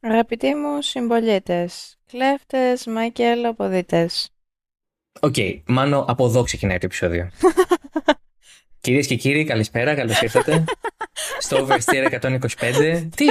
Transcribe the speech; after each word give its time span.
Αγαπητοί 0.00 0.54
μου 0.54 0.82
συμπολίτες, 0.82 1.96
κλέφτες, 2.06 2.86
μακελοποδίτες. 2.86 4.28
OK, 5.20 5.34
okay, 5.36 5.60
Μάνο, 5.66 6.04
από 6.08 6.26
εδώ 6.26 6.42
ξεκινάει 6.42 6.78
το 6.78 6.86
επεισόδιο. 6.86 7.30
Κυρίες 8.80 9.06
και 9.06 9.14
κύριοι, 9.14 9.44
καλησπέρα, 9.44 9.94
καλώς 9.94 10.20
ήρθατε 10.20 10.64
στο 11.44 11.66
Oversteer 11.66 12.20
125. 12.20 13.08
Τι, 13.16 13.26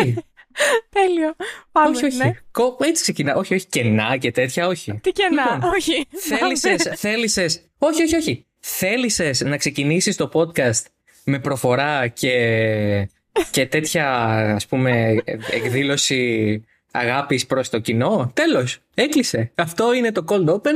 Τέλειο. 0.89 1.35
Πάμε, 1.71 1.95
όχι, 1.95 2.05
όχι. 2.05 2.17
ναι. 2.17 2.31
Κο- 2.52 2.77
Έτσι 2.79 3.02
ξεκινά. 3.02 3.36
Όχι, 3.36 3.54
όχι. 3.54 3.65
Κενά 3.65 4.18
και 4.18 4.31
τέτοια, 4.31 4.68
όχι. 4.68 4.99
Τι 5.04 5.11
κενά, 5.11 5.54
Λοιπόν, 5.54 5.70
όχι. 5.70 6.05
Θέλησες, 6.09 6.99
θέλησες, 6.99 7.61
όχι, 7.77 8.04
όχι, 8.04 8.15
όχι. 8.15 8.45
Θέλησες 8.59 9.41
να 9.41 9.57
ξεκινήσεις 9.57 10.15
το 10.15 10.29
podcast 10.34 10.86
με 11.23 11.39
προφορά 11.39 12.07
και, 12.07 13.09
και 13.51 13.65
τέτοια, 13.65 14.09
ας 14.55 14.67
πούμε, 14.67 15.15
εκδήλωση 15.51 16.63
αγάπης 16.91 17.45
προς 17.45 17.69
το 17.69 17.79
κοινό. 17.79 18.31
Τέλος, 18.33 18.79
έκλεισε. 18.93 19.51
Αυτό 19.55 19.93
είναι 19.93 20.11
το 20.11 20.25
cold 20.28 20.50
open. 20.50 20.73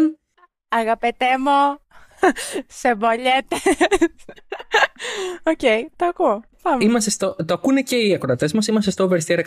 Αγαπητέ 0.69 1.25
μου, 1.39 1.79
σεμπολιέτες. 2.67 3.59
Οκ, 5.43 5.59
το 5.95 6.05
ακούω. 6.05 6.41
Πάμε. 6.61 6.83
Είμαστε 6.83 7.09
στο, 7.09 7.35
το 7.45 7.53
ακούνε 7.53 7.81
και 7.81 7.95
οι 7.95 8.13
ακροατές 8.13 8.53
μας. 8.53 8.67
Είμαστε 8.67 8.91
στο 8.91 9.09
Oversteer 9.11 9.39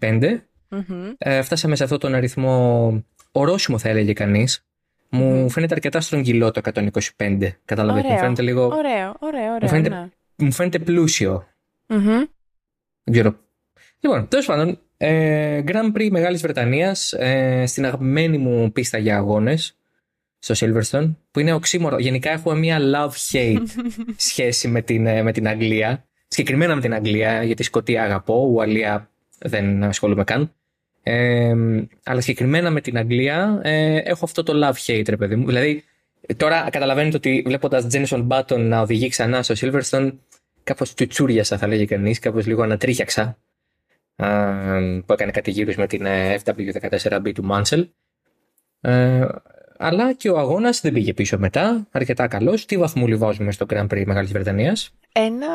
125. 0.00 0.40
Μμμ. 0.68 1.10
Ε, 1.18 1.42
φτάσαμε 1.42 1.76
σε 1.76 1.84
αυτόν 1.84 1.98
τον 1.98 2.14
αριθμό 2.14 2.92
ορόσημο 3.32 3.78
θα 3.78 3.88
έλεγε 3.88 4.12
κανείς. 4.12 4.64
Μου 5.08 5.50
φαίνεται 5.50 5.74
αρκετά 5.74 6.00
στρογγυλό 6.00 6.50
το 6.50 6.60
125. 7.16 7.48
Καταλαβαίνετε, 7.64 8.08
μου 8.08 8.14
Ωραίο. 8.14 8.18
φαίνεται 8.24 8.42
λίγο... 8.42 8.64
Ωραίο, 8.66 9.14
ωραίο, 9.18 9.54
ωραίο. 9.54 9.68
φαίνεται- 9.68 9.94
ναι. 9.94 10.08
Μου 10.36 10.52
φαίνεται 10.52 10.78
πλούσιο. 10.78 11.46
Μμμ. 11.86 12.22
Δεν 13.04 13.14
ξέρω. 13.14 13.36
Λοιπόν, 14.00 14.28
τέλος 14.28 14.46
πάντων, 14.46 14.78
ε, 14.96 15.62
Grand 15.66 15.96
Prix 15.96 16.08
Μεγάλης 16.10 16.40
Βρετανίας 16.40 17.12
ε, 17.12 17.64
στην 17.66 17.84
αγαπημένη 17.84 18.38
μου 18.38 18.72
πίστα 18.72 18.98
για 18.98 19.16
αγώνες 19.16 19.76
στο 20.38 20.54
Silverstone, 20.58 21.14
που 21.30 21.40
είναι 21.40 21.52
οξύμορο. 21.52 21.98
Γενικά 21.98 22.30
έχω 22.30 22.54
μια 22.54 22.78
love-hate 22.80 23.62
σχέση 24.16 24.68
με 24.68 24.82
την, 24.82 25.06
ε, 25.06 25.22
με 25.22 25.32
την 25.32 25.48
Αγγλία. 25.48 26.04
Συγκεκριμένα 26.28 26.74
με 26.74 26.80
την 26.80 26.94
Αγγλία, 26.94 27.42
γιατί 27.42 27.62
Σκοτία 27.62 28.02
αγαπώ, 28.02 28.48
Ουαλία 28.50 29.10
δεν 29.38 29.84
ασχολούμαι 29.84 30.24
καν. 30.24 30.52
Ε, 31.02 31.54
αλλά 32.04 32.20
συγκεκριμένα 32.20 32.70
με 32.70 32.80
την 32.80 32.98
Αγγλία 32.98 33.60
ε, 33.62 33.96
έχω 33.96 34.24
αυτό 34.24 34.42
το 34.42 34.52
love-hate, 34.66 35.08
ρε 35.08 35.16
παιδί 35.16 35.36
μου. 35.36 35.46
Δηλαδή, 35.46 35.84
τώρα 36.36 36.68
καταλαβαίνετε 36.70 37.16
ότι 37.16 37.42
βλέποντας 37.46 37.86
Jenson 37.92 38.28
Button 38.28 38.58
να 38.58 38.80
οδηγεί 38.80 39.08
ξανά 39.08 39.42
στο 39.42 39.54
Silverstone, 39.58 40.12
κάπως 40.64 40.94
τσουτσούριασα, 40.94 41.58
θα 41.58 41.66
λέγει 41.66 41.86
κανείς, 41.86 42.18
κάπως 42.18 42.46
λίγο 42.46 42.62
ανατρίχιαξα. 42.62 43.38
α, 44.16 44.48
που 45.06 45.12
έκανε 45.12 45.30
κάτι 45.30 45.50
γύρους 45.50 45.76
με 45.76 45.86
την 45.86 46.06
ε, 46.06 46.38
FW14B 46.44 47.32
του 47.34 47.48
Mansell. 47.50 47.88
Ε, 48.80 49.26
αλλά 49.78 50.12
και 50.12 50.30
ο 50.30 50.38
αγώνας 50.38 50.80
δεν 50.80 50.92
πήγε 50.92 51.14
πίσω 51.14 51.38
μετά. 51.38 51.86
Αρκετά 51.90 52.26
καλός. 52.28 52.66
Τι 52.66 52.76
βαθμούλι 52.76 53.16
βάζουμε 53.16 53.52
στο 53.52 53.66
Grand 53.68 53.86
Prix 53.86 54.04
Μεγάλης 54.06 54.32
Βρετανίας; 54.32 54.90
Ένα... 55.12 55.48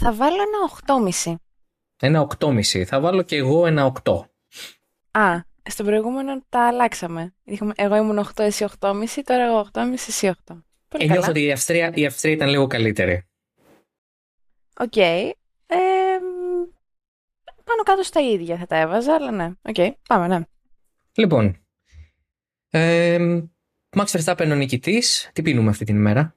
Θα 0.00 0.12
βάλω 0.12 0.36
ένα 0.86 1.08
8,5. 1.24 1.34
Ένα 2.00 2.26
8,5. 2.38 2.82
Θα 2.84 3.00
βάλω 3.00 3.22
και 3.22 3.36
εγώ 3.36 3.66
ένα 3.66 3.92
8. 4.04 4.12
Α, 5.10 5.40
στο 5.70 5.84
προηγούμενο 5.84 6.42
τα 6.48 6.66
αλλάξαμε. 6.66 7.34
Είχαμε- 7.44 7.72
Εγώ 7.76 7.96
ήμουν 7.96 8.18
8, 8.18 8.42
εσύ 8.42 8.66
8,5, 8.80 9.22
τώρα 9.24 9.44
εγώ 9.44 9.68
8,5, 9.72 9.92
εσύ 10.08 10.32
8. 10.46 10.62
Πολύ 10.92 11.04
Ε, 11.04 11.06
καλά. 11.06 11.12
νιώθω 11.12 11.30
ότι 11.30 11.42
η 11.44 11.52
Αυστρία, 11.52 11.92
η 11.94 12.06
Αυστρία 12.06 12.32
ήταν 12.32 12.48
λίγο 12.48 12.66
καλύτερη. 12.66 13.26
Οκ. 14.78 14.96
Ε, 14.96 15.32
μ, 16.20 16.68
πάνω 17.64 17.82
κάτω 17.84 18.02
στα 18.02 18.20
ίδια 18.20 18.56
θα 18.56 18.66
τα 18.66 18.76
έβαζα, 18.76 19.14
αλλά 19.14 19.30
ναι. 19.30 19.50
Οκ, 19.62 19.94
πάμε, 20.08 20.26
ναι. 20.28 20.40
Λοιπόν. 21.14 21.56
Ε, 22.70 23.18
Max 23.96 24.04
Verstappen 24.04 24.48
ο 24.50 24.54
νικητής. 24.54 25.30
Τι 25.32 25.42
πίνουμε 25.42 25.70
αυτή 25.70 25.84
την 25.84 25.96
ημέρα; 25.96 26.36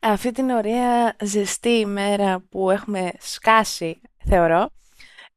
Αυτή 0.00 0.32
την 0.32 0.50
ωραία 0.50 1.16
ζεστή 1.22 1.68
ημέρα 1.70 2.40
που 2.48 2.70
έχουμε 2.70 3.12
σκάσει, 3.18 4.00
θεωρώ, 4.24 4.70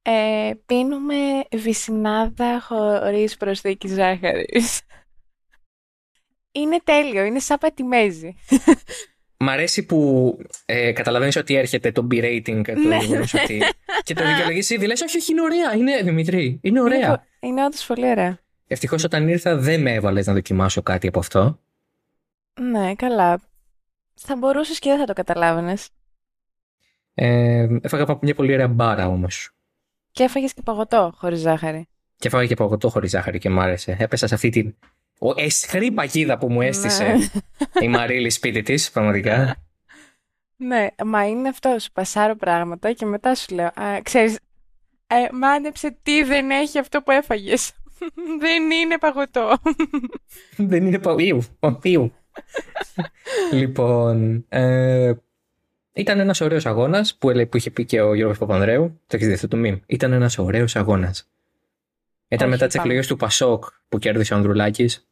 ε, 0.01 0.51
πίνουμε 0.65 1.15
βυσινάδα 1.51 2.61
χωρίς 2.61 3.37
προσθήκη 3.37 3.87
ζάχαρης. 3.87 4.81
Είναι 6.55 6.79
τέλειο, 6.83 7.23
είναι 7.23 7.39
σαν 7.39 7.57
πατημέζι. 7.57 8.35
Μ' 9.37 9.49
αρέσει 9.49 9.85
που 9.85 10.37
ε, 10.65 10.91
καταλαβαίνεις 10.91 11.35
ότι 11.35 11.55
έρχεται 11.55 11.91
το 11.91 12.07
B-rating 12.11 12.61
το 12.65 12.73
Ναι. 12.87 12.97
γεγονός 12.97 13.33
ότι. 13.33 13.61
και 14.05 14.13
το 14.13 14.27
δικαιολογήσει 14.27 14.73
ήδη. 14.73 14.85
Λες, 14.85 15.01
όχι, 15.01 15.17
όχι, 15.17 15.31
είναι 15.31 15.41
ωραία. 15.41 15.73
Είναι 15.75 16.01
Δημητρή. 16.01 16.59
Είναι 16.63 16.81
ωραία. 16.81 16.97
Είναι, 16.97 17.07
πο- 17.07 17.47
είναι 17.47 17.65
όντως 17.65 17.85
πολύ 17.85 18.09
ωραία. 18.09 18.39
Ευτυχώς 18.67 19.03
όταν 19.03 19.27
ήρθα 19.27 19.55
δεν 19.57 19.81
με 19.81 19.93
έβαλες 19.93 20.25
να 20.27 20.33
δοκιμάσω 20.33 20.81
κάτι 20.81 21.07
από 21.07 21.19
αυτό. 21.19 21.59
Ναι, 22.61 22.95
καλά. 22.95 23.41
Θα 24.13 24.35
μπορούσες 24.35 24.79
και 24.79 24.89
δεν 24.89 24.99
θα 24.99 25.05
το 25.05 25.13
καταλάβαινες. 25.13 25.89
Ε, 27.13 27.67
έφαγα 27.81 28.03
από 28.03 28.19
μια 28.21 28.35
πολύ 28.35 28.53
ωραία 28.53 28.67
μπάρα 28.67 29.07
όμως. 29.07 29.49
Και 30.11 30.23
έφαγες 30.23 30.53
και 30.53 30.61
παγωτό 30.61 31.13
χωρίς 31.17 31.39
ζάχαρη. 31.39 31.87
Και 32.17 32.27
έφαγα 32.27 32.45
και 32.45 32.55
παγωτό 32.55 32.89
χωρίς 32.89 33.09
ζάχαρη 33.09 33.37
και 33.39 33.49
μ' 33.49 33.59
άρεσε. 33.59 33.95
Έπεσα 33.99 34.27
σε 34.27 34.35
αυτή 34.35 34.49
την 34.49 34.75
ο, 35.23 35.33
εσχρή 35.35 35.91
παγίδα 35.91 36.37
που 36.37 36.51
μου 36.51 36.61
έστησε 36.61 37.03
Ναι. 37.03 37.85
η 37.85 37.87
Μαρίλη 37.87 38.29
σπίτι 38.29 38.61
της, 38.61 38.91
πραγματικά. 38.91 39.55
Ναι, 40.55 40.87
μα 41.05 41.27
είναι 41.27 41.49
αυτό. 41.49 41.75
Σου 41.79 41.91
πασάρω 41.91 42.35
πράγματα 42.35 42.91
και 42.91 43.05
μετά 43.05 43.35
σου 43.35 43.55
λέω, 43.55 43.65
α, 43.65 44.01
ξέρεις, 44.03 44.39
ε, 45.07 45.15
μάντεψε 45.31 45.97
τι 46.03 46.23
δεν 46.23 46.49
έχει 46.49 46.79
αυτό 46.79 47.01
που 47.01 47.11
έφαγες. 47.11 47.71
δεν 48.41 48.71
είναι 48.71 48.97
παγωτό. 48.97 49.57
δεν 50.57 50.85
είναι 50.85 50.99
παγίδα. 50.99 51.41
Παπίου. 51.59 52.13
λοιπόν. 53.51 54.45
Ε, 54.49 55.13
ήταν 55.93 56.19
ένας 56.19 56.41
ωραίος 56.41 56.65
αγώνας 56.65 57.15
που, 57.15 57.29
έλε- 57.29 57.45
που 57.45 57.57
είχε 57.57 57.71
πει 57.71 57.85
και 57.85 58.01
ο 58.01 58.13
Γιώργος 58.13 58.37
Παπανδρέου. 58.37 58.99
Το 59.07 59.15
έχεις 59.15 59.27
δει 59.27 59.33
αυτό 59.33 59.47
το 59.47 59.57
meme; 59.65 59.79
Ήταν 59.85 60.11
ένας 60.13 60.37
ωραίος 60.37 60.75
αγώνας. 60.75 61.29
Ήταν 62.27 62.47
Όχι, 62.47 62.55
μετά 62.55 62.65
τις 62.65 62.75
πάμε. 62.75 62.87
εκλογές 62.87 63.07
του 63.07 63.17
Πασόκ 63.17 63.65
που 63.89 63.99
κέρδισε 63.99 64.33
ο 64.33 64.37
Ανδρουλάκης. 64.37 65.07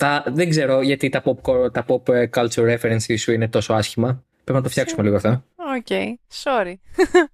Τα, 0.00 0.24
δεν 0.26 0.48
ξέρω 0.48 0.80
γιατί 0.80 1.08
τα 1.08 1.22
pop, 1.24 1.72
τα 1.72 1.84
pop 1.88 2.08
ε, 2.08 2.28
culture 2.34 2.76
references 2.76 3.18
σου 3.18 3.32
είναι 3.32 3.48
τόσο 3.48 3.72
άσχημα. 3.72 4.24
Πρέπει 4.44 4.58
να 4.58 4.64
το 4.64 4.68
φτιάξουμε 4.68 5.02
λίγο 5.02 5.16
αυτό. 5.16 5.44
OK, 5.56 6.16
sorry. 6.44 6.74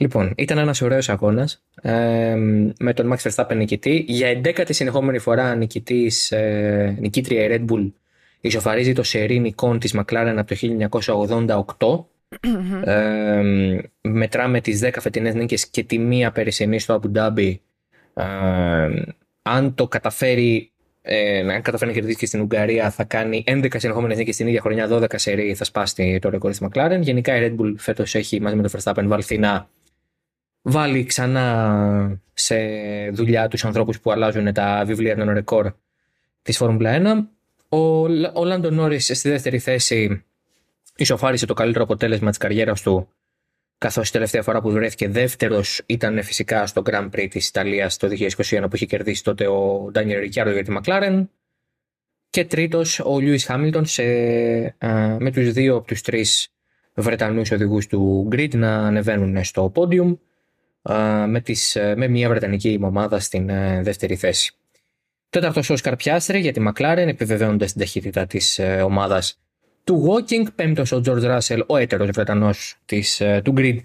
Λοιπόν, 0.00 0.32
ήταν 0.36 0.58
ένας 0.58 0.80
ωραίος 0.82 1.08
αγώνας 1.08 1.62
ε, 1.82 2.34
με 2.78 2.92
τον 2.94 3.12
Max 3.12 3.30
Verstappen 3.30 3.56
νικητή. 3.56 4.04
Για 4.08 4.40
11η 4.44 4.68
συνεχόμενη 4.68 5.18
φορά 5.18 5.54
νικητής, 5.54 6.32
ε, 6.32 6.96
νικήτρια 7.00 7.44
η 7.44 7.48
Red 7.50 7.72
Bull 7.72 7.92
ισοφαρίζει 8.40 8.92
το 8.92 9.02
σερί 9.02 9.38
νικών 9.38 9.78
της 9.78 9.94
McLaren 9.96 10.34
από 10.36 10.54
το 10.54 10.56
1988. 11.78 12.84
ε, 12.84 13.42
μετράμε 14.00 14.60
τις 14.60 14.80
10 14.84 14.90
φετινές 15.00 15.34
νίκες 15.34 15.66
και 15.66 15.84
τη 15.84 15.98
μία 15.98 16.32
περσινή 16.32 16.78
στο 16.78 17.00
Abu 17.02 17.18
Dhabi. 17.18 17.54
Ε, 18.14 19.02
αν 19.42 19.74
το 19.74 19.88
καταφέρει 19.88 20.72
ε, 21.02 21.38
αν 21.38 21.62
καταφέρει 21.62 21.90
να 21.90 21.96
κερδίσει 21.96 22.18
και 22.18 22.26
στην 22.26 22.40
Ουγγαρία, 22.40 22.90
θα 22.90 23.04
κάνει 23.04 23.44
11 23.46 23.66
συνεχόμενες 23.76 24.16
νίκες 24.16 24.36
την 24.36 24.46
ίδια 24.46 24.60
χρονιά, 24.60 24.88
12 24.90 25.04
σερί, 25.14 25.54
θα 25.54 25.64
σπάσει 25.64 26.18
το 26.18 26.28
ρεκόρ 26.28 26.50
της 26.50 26.60
McLaren. 26.62 26.98
Γενικά 27.00 27.36
η 27.36 27.40
Red 27.46 27.60
Bull 27.60 27.74
φέτος 27.76 28.14
έχει 28.14 28.40
μαζί 28.40 28.56
με 28.56 28.68
τον 28.68 28.80
Verstappen 28.80 29.04
βάλθει 29.06 29.38
να 29.38 29.68
βάλει 30.62 31.04
ξανά 31.04 32.20
σε 32.34 32.56
δουλειά 33.12 33.48
τους 33.48 33.64
ανθρώπους 33.64 34.00
που 34.00 34.10
αλλάζουν 34.10 34.52
τα 34.52 34.82
βιβλία 34.86 35.16
των 35.16 35.30
ρεκόρ 35.30 35.72
της 36.42 36.56
Φόρμουλα 36.56 37.28
1. 37.68 37.78
Ο, 37.78 38.00
ο 38.32 38.44
Λάντο 38.44 38.70
Νόρις 38.70 39.10
στη 39.14 39.28
δεύτερη 39.28 39.58
θέση 39.58 40.24
ισοφάρισε 40.96 41.46
το 41.46 41.54
καλύτερο 41.54 41.84
αποτέλεσμα 41.84 42.28
της 42.28 42.38
καριέρας 42.38 42.82
του 42.82 43.08
καθώς 43.78 44.08
η 44.08 44.12
τελευταία 44.12 44.42
φορά 44.42 44.60
που 44.60 44.70
βρέθηκε 44.70 45.08
δεύτερος 45.08 45.82
ήταν 45.86 46.22
φυσικά 46.22 46.66
στο 46.66 46.82
Grand 46.84 47.10
Prix 47.10 47.26
της 47.30 47.48
Ιταλίας 47.48 47.96
το 47.96 48.08
2021 48.08 48.60
που 48.60 48.76
είχε 48.76 48.86
κερδίσει 48.86 49.24
τότε 49.24 49.46
ο 49.46 49.88
Ντάνιελ 49.92 50.20
Ρικιάρdo 50.20 50.52
για 50.52 50.64
τη 50.64 50.72
McLaren 50.78 51.26
και 52.30 52.44
τρίτος 52.44 53.00
ο 53.00 53.18
Λιούις 53.18 53.44
Χάμιλτον 53.44 53.86
σε, 53.86 54.02
α, 54.78 55.16
με 55.18 55.30
τους 55.32 55.52
δύο 55.52 55.76
από 55.76 55.86
τους 55.86 56.00
τρεις 56.00 56.48
Βρετανούς 56.94 57.50
οδηγούς 57.50 57.86
του 57.86 58.28
grid 58.32 58.54
να 58.54 58.76
ανεβαίνουν 58.86 59.44
στο 59.44 59.72
podium 59.74 60.16
α, 60.82 61.26
με, 61.26 61.40
τις, 61.40 61.76
ε, 61.76 61.94
με 61.96 62.08
μια 62.08 62.28
Βρετανική 62.28 62.80
ομάδα 62.82 63.20
στην 63.20 63.48
ε, 63.48 63.82
δεύτερη 63.82 64.16
θέση. 64.16 64.52
Τέταρτος 65.30 65.70
ο 65.70 65.72
Όσκαρ 65.72 65.96
Πιάστρη 65.96 66.40
για 66.40 66.52
τη 66.52 66.62
McLaren, 66.68 67.06
επιβεβαιώνοντας 67.08 67.72
την 67.72 67.80
ταχύτητα 67.80 68.26
της 68.26 68.60
ομάδας 68.84 69.40
του 69.88 70.06
Walking. 70.06 70.46
Πέμπτος 70.54 70.92
ο 70.92 71.00
George 71.04 71.38
Russell, 71.38 71.60
ο 71.66 71.76
έτερος 71.76 72.10
Βρετανός 72.10 72.76
του 73.42 73.54
Grid 73.56 73.76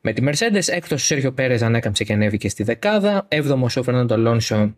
με 0.00 0.12
τη 0.12 0.22
Mercedes. 0.26 0.66
Έκτος 0.66 1.02
ο 1.02 1.04
Σέρχιο 1.04 1.32
Πέρε 1.32 1.64
ανέκαμψε 1.64 2.04
και 2.04 2.12
ανέβηκε 2.12 2.48
στη 2.48 2.62
δεκάδα. 2.62 3.26
Έβδομος 3.28 3.76
ο 3.76 3.82
Φερνάντο 3.82 4.14
Αλόνσο. 4.14 4.76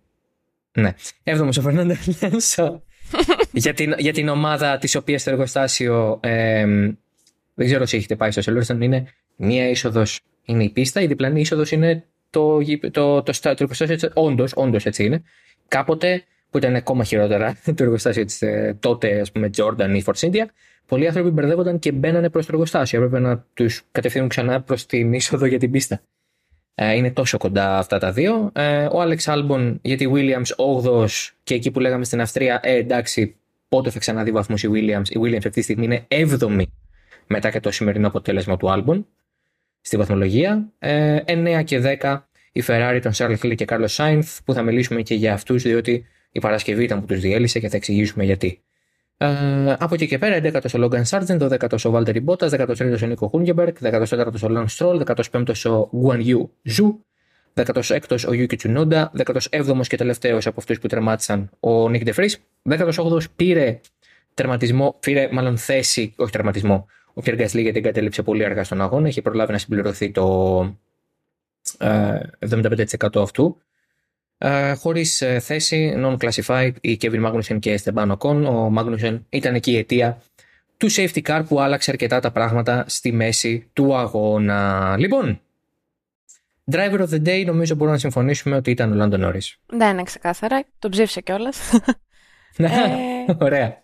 Ναι, 0.73 0.95
έβδομος 1.23 1.57
ο 1.57 1.63
Φερνάντο 1.63 1.95
Αλόνσο 2.21 2.83
για, 3.53 3.75
την, 3.75 3.95
για 3.99 4.13
την 4.13 4.29
ομάδα 4.29 4.79
της 4.79 4.95
οποίας 4.95 5.21
στο 5.21 5.31
εργοστάσιο. 5.31 6.21
Ε, 6.23 6.67
δεν 7.55 7.67
ξέρω 7.67 7.83
όσοι 7.83 7.97
έχετε 7.97 8.17
πάει 8.17 8.31
στο 8.31 8.43
Silverstone. 8.45 8.81
Είναι 8.81 9.07
μία 9.37 9.69
είσοδος 9.69 10.21
είναι 10.45 10.65
η 10.65 10.71
πίστα, 10.71 11.01
η 11.01 11.07
διπλανή 11.07 11.41
είσοδος 11.41 11.71
είναι 11.71 12.05
το, 12.31 12.59
το, 12.91 12.91
το, 12.91 13.23
το, 13.23 13.33
το 13.43 13.55
εργοστάσιο 13.59 14.11
όντως, 14.15 14.53
όντως 14.55 14.87
έτσι 14.87 15.05
είναι. 15.05 15.23
Κάποτε 15.69 16.25
που 16.55 16.61
ήταν 16.61 16.75
ακόμα 16.75 17.05
χειρότερα 17.05 17.57
το 17.77 17.83
εργοστάσιο 17.83 18.25
της 18.25 18.43
ε, 18.43 18.77
τότε, 18.81 19.21
ας 19.21 19.33
πούμε, 19.33 19.51
Jordan 19.57 19.91
ή 19.95 20.05
Force 20.07 20.31
India, 20.31 20.45
πολλοί 20.87 21.07
άνθρωποι 21.07 21.31
μπερδεύονταν 21.31 21.79
και 21.79 21.93
μπαίνανε 21.93 22.31
προς 22.31 22.47
το 22.47 22.51
εργοστάσιο. 22.53 23.03
Έπρεπε 23.03 23.19
να 23.27 23.47
τους 23.55 23.83
κατευθύνουν 23.93 24.29
ξανά 24.29 24.63
προς 24.63 24.87
την 24.87 25.13
είσοδο 25.13 25.47
για 25.47 25.59
την 25.59 25.71
πίστα. 25.71 26.01
Ε, 26.75 26.95
είναι 26.95 27.11
τόσο 27.11 27.39
κοντά 27.39 27.79
αυτά 27.79 27.99
τα 27.99 28.13
δύο. 28.13 28.51
Ε, 28.55 28.85
ο 28.85 29.03
Alex 29.03 29.17
Albon 29.19 29.77
γιατί 29.83 30.11
Williams 30.15 30.81
8ο 30.83 31.07
και 31.43 31.55
εκεί 31.55 31.71
που 31.71 31.81
λέγαμε 31.81 32.05
στην 32.05 32.21
Αυστρία, 32.21 32.61
ε, 32.63 32.75
εντάξει, 32.75 33.37
πότε 33.69 33.91
θα 33.91 33.99
ξαναδεί 33.99 34.31
βαθμούς 34.31 34.63
η 34.63 34.69
Williams; 34.73 35.09
Η 35.09 35.21
Williams 35.23 35.37
αυτή 35.37 35.51
τη 35.51 35.63
στιγμή 35.63 35.85
είναι 35.85 36.07
7η 36.09 36.63
μετά 37.27 37.51
και 37.51 37.61
το 37.61 37.71
σημερινό 37.71 38.07
αποτέλεσμα 38.07 38.57
του 38.57 38.69
Albon 38.71 39.05
στη 39.81 39.97
βαθμολογία. 39.97 40.73
Ε, 40.79 41.19
9 41.27 41.63
και 41.65 41.99
10 42.01 42.19
η 42.53 42.63
Ferrari, 42.67 42.99
τον 43.03 43.13
Charles 43.15 43.39
Hill 43.43 43.55
και 43.55 43.65
Carlos 43.69 43.97
Sainz 43.97 44.39
που 44.45 44.53
θα 44.53 44.63
μιλήσουμε 44.63 45.03
και 45.03 45.15
για 45.15 45.33
αυτούς 45.33 45.63
διότι 45.63 46.07
η 46.35 46.41
Παρασκευή 46.41 46.85
ήταν 46.85 47.01
που 47.01 47.07
τους 47.07 47.21
διέλυσε 47.21 47.59
και 47.59 47.69
θα 47.69 47.77
εξηγήσουμε 47.77 48.25
γιατί. 48.25 48.63
Ε, 49.17 49.77
από 49.79 49.95
εκεί 49.95 50.07
και 50.07 50.19
πέρα, 50.19 50.37
11ο 50.37 50.81
ο 50.81 50.85
Logan 50.85 51.05
Sargent, 51.05 51.39
12ο 51.39 51.79
ο 51.85 51.93
Walter 51.95 52.25
Bottas, 52.25 52.49
13ο 52.49 53.03
ο 53.03 53.07
Νίκο 53.07 53.29
Χούνγκεμπερκ, 53.29 53.77
14ο 53.81 54.41
ο 54.43 54.47
Lance 54.51 54.77
Stroll, 54.77 55.03
15ο 55.05 55.71
ο 55.71 55.91
Guan 56.05 56.27
Yu 56.27 56.41
Zhu, 56.77 56.95
16ο 57.55 58.19
ο 58.29 58.33
Yuki 58.33 58.57
Tsunoda, 58.57 59.05
17ο 59.25 59.87
και 59.87 59.97
τελευταίος 59.97 60.47
από 60.47 60.61
αυτούς 60.61 60.79
που 60.79 60.87
τερμάτισαν 60.87 61.51
ο 61.61 61.85
Nick 61.85 62.07
DeFries, 62.07 62.33
18ο 62.69 63.23
πήρε 63.37 63.81
τερματισμό, 64.35 64.97
πήρε 65.01 65.29
μάλλον 65.33 65.57
θέση, 65.57 66.13
όχι 66.17 66.33
τερματισμό, 66.33 66.87
ο 67.15 67.23
Pierre 67.25 67.41
Gasly 67.41 67.61
γιατί 67.61 67.79
εγκατέλειψε 67.79 68.23
πολύ 68.23 68.45
αργά 68.45 68.65
στον 68.65 68.81
αγώνα, 68.81 69.09
είχε 69.09 69.23
προλάβει 69.23 69.53
να 69.53 69.59
συμπληρωθεί 69.59 70.11
το 70.11 70.77
ε, 71.79 72.21
75% 72.51 73.17
αυτού. 73.17 73.59
Uh, 74.47 74.75
Χωρίς 74.77 75.23
uh, 75.25 75.37
θέση, 75.41 75.95
non-classified, 75.97 76.73
η 76.81 76.99
Kevin 77.01 77.27
Magnussen 77.27 77.59
και 77.59 77.81
Esteban 77.81 78.17
Ocon. 78.17 78.45
Ο 78.45 78.73
Magnussen 78.79 79.21
ήταν 79.29 79.55
εκεί 79.55 79.71
η 79.71 79.77
αιτία 79.77 80.23
του 80.77 80.91
safety 80.91 81.23
car 81.23 81.43
που 81.49 81.61
άλλαξε 81.61 81.91
αρκετά 81.91 82.21
τα 82.21 82.31
πράγματα 82.31 82.85
στη 82.89 83.13
μέση 83.13 83.71
του 83.73 83.97
αγώνα. 83.97 84.97
Λοιπόν, 84.99 85.41
driver 86.73 86.99
of 86.99 87.09
the 87.09 87.27
day 87.27 87.45
νομίζω 87.47 87.75
μπορούμε 87.75 87.93
να 87.93 88.01
συμφωνήσουμε 88.01 88.57
ότι 88.57 88.71
ήταν 88.71 88.93
ο 88.93 88.95
Λάντον 88.95 89.25
Norris. 89.25 89.75
Ναι, 89.77 89.87
είναι 89.87 90.03
ξεκάθαρα. 90.03 90.65
Το 90.79 90.89
ψήφισε 90.89 91.21
κιόλας. 91.21 91.59
Ναι, 92.57 92.71
ωραία. 93.41 93.83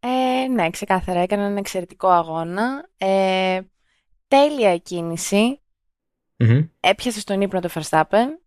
Ε, 0.00 0.48
ναι, 0.48 0.70
ξεκάθαρα. 0.70 1.20
Έκανε 1.20 1.44
ένα 1.44 1.58
εξαιρετικό 1.58 2.08
αγώνα. 2.08 2.88
Ε, 2.96 3.60
τέλεια 4.28 4.76
κίνηση. 4.76 5.60
Mm-hmm. 6.36 6.68
Έπιασε 6.80 7.20
στον 7.20 7.40
ύπνο 7.40 7.60
το 7.60 7.68
Verstappen 7.74 8.41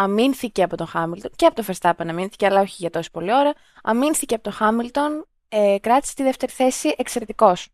αμήνθηκε 0.00 0.62
από 0.62 0.76
τον 0.76 0.86
Χάμιλτον 0.86 1.30
και 1.36 1.46
από 1.46 1.54
τον 1.54 1.64
Verstappen 1.64 2.06
αμήνθηκε, 2.08 2.46
αλλά 2.46 2.60
όχι 2.60 2.76
για 2.78 2.90
τόσο 2.90 3.10
πολλή 3.12 3.32
ώρα. 3.32 3.54
Αμήνθηκε 3.82 4.34
από 4.34 4.42
τον 4.42 4.52
Χάμιλτον, 4.52 5.26
ε, 5.48 5.76
κράτησε 5.80 6.14
τη 6.14 6.22
δεύτερη 6.22 6.52
θέση 6.52 6.94
εξαιρετικός. 6.98 7.68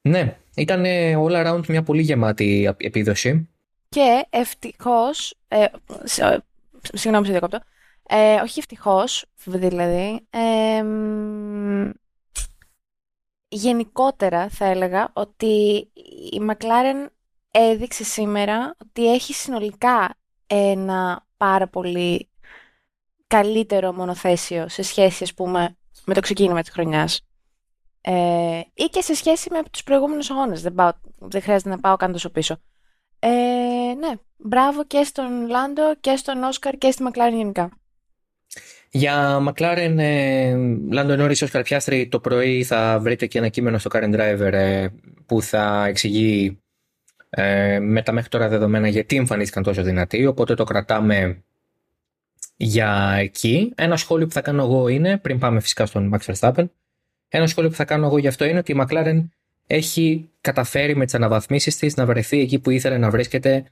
Ναι, 0.00 0.38
ήταν 0.56 0.84
all 1.16 1.46
around 1.46 1.66
μια 1.66 1.82
πολύ 1.82 2.02
γεμάτη 2.02 2.74
επίδοση. 2.76 3.48
Και 3.88 4.26
ευτυχώς. 4.30 5.34
Ε, 5.48 5.62
ε, 6.18 6.38
συγγνώμη, 6.92 7.26
σε 7.26 7.32
διακόπτω. 7.32 7.60
Ε, 8.08 8.34
όχι 8.34 8.58
ευτυχώς, 8.58 9.24
δηλαδή. 9.44 10.26
Ε, 10.30 10.84
γενικότερα 13.48 14.48
θα 14.48 14.64
έλεγα 14.64 15.10
ότι 15.12 15.88
η 16.32 16.40
McLaren 16.48 17.06
έδειξε 17.50 18.04
σήμερα 18.04 18.74
ότι 18.78 19.12
έχει 19.12 19.32
συνολικά 19.32 20.16
ένα 20.54 21.26
πάρα 21.36 21.68
πολύ 21.68 22.28
καλύτερο 23.26 23.92
μονοθέσιο 23.92 24.68
σε 24.68 24.82
σχέση, 24.82 25.22
ας 25.22 25.34
πούμε, 25.34 25.76
με 26.04 26.14
το 26.14 26.20
ξεκίνημα 26.20 26.60
της 26.60 26.70
χρονιάς. 26.70 27.26
Ε, 28.00 28.60
ή 28.74 28.84
και 28.84 29.00
σε 29.00 29.14
σχέση 29.14 29.48
με 29.50 29.62
τους 29.70 29.82
προηγούμενους 29.82 30.30
αγώνες. 30.30 30.62
Δεν, 30.62 30.74
πάω, 30.74 30.90
δεν 31.18 31.42
χρειάζεται 31.42 31.68
να 31.68 31.78
πάω 31.78 31.96
καν 31.96 32.12
τόσο 32.12 32.30
πίσω. 32.30 32.56
Ε, 33.18 33.28
ναι, 33.98 34.12
μπράβο 34.36 34.84
και 34.84 35.02
στον 35.04 35.46
Λάντο 35.46 35.94
και 36.00 36.16
στον 36.16 36.42
Όσκαρ 36.42 36.78
και 36.78 36.90
στη 36.90 37.02
Μακλάρεν 37.02 37.36
γενικά. 37.36 37.70
Για 38.90 39.38
Μακλάρεν, 39.38 39.98
Λάντο 40.92 41.16
Νόρις, 41.16 41.42
Όσκαρ 41.42 41.62
Πιάστρη, 41.62 42.08
το 42.08 42.20
πρωί 42.20 42.64
θα 42.64 42.98
βρείτε 43.00 43.26
και 43.26 43.38
ένα 43.38 43.48
κείμενο 43.48 43.78
στο 43.78 43.90
Current 43.92 44.14
Driver 44.14 44.52
ε, 44.52 44.88
που 45.26 45.42
θα 45.42 45.84
εξηγεί 45.86 46.61
ε, 47.34 47.78
με 47.78 48.02
τα 48.02 48.12
μέχρι 48.12 48.28
τώρα 48.28 48.48
δεδομένα 48.48 48.88
γιατί 48.88 49.16
εμφανίστηκαν 49.16 49.62
τόσο 49.62 49.82
δυνατοί, 49.82 50.26
οπότε 50.26 50.54
το 50.54 50.64
κρατάμε 50.64 51.42
για 52.56 53.16
εκεί. 53.18 53.72
Ένα 53.74 53.96
σχόλιο 53.96 54.26
που 54.26 54.32
θα 54.32 54.40
κάνω 54.40 54.62
εγώ 54.62 54.88
είναι, 54.88 55.18
πριν 55.18 55.38
πάμε 55.38 55.60
φυσικά 55.60 55.86
στον 55.86 56.14
Max 56.14 56.34
Verstappen, 56.34 56.64
ένα 57.28 57.46
σχόλιο 57.46 57.70
που 57.70 57.76
θα 57.76 57.84
κάνω 57.84 58.06
εγώ 58.06 58.18
γι' 58.18 58.28
αυτό 58.28 58.44
είναι 58.44 58.58
ότι 58.58 58.72
η 58.72 58.76
McLaren 58.80 59.24
έχει 59.66 60.30
καταφέρει 60.40 60.96
με 60.96 61.04
τις 61.04 61.14
αναβαθμίσεις 61.14 61.76
της 61.76 61.96
να 61.96 62.06
βρεθεί 62.06 62.40
εκεί 62.40 62.58
που 62.58 62.70
ήθελε 62.70 62.98
να 62.98 63.10
βρίσκεται 63.10 63.64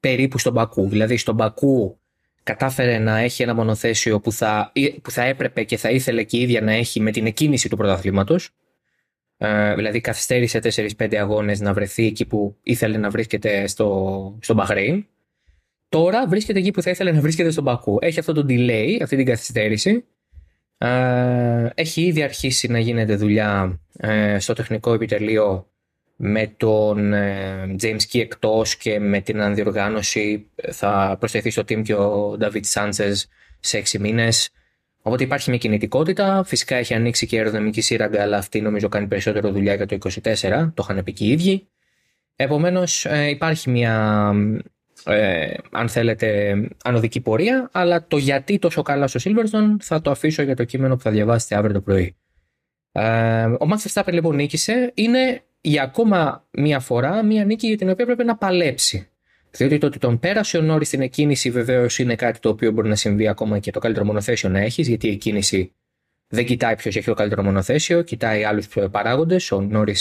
περίπου 0.00 0.38
στον 0.38 0.52
Μπακού. 0.52 0.88
Δηλαδή 0.88 1.16
στον 1.16 1.34
Μπακού 1.34 1.98
κατάφερε 2.42 2.98
να 2.98 3.18
έχει 3.18 3.42
ένα 3.42 3.54
μονοθέσιο 3.54 4.20
που 4.20 4.32
θα, 4.32 4.72
που 5.02 5.10
θα 5.10 5.22
έπρεπε 5.22 5.64
και 5.64 5.76
θα 5.76 5.90
ήθελε 5.90 6.22
και 6.22 6.36
η 6.36 6.40
ίδια 6.40 6.60
να 6.60 6.72
έχει 6.72 7.00
με 7.00 7.10
την 7.10 7.26
εκκίνηση 7.26 7.68
του 7.68 7.76
πρωταθλήματος 7.76 8.50
ε, 9.38 9.74
δηλαδή 9.74 10.00
καθυστέρησε 10.00 10.60
4-5 10.98 11.14
αγώνες 11.14 11.60
να 11.60 11.72
βρεθεί 11.72 12.06
εκεί 12.06 12.26
που 12.26 12.56
ήθελε 12.62 12.98
να 12.98 13.10
βρίσκεται 13.10 13.66
στο, 13.66 14.38
στο 14.40 14.54
Μπαχρέιν. 14.54 15.06
Τώρα 15.88 16.26
βρίσκεται 16.26 16.58
εκεί 16.58 16.70
που 16.70 16.82
θα 16.82 16.90
ήθελε 16.90 17.12
να 17.12 17.20
βρίσκεται 17.20 17.50
στον 17.50 17.64
Μπακού. 17.64 17.98
Έχει 18.00 18.18
αυτό 18.18 18.32
το 18.32 18.46
delay, 18.48 18.98
αυτή 19.02 19.16
την 19.16 19.26
καθυστέρηση. 19.26 20.04
Ε, 20.78 21.68
έχει 21.74 22.02
ήδη 22.02 22.22
αρχίσει 22.22 22.68
να 22.68 22.78
γίνεται 22.78 23.16
δουλειά 23.16 23.80
ε, 23.98 24.38
στο 24.38 24.52
τεχνικό 24.52 24.92
επιτελείο 24.92 25.66
με 26.16 26.54
τον 26.56 27.12
ε, 27.12 27.76
James 27.80 28.00
Key 28.12 28.20
εκτός 28.20 28.76
και 28.76 28.98
με 28.98 29.20
την 29.20 29.40
ανδιοργάνωση 29.40 30.50
θα 30.70 31.16
προσθεθεί 31.18 31.50
στο 31.50 31.62
team 31.62 31.82
και 31.82 31.94
ο 31.94 32.36
David 32.40 32.62
Sanchez 32.72 33.12
σε 33.60 33.82
6 33.92 33.98
μήνες. 33.98 34.50
Οπότε 35.08 35.24
υπάρχει 35.24 35.50
μια 35.50 35.58
κινητικότητα. 35.58 36.42
Φυσικά 36.44 36.76
έχει 36.76 36.94
ανοίξει 36.94 37.26
και 37.26 37.34
η 37.36 37.38
αεροδυναμική 37.38 37.80
σύραγγα, 37.80 38.22
αλλά 38.22 38.36
αυτή 38.36 38.60
νομίζω 38.60 38.88
κάνει 38.88 39.06
περισσότερο 39.06 39.50
δουλειά 39.50 39.74
για 39.74 39.86
το 39.86 39.98
24. 40.22 40.70
Το 40.74 40.86
είχαν 40.88 41.04
πει 41.04 41.12
και 41.12 41.24
οι 41.24 41.28
ίδιοι. 41.28 41.68
Επομένως, 42.36 43.04
ε, 43.04 43.28
υπάρχει 43.28 43.70
μια, 43.70 44.32
ε, 45.04 45.54
αν 45.70 45.88
θέλετε, 45.88 46.54
ανωδική 46.84 47.20
πορεία, 47.20 47.68
αλλά 47.72 48.06
το 48.06 48.16
γιατί 48.16 48.58
τόσο 48.58 48.82
καλά 48.82 49.06
στο 49.06 49.20
Silverstone 49.24 49.76
θα 49.80 50.00
το 50.00 50.10
αφήσω 50.10 50.42
για 50.42 50.56
το 50.56 50.64
κείμενο 50.64 50.96
που 50.96 51.02
θα 51.02 51.10
διαβάσετε 51.10 51.54
αύριο 51.54 51.74
το 51.74 51.80
πρωί. 51.80 52.16
Ε, 52.92 53.44
ο 53.44 53.66
Max 53.70 53.88
Verstappen 53.90 54.12
λοιπόν 54.12 54.34
νίκησε. 54.34 54.92
Είναι 54.94 55.42
για 55.60 55.82
ακόμα 55.82 56.46
μία 56.50 56.80
φορά 56.80 57.22
μία 57.24 57.44
νίκη 57.44 57.66
για 57.66 57.76
την 57.76 57.90
οποία 57.90 58.04
πρέπει 58.06 58.24
να 58.24 58.36
παλέψει. 58.36 59.08
Διότι 59.50 59.78
το 59.78 59.86
ότι 59.86 59.98
τον 59.98 60.18
πέρασε 60.18 60.58
ο 60.58 60.62
Νόρι 60.62 60.84
στην 60.84 61.00
εκκίνηση 61.00 61.50
βεβαίως 61.50 61.98
είναι 61.98 62.14
κάτι 62.14 62.38
το 62.38 62.48
οποίο 62.48 62.70
μπορεί 62.70 62.88
να 62.88 62.96
συμβεί 62.96 63.28
ακόμα 63.28 63.58
και 63.58 63.70
το 63.70 63.78
καλύτερο 63.78 64.06
μονοθέσιο 64.06 64.48
να 64.48 64.58
έχεις, 64.58 64.88
γιατί 64.88 65.06
η 65.06 65.10
εκκίνηση 65.10 65.72
δεν 66.28 66.44
κοιτάει 66.44 66.76
ποιος 66.76 66.96
έχει 66.96 67.06
το 67.06 67.14
καλύτερο 67.14 67.42
μονοθέσιο, 67.42 68.02
κοιτάει 68.02 68.44
άλλους 68.44 68.68
παράγοντες. 68.90 69.52
Ο 69.52 69.60
Νόρι 69.60 69.94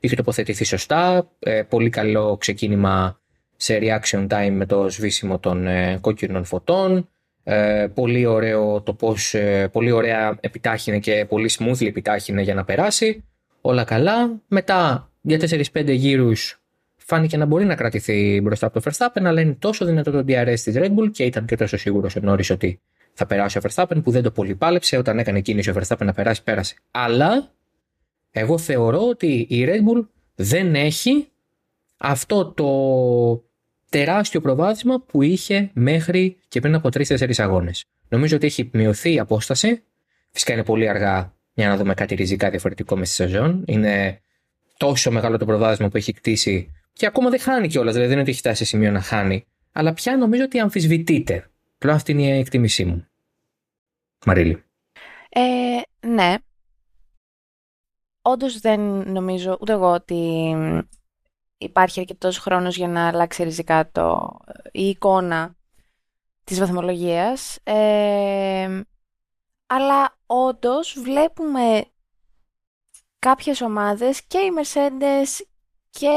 είχε 0.00 0.16
τοποθετηθεί 0.16 0.64
σωστά. 0.64 1.30
Ε, 1.38 1.62
πολύ 1.62 1.90
καλό 1.90 2.36
ξεκίνημα 2.36 3.20
σε 3.56 3.78
reaction 3.82 4.26
time 4.28 4.50
με 4.52 4.66
το 4.66 4.88
σβήσιμο 4.88 5.38
των 5.38 5.66
ε, 5.66 5.98
κόκκινων 6.00 6.44
φωτών. 6.44 7.08
Ε, 7.44 7.86
πολύ 7.94 8.26
ωραίο 8.26 8.80
το 8.80 8.94
πώς, 8.94 9.34
ε, 9.34 9.68
πολύ 9.72 9.90
ωραία 9.90 10.36
επιτάχυνε 10.40 10.98
και 10.98 11.26
πολύ 11.28 11.50
smoothly 11.58 11.86
επιτάχυνε 11.86 12.42
για 12.42 12.54
να 12.54 12.64
περάσει. 12.64 13.24
Όλα 13.60 13.84
καλά. 13.84 14.40
Μετά 14.48 15.10
για 15.20 15.38
4-5 15.72 15.88
γύρους 15.88 16.61
φάνηκε 17.06 17.36
να 17.36 17.46
μπορεί 17.46 17.64
να 17.64 17.74
κρατηθεί 17.74 18.40
μπροστά 18.42 18.66
από 18.66 18.80
το 18.80 18.90
Verstappen, 18.90 19.22
αλλά 19.24 19.40
είναι 19.40 19.56
τόσο 19.58 19.84
δυνατό 19.84 20.10
το 20.10 20.24
DRS 20.28 20.60
της 20.64 20.74
Red 20.76 20.94
Bull 20.96 21.10
και 21.12 21.24
ήταν 21.24 21.46
και 21.46 21.56
τόσο 21.56 21.76
σίγουρος 21.76 22.16
ο 22.16 22.20
Νόρι 22.22 22.44
ότι 22.50 22.80
θα 23.12 23.26
περάσει 23.26 23.58
ο 23.58 23.60
Verstappen 23.64 24.02
που 24.02 24.10
δεν 24.10 24.22
το 24.22 24.30
πολύ 24.30 24.54
πάλεψε. 24.54 24.96
Όταν 24.96 25.18
έκανε 25.18 25.40
κίνηση 25.40 25.70
ο 25.70 25.74
Verstappen 25.76 26.04
να 26.04 26.12
περάσει, 26.12 26.42
πέρασε. 26.42 26.74
Αλλά 26.90 27.52
εγώ 28.30 28.58
θεωρώ 28.58 29.08
ότι 29.08 29.46
η 29.50 29.64
Red 29.68 29.78
Bull 29.78 30.06
δεν 30.34 30.74
έχει 30.74 31.28
αυτό 31.96 32.44
το 32.46 32.70
τεράστιο 33.88 34.40
προβάδισμα 34.40 35.00
που 35.00 35.22
είχε 35.22 35.70
μέχρι 35.72 36.36
και 36.48 36.60
πριν 36.60 36.74
από 36.74 36.88
τρει-τέσσερι 36.90 37.34
αγώνες. 37.36 37.84
Νομίζω 38.08 38.36
ότι 38.36 38.46
έχει 38.46 38.70
μειωθεί 38.72 39.12
η 39.12 39.18
απόσταση. 39.18 39.82
Φυσικά 40.30 40.52
είναι 40.52 40.64
πολύ 40.64 40.88
αργά 40.88 41.34
για 41.54 41.68
να 41.68 41.76
δούμε 41.76 41.94
κάτι 41.94 42.14
ριζικά 42.14 42.50
διαφορετικό 42.50 42.96
μες 42.96 43.08
στη 43.12 43.22
σεζόν. 43.22 43.64
Είναι 43.66 44.20
τόσο 44.76 45.10
μεγάλο 45.10 45.38
το 45.38 45.44
προβάδισμα 45.44 45.88
που 45.88 45.96
έχει 45.96 46.12
κτίσει 46.12 46.72
και 46.92 47.06
ακόμα 47.06 47.30
δεν 47.30 47.40
χάνει 47.40 47.68
κιόλας, 47.68 47.94
δηλαδή 47.94 48.08
δεν 48.08 48.12
είναι 48.12 48.20
ότι 48.20 48.30
έχει 48.30 48.38
φτάσει 48.38 48.56
σε 48.56 48.64
σημείο 48.64 48.90
να 48.90 49.00
χάνει. 49.00 49.46
Αλλά 49.72 49.92
πια 49.92 50.16
νομίζω 50.16 50.44
ότι 50.44 50.58
αμφισβητείται. 50.58 51.50
Πλέον 51.78 51.96
αυτή 51.96 52.12
είναι 52.12 52.22
η 52.22 52.38
εκτίμησή 52.38 52.84
μου. 52.84 53.06
Μαρίλη. 54.26 54.64
Ε, 55.28 55.80
ναι. 56.06 56.34
Όντως 58.22 58.60
δεν 58.60 58.80
νομίζω 59.12 59.58
ούτε 59.60 59.72
εγώ 59.72 59.90
ότι 59.90 60.54
υπάρχει 61.58 62.00
αρκετός 62.00 62.38
χρόνος 62.38 62.76
για 62.76 62.88
να 62.88 63.08
αλλάξει 63.08 63.42
ριζικά 63.42 63.90
το, 63.90 64.38
η 64.72 64.88
εικόνα 64.88 65.56
της 66.44 66.58
βαθμολογίας. 66.58 67.58
Ε, 67.62 68.80
αλλά 69.66 70.18
όντως 70.26 70.96
βλέπουμε 70.98 71.84
κάποιες 73.18 73.60
ομάδες 73.60 74.22
και 74.22 74.38
η 74.38 74.50
Mercedes 74.58 75.44
και 75.92 76.08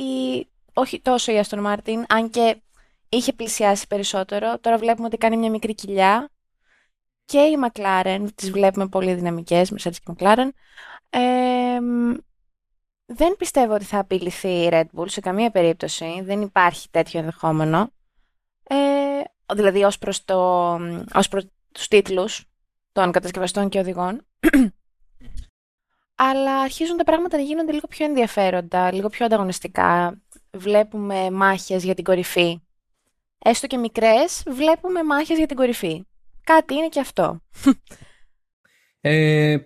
η... 0.00 0.46
όχι 0.74 1.00
τόσο 1.00 1.32
η 1.32 1.40
Aston 1.44 1.66
Martin, 1.66 2.02
αν 2.08 2.30
και 2.30 2.56
είχε 3.08 3.32
πλησιάσει 3.32 3.86
περισσότερο. 3.86 4.58
Τώρα 4.58 4.78
βλέπουμε 4.78 5.06
ότι 5.06 5.16
κάνει 5.16 5.36
μια 5.36 5.50
μικρή 5.50 5.74
κοιλιά. 5.74 6.30
Και 7.24 7.38
η 7.38 7.56
McLaren, 7.64 8.26
τις 8.34 8.50
βλέπουμε 8.50 8.88
πολύ 8.88 9.14
δυναμικές, 9.14 9.72
Mercedes 9.72 9.96
και 10.04 10.12
McLaren. 10.16 10.48
Ε, 11.10 11.78
δεν 13.06 13.36
πιστεύω 13.38 13.74
ότι 13.74 13.84
θα 13.84 13.98
απειληθεί 13.98 14.48
η 14.48 14.68
Red 14.72 14.84
Bull 14.96 15.10
σε 15.10 15.20
καμία 15.20 15.50
περίπτωση. 15.50 16.20
Δεν 16.22 16.42
υπάρχει 16.42 16.90
τέτοιο 16.90 17.18
ενδεχόμενο. 17.18 17.92
Ε, 18.62 19.20
δηλαδή 19.54 19.84
ως 19.84 19.98
προς, 19.98 20.24
το, 20.24 20.72
ως 21.14 21.28
προς 21.28 21.44
τους 21.72 21.88
τίτλους 21.88 22.44
των 22.92 23.12
κατασκευαστών 23.12 23.68
και 23.68 23.78
οδηγών. 23.78 24.26
Αλλά 26.22 26.60
αρχίζουν 26.60 26.96
τα 26.96 27.04
πράγματα 27.04 27.36
να 27.36 27.42
γίνονται 27.42 27.72
λίγο 27.72 27.86
πιο 27.86 28.06
ενδιαφέροντα, 28.06 28.92
λίγο 28.92 29.08
πιο 29.08 29.24
ανταγωνιστικά. 29.24 30.20
Βλέπουμε 30.50 31.30
μάχες 31.30 31.84
για 31.84 31.94
την 31.94 32.04
κορυφή. 32.04 32.60
Έστω 33.38 33.66
και 33.66 33.76
μικρές, 33.76 34.42
βλέπουμε 34.46 35.02
μάχες 35.02 35.36
για 35.36 35.46
την 35.46 35.56
κορυφή. 35.56 36.04
Κάτι 36.44 36.74
είναι 36.74 36.88
και 36.88 37.00
αυτό. 37.00 37.40
Ε, 39.00 39.56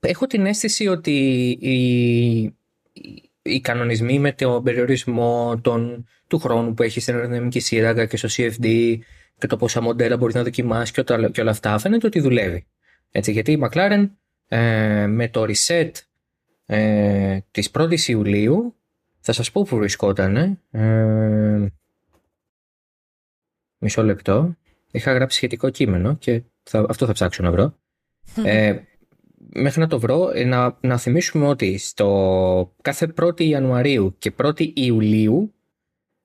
έχω 0.00 0.26
την 0.26 0.46
αίσθηση 0.46 0.86
ότι 0.86 1.48
οι, 1.60 2.42
οι 3.42 3.60
κανονισμοί 3.60 4.18
με 4.18 4.32
τον 4.32 4.62
περιορισμό 4.62 5.60
των, 5.62 6.06
του 6.26 6.38
χρόνου 6.38 6.74
που 6.74 6.82
έχει 6.82 7.00
στην 7.00 7.14
αεροδυναμική 7.14 7.60
σύραγγα 7.60 8.06
και 8.06 8.16
στο 8.16 8.28
CFD 8.32 8.98
και 9.38 9.46
το 9.46 9.56
πόσα 9.56 9.80
μοντέλα 9.80 10.16
μπορεί 10.16 10.34
να 10.34 10.42
δοκιμάσει 10.42 10.92
και, 10.92 11.02
και 11.32 11.40
όλα 11.40 11.50
αυτά 11.50 11.78
φαίνεται 11.78 12.06
ότι 12.06 12.20
δουλεύει. 12.20 12.66
Έτσι, 13.10 13.32
γιατί 13.32 13.52
η 13.52 13.62
McLaren 13.62 14.08
ε, 14.54 15.06
με 15.06 15.28
το 15.28 15.46
reset 15.48 15.90
ε, 16.66 17.38
της 17.50 17.70
1ης 17.72 18.00
Ιουλίου 18.08 18.74
θα 19.20 19.32
σας 19.32 19.50
πω 19.50 19.62
που 19.62 19.76
βρισκόταν 19.76 20.60
ε, 20.70 21.66
μισό 23.78 24.02
λεπτό. 24.02 24.56
Είχα 24.90 25.12
γράψει 25.12 25.36
σχετικό 25.36 25.70
κείμενο 25.70 26.14
και 26.14 26.42
θα, 26.62 26.86
αυτό 26.88 27.06
θα 27.06 27.12
ψάξω 27.12 27.42
να 27.42 27.50
βρω. 27.50 27.74
Ε, 28.44 28.76
μέχρι 29.36 29.80
να 29.80 29.86
το 29.86 29.98
βρω 29.98 30.30
ε, 30.34 30.44
να, 30.44 30.78
να 30.80 30.98
θυμίσουμε 30.98 31.46
ότι 31.46 31.78
στο 31.78 32.74
κάθε 32.82 33.12
1η 33.20 33.42
Ιανουαρίου 33.42 34.14
και 34.18 34.32
1η 34.42 34.72
Ιουλίου 34.74 35.54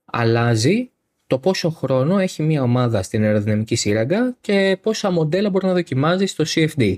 αλλάζει 0.05 0.91
το 1.27 1.39
πόσο 1.39 1.69
χρόνο 1.69 2.17
έχει 2.17 2.43
μια 2.43 2.61
ομάδα 2.61 3.03
στην 3.03 3.23
αεροδυναμική 3.23 3.75
σύραγγα 3.75 4.37
και 4.41 4.77
πόσα 4.81 5.11
μοντέλα 5.11 5.49
μπορεί 5.49 5.65
να 5.65 5.73
δοκιμάζει 5.73 6.25
στο 6.25 6.43
CFD 6.47 6.97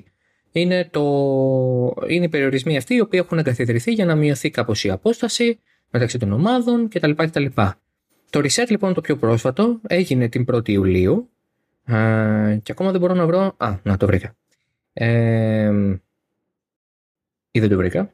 είναι, 0.52 0.90
το, 0.92 1.02
είναι 2.08 2.26
οι 2.26 2.30
περιορισμοί 2.30 2.78
αυτοί 2.78 2.94
οι 2.94 3.00
οποίοι 3.00 3.20
έχουν 3.24 3.38
εγκαθιδρυθεί 3.38 3.92
για 3.92 4.06
να 4.06 4.16
μειωθεί 4.16 4.50
κάπως 4.50 4.84
η 4.84 4.90
απόσταση 4.90 5.60
μεταξύ 5.90 6.18
των 6.18 6.32
ομάδων 6.32 6.90
κτλ. 6.90 7.12
κτλ. 7.12 7.46
Το 8.30 8.40
reset 8.40 8.70
λοιπόν 8.70 8.94
το 8.94 9.02
πιο 9.02 9.18
πρόσφατο 9.18 9.80
έγινε 9.88 10.28
την 10.28 10.46
1η 10.52 10.70
Ιουλίου 10.70 11.30
και 12.64 12.72
ακόμα 12.72 12.92
δεν 12.92 13.00
μπορώ 13.00 13.14
να 13.14 13.26
βρω... 13.26 13.54
Α, 13.58 13.78
να 13.84 13.98
το 13.98 14.06
βρήκα. 14.06 14.36
Ε, 14.94 15.72
ή 17.52 17.60
δεν 17.60 17.70
το 17.70 17.78
βρήκα. 17.78 18.14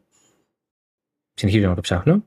Συνεχίζω 1.34 1.67
να 1.67 1.75
το 1.75 1.82
ψάχνω. 1.82 2.25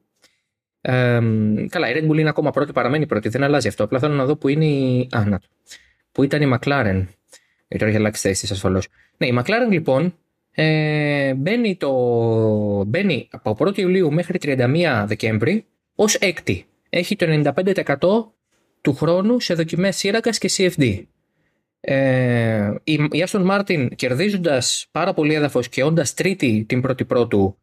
Ε, 0.80 1.20
καλά, 1.68 1.90
η 1.90 1.92
Red 1.96 2.10
Bull 2.10 2.18
είναι 2.18 2.28
ακόμα 2.28 2.50
πρώτη, 2.50 2.72
παραμένει 2.72 3.06
πρώτη, 3.06 3.28
δεν 3.28 3.42
αλλάζει 3.42 3.68
αυτό. 3.68 3.84
Απλά 3.84 3.98
θέλω 3.98 4.14
να 4.14 4.24
δω 4.24 4.36
που 4.36 4.48
είναι 4.48 4.66
η... 4.66 5.08
Α, 5.12 5.24
να 5.24 5.38
το. 5.38 5.46
Που 6.12 6.22
ήταν 6.22 6.42
η 6.42 6.58
McLaren. 6.58 7.04
Ε, 7.72 7.76
τώρα 7.78 7.90
έχει 7.90 8.00
αλλάξει 8.00 8.28
θέση 8.28 8.52
ασφαλώς. 8.52 8.88
Ναι, 9.16 9.26
η 9.26 9.38
McLaren 9.38 9.70
λοιπόν 9.70 10.14
ε, 10.50 11.34
μπαίνει, 11.34 11.76
το, 11.76 11.90
μπαίνει 12.84 13.28
από 13.30 13.56
1η 13.58 13.78
Ιουλίου 13.78 14.12
μέχρι 14.12 14.38
31 14.42 15.04
Δεκέμβρη 15.06 15.64
ως 15.94 16.14
έκτη. 16.14 16.66
Έχει 16.90 17.16
το 17.16 17.52
95% 17.98 18.32
του 18.80 18.94
χρόνου 18.94 19.40
σε 19.40 19.54
δοκιμές 19.54 19.96
σύραγγας 19.96 20.38
και 20.38 20.50
CFD. 20.56 21.02
Ε, 21.80 22.74
η, 22.84 22.92
η 22.92 23.24
Aston 23.26 23.46
Martin 23.50 23.88
κερδίζοντας 23.96 24.86
πάρα 24.90 25.14
πολύ 25.14 25.34
έδαφος 25.34 25.68
και 25.68 25.82
όντας 25.82 26.14
τρίτη 26.14 26.64
την 26.68 26.80
πρώτη 26.80 27.04
πρώτου, 27.04 27.58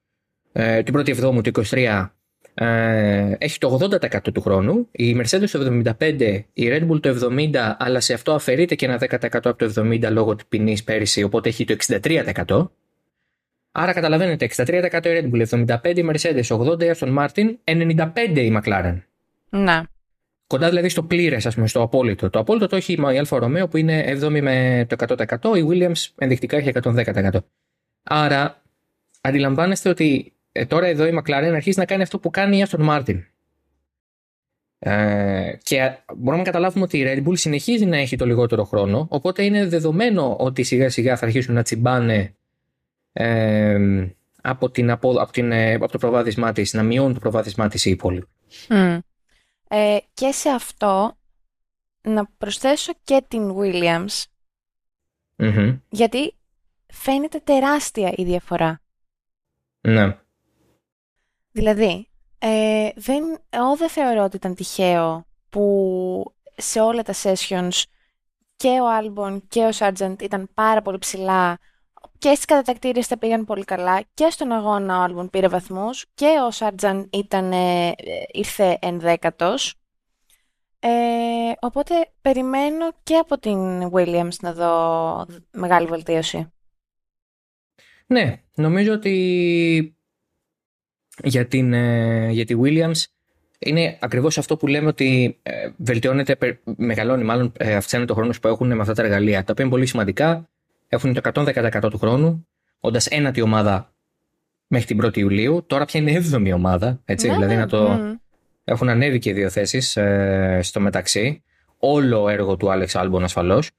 ε, 0.51 0.83
την 0.83 0.93
πρώτη 0.93 1.11
εβδόμου 1.11 1.41
του 1.41 1.51
23 1.71 2.16
ε, 2.59 3.35
έχει 3.37 3.57
το 3.57 3.79
80% 3.81 4.33
του 4.33 4.41
χρόνου, 4.41 4.87
η 4.91 5.17
Mercedes 5.19 5.49
το 5.49 5.81
75%, 5.99 6.39
η 6.53 6.67
Red 6.69 6.89
Bull 6.89 7.01
το 7.01 7.29
70%, 7.31 7.75
αλλά 7.77 7.99
σε 7.99 8.13
αυτό 8.13 8.33
αφαιρείται 8.33 8.75
και 8.75 8.85
ένα 8.85 8.97
10% 8.99 9.17
από 9.31 9.55
το 9.55 9.73
70% 9.75 10.11
λόγω 10.11 10.35
του 10.35 10.45
ποινής 10.47 10.83
πέρυσι, 10.83 11.23
οπότε 11.23 11.49
έχει 11.49 11.65
το 11.65 11.75
63%. 11.87 12.69
Άρα 13.71 13.93
καταλαβαίνετε, 13.93 14.49
63% 14.55 14.65
η 14.65 14.89
Red 15.03 15.29
Bull, 15.31 15.65
75% 15.65 15.97
η 15.97 16.05
Mercedes, 16.11 16.43
80% 16.43 16.83
η 16.83 16.91
Aston 16.95 17.17
Martin, 17.17 17.55
95% 17.63 18.35
η 18.35 18.59
McLaren. 18.61 19.01
Να. 19.49 19.87
Κοντά 20.47 20.69
δηλαδή 20.69 20.89
στο 20.89 21.03
πλήρες, 21.03 21.45
ας 21.45 21.55
πούμε, 21.55 21.67
στο 21.67 21.81
απόλυτο. 21.81 22.29
Το 22.29 22.39
απόλυτο 22.39 22.67
το 22.67 22.75
έχει 22.75 22.93
η 22.93 23.17
Alfa 23.17 23.39
Romeo 23.39 23.67
που 23.67 23.77
είναι 23.77 24.17
7η 24.21 24.41
με 24.41 24.85
το 24.89 24.95
100%, 25.51 25.57
η 25.57 25.65
Williams 25.69 26.11
ενδεικτικά 26.17 26.57
έχει 26.57 26.71
110%. 26.83 27.29
Άρα 28.03 28.61
αντιλαμβάνεστε 29.21 29.89
ότι 29.89 30.31
ε, 30.57 30.65
τώρα 30.65 30.87
εδώ 30.87 31.05
η 31.05 31.19
McLaren 31.19 31.51
αρχίζει 31.53 31.79
να 31.79 31.85
κάνει 31.85 32.01
αυτό 32.01 32.19
που 32.19 32.29
κάνει 32.29 32.57
η 32.57 32.65
Aston 32.69 32.89
Martin. 32.89 33.23
Ε, 34.79 35.57
και 35.63 35.97
μπορούμε 36.15 36.37
να 36.37 36.43
καταλάβουμε 36.43 36.83
ότι 36.83 36.97
η 36.97 37.03
Red 37.07 37.27
Bull 37.27 37.37
συνεχίζει 37.37 37.85
να 37.85 37.97
έχει 37.97 38.15
το 38.15 38.25
λιγότερο 38.25 38.63
χρόνο, 38.63 39.07
οπότε 39.09 39.43
είναι 39.43 39.67
δεδομένο 39.67 40.35
ότι 40.39 40.63
σιγά 40.63 40.89
σιγά 40.89 41.17
θα 41.17 41.25
αρχίσουν 41.25 41.53
να 41.53 41.63
τσιμπάνε 41.63 42.35
ε, 43.13 44.07
από, 44.41 44.69
την, 44.69 44.91
από, 44.91 45.09
από, 45.09 45.31
την, 45.31 45.51
ε, 45.51 45.73
από 45.73 45.91
το 45.91 45.97
προβάδισμά 45.97 46.51
της, 46.51 46.73
να 46.73 46.83
μειώνουν 46.83 47.13
το 47.13 47.19
προβάδισμά 47.19 47.67
της 47.67 47.85
οι 47.85 47.89
υπόλοιποι. 47.89 48.27
Mm. 48.67 48.99
Ε, 49.67 49.97
και 50.13 50.31
σε 50.31 50.49
αυτό 50.49 51.17
να 52.01 52.25
προσθέσω 52.37 52.93
και 53.03 53.23
την 53.27 53.53
Williams, 53.57 54.23
mm 55.37 55.79
γιατί 55.89 56.35
φαίνεται 56.93 57.39
τεράστια 57.43 58.13
η 58.15 58.23
διαφορά. 58.23 58.81
Ναι. 59.81 60.17
Δηλαδή, 61.57 62.09
ε, 62.39 62.89
δεν, 62.95 63.23
εγώ 63.49 63.75
δεν 63.75 63.89
θεωρώ 63.89 64.23
ότι 64.23 64.35
ήταν 64.35 64.55
τυχαίο 64.55 65.25
που 65.49 66.33
σε 66.57 66.79
όλα 66.79 67.03
τα 67.03 67.13
sessions 67.23 67.83
και 68.55 68.67
ο 68.67 68.89
Άλμπον 68.89 69.47
και 69.47 69.63
ο 69.63 69.71
Σάρτζαντ 69.71 70.21
ήταν 70.21 70.49
πάρα 70.53 70.81
πολύ 70.81 70.97
ψηλά 70.97 71.57
και 72.17 72.33
στις 72.33 72.45
κατατακτήριες 72.45 73.07
τα 73.07 73.17
πήγαν 73.17 73.45
πολύ 73.45 73.63
καλά 73.63 74.03
και 74.13 74.27
στον 74.29 74.51
αγώνα 74.51 74.99
ο 74.99 75.01
Άλμπον 75.01 75.29
πήρε 75.29 75.47
βαθμούς 75.47 76.05
και 76.13 76.35
ο 76.47 76.51
Σάρτζαν 76.51 77.09
ήταν, 77.11 77.51
ε, 77.51 77.91
ήρθε 78.31 78.77
ενδέκατος. 78.81 79.75
Ε, 80.79 80.89
οπότε 81.59 81.93
περιμένω 82.21 82.91
και 83.03 83.15
από 83.15 83.39
την 83.39 83.89
Williams 83.93 84.35
να 84.41 84.53
δω 84.53 85.25
μεγάλη 85.51 85.87
βελτίωση. 85.87 86.51
Ναι, 88.07 88.41
νομίζω 88.55 88.93
ότι 88.93 89.96
για, 91.23 91.45
την, 91.45 91.73
ε, 91.73 92.29
για 92.31 92.45
τη 92.45 92.55
Williams 92.63 93.03
είναι 93.59 93.97
ακριβώς 94.01 94.37
αυτό 94.37 94.57
που 94.57 94.67
λέμε 94.67 94.87
ότι 94.87 95.37
ε, 95.43 95.69
βελτιώνεται, 95.77 96.59
μεγαλώνει 96.63 97.23
μάλλον, 97.23 97.51
ε, 97.57 97.75
αυξάνεται 97.75 98.09
το 98.09 98.15
χρόνος 98.15 98.39
που 98.39 98.47
έχουν 98.47 98.67
με 98.67 98.81
αυτά 98.81 98.93
τα 98.93 99.03
εργαλεία, 99.03 99.43
τα 99.43 99.51
οποία 99.51 99.63
είναι 99.63 99.73
πολύ 99.73 99.85
σημαντικά. 99.85 100.49
Έχουν 100.87 101.13
το 101.13 101.21
110% 101.33 101.89
του 101.89 101.97
χρόνου, 101.97 102.47
όντας 102.79 103.07
ένατη 103.07 103.41
ομάδα 103.41 103.93
μέχρι 104.67 104.87
την 104.87 105.05
1η 105.05 105.17
Ιουλίου. 105.17 105.63
Τώρα 105.67 105.85
πια 105.85 105.99
είναι 105.99 106.25
7η 106.31 106.51
ομάδα, 106.53 107.01
έτσι, 107.05 107.27
ναι, 107.27 107.33
δηλαδή 107.33 107.53
ναι, 107.53 107.59
να 107.59 107.67
το... 107.67 107.93
Ναι. 107.93 108.15
Έχουν 108.63 108.89
ανέβει 108.89 109.19
και 109.19 109.33
δύο 109.33 109.49
θέσεις 109.49 109.97
στο 110.61 110.79
μεταξύ. 110.79 111.43
Όλο 111.77 112.29
έργο 112.29 112.57
του 112.57 112.71
Άλεξ 112.71 112.95
Άλμπον 112.95 113.23
ασφαλώς, 113.23 113.71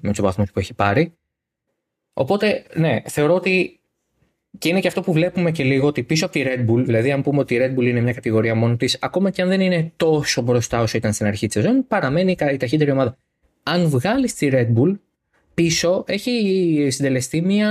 με 0.00 0.08
τους 0.08 0.20
βαθμούς 0.20 0.50
που 0.52 0.58
έχει 0.58 0.74
πάρει. 0.74 1.16
Οπότε, 2.12 2.64
ναι, 2.74 3.00
θεωρώ 3.04 3.34
ότι 3.34 3.80
και 4.58 4.68
είναι 4.68 4.80
και 4.80 4.88
αυτό 4.88 5.00
που 5.00 5.12
βλέπουμε 5.12 5.50
και 5.50 5.64
λίγο 5.64 5.86
ότι 5.86 6.02
πίσω 6.02 6.24
από 6.24 6.34
τη 6.34 6.44
Red 6.46 6.70
Bull, 6.70 6.84
δηλαδή 6.84 7.12
αν 7.12 7.22
πούμε 7.22 7.38
ότι 7.38 7.54
η 7.54 7.58
Red 7.60 7.78
Bull 7.78 7.84
είναι 7.86 8.00
μια 8.00 8.12
κατηγορία 8.12 8.54
μόνο 8.54 8.76
της, 8.76 8.98
ακόμα 9.00 9.30
και 9.30 9.42
αν 9.42 9.48
δεν 9.48 9.60
είναι 9.60 9.92
τόσο 9.96 10.42
μπροστά 10.42 10.80
όσο 10.80 10.96
ήταν 10.96 11.12
στην 11.12 11.26
αρχή 11.26 11.46
της 11.46 11.62
σεζόν, 11.62 11.86
παραμένει 11.88 12.36
η 12.52 12.56
ταχύτερη 12.56 12.90
ομάδα. 12.90 13.16
Αν 13.62 13.88
βγάλεις 13.88 14.34
τη 14.34 14.48
Red 14.52 14.68
Bull, 14.76 14.98
πίσω 15.54 16.04
έχει 16.06 16.86
συντελεστεί 16.90 17.40
μια 17.40 17.70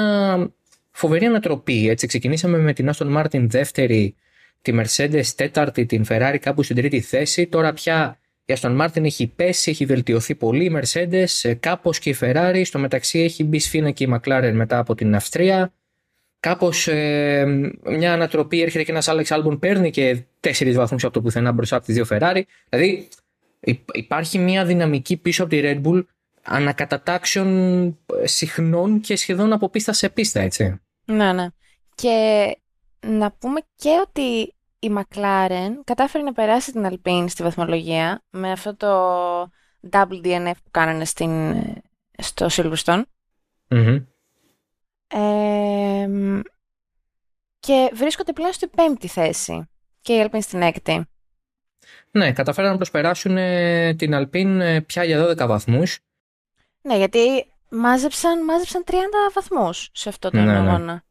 φοβερή 0.91 1.25
ανατροπή. 1.25 1.89
Έτσι, 1.89 2.07
ξεκινήσαμε 2.07 2.57
με 2.57 2.73
την 2.73 2.89
Aston 2.93 3.17
Martin 3.17 3.45
δεύτερη, 3.47 4.15
τη 4.61 4.73
Mercedes 4.75 5.25
τέταρτη, 5.35 5.85
την 5.85 6.05
Ferrari 6.09 6.37
κάπου 6.41 6.63
στην 6.63 6.75
τρίτη 6.75 6.99
θέση. 6.99 7.47
Τώρα 7.47 7.73
πια 7.73 8.19
η 8.45 8.53
Aston 8.59 8.81
Martin 8.81 9.03
έχει 9.03 9.27
πέσει, 9.27 9.69
έχει 9.71 9.85
βελτιωθεί 9.85 10.35
πολύ. 10.35 10.65
Η 10.65 10.79
Mercedes, 10.79 11.53
κάπως 11.59 11.99
και 11.99 12.09
η 12.09 12.15
Ferrari. 12.21 12.61
Στο 12.63 12.79
μεταξύ 12.79 13.19
έχει 13.19 13.43
μπει 13.43 13.59
σφίνα 13.59 13.91
και 13.91 14.03
η 14.03 14.09
McLaren 14.13 14.51
μετά 14.53 14.77
από 14.77 14.95
την 14.95 15.15
Αυστρία. 15.15 15.73
Κάπως 16.45 16.87
ε, 16.87 17.71
μια 17.83 18.13
ανατροπή 18.13 18.61
έρχεται 18.61 18.83
και 18.83 18.91
ένας 18.91 19.09
Alex 19.09 19.25
Albon 19.25 19.59
παίρνει 19.59 19.91
και 19.91 20.23
τέσσερις 20.39 20.75
βαθμούς 20.75 21.03
από 21.03 21.13
το 21.13 21.21
πουθενά 21.21 21.51
μπροστά 21.51 21.75
από 21.75 21.85
τις 21.85 21.95
δύο 21.95 22.05
Ferrari. 22.09 22.41
Δηλαδή 22.69 23.07
υπάρχει 23.93 24.37
μια 24.37 24.65
δυναμική 24.65 25.17
πίσω 25.17 25.43
από 25.43 25.51
τη 25.51 25.61
Red 25.63 25.81
Bull 25.83 26.05
ανακατατάξεων 26.43 27.97
συχνών 28.23 28.99
και 28.99 29.15
σχεδόν 29.15 29.53
από 29.53 29.69
πίστα 29.69 29.93
σε 29.93 30.09
πίστα, 30.09 30.39
έτσι. 30.39 30.81
Ναι, 31.05 31.33
ναι. 31.33 31.47
Και 31.95 32.45
να 32.99 33.31
πούμε 33.31 33.59
και 33.75 33.89
ότι 34.01 34.53
η 34.79 34.91
McLaren 34.95 35.71
κατάφερε 35.83 36.23
να 36.23 36.33
περάσει 36.33 36.71
την 36.71 36.87
Alpine 36.89 37.25
στη 37.27 37.43
βαθμολογία 37.43 38.23
με 38.29 38.51
αυτό 38.51 38.75
το 38.75 38.89
double 39.89 40.25
DNF 40.25 40.57
που 40.63 40.71
κάνανε 40.71 41.05
στην, 41.05 41.53
στο 42.17 42.47
Silverstone. 42.51 43.01
Και 47.59 47.91
βρίσκονται 47.93 48.33
πλέον 48.33 48.53
στην 48.53 48.69
πέμπτη 48.75 49.07
θέση 49.07 49.69
και 50.01 50.13
η 50.13 50.29
Alpine 50.29 50.41
στην 50.41 50.61
έκτη. 50.61 51.05
Ναι, 52.11 52.31
καταφέραν 52.31 52.71
να 52.71 52.75
προσπεράσουν 52.75 53.37
ε, 53.37 53.93
την 53.93 54.11
Alpine 54.15 54.59
ε, 54.59 54.79
πια 54.79 55.03
για 55.03 55.29
12 55.29 55.47
βαθμούς. 55.47 55.99
Ναι, 56.81 56.97
γιατί 56.97 57.19
μάζεψαν, 57.69 58.43
μάζεψαν 58.43 58.83
30 58.87 58.91
βαθμούς 59.33 59.89
σε 59.93 60.09
αυτό 60.09 60.29
το 60.29 60.37
ναι, 60.37 60.45
ναι. 60.45 60.57
αγώνα. 60.57 61.03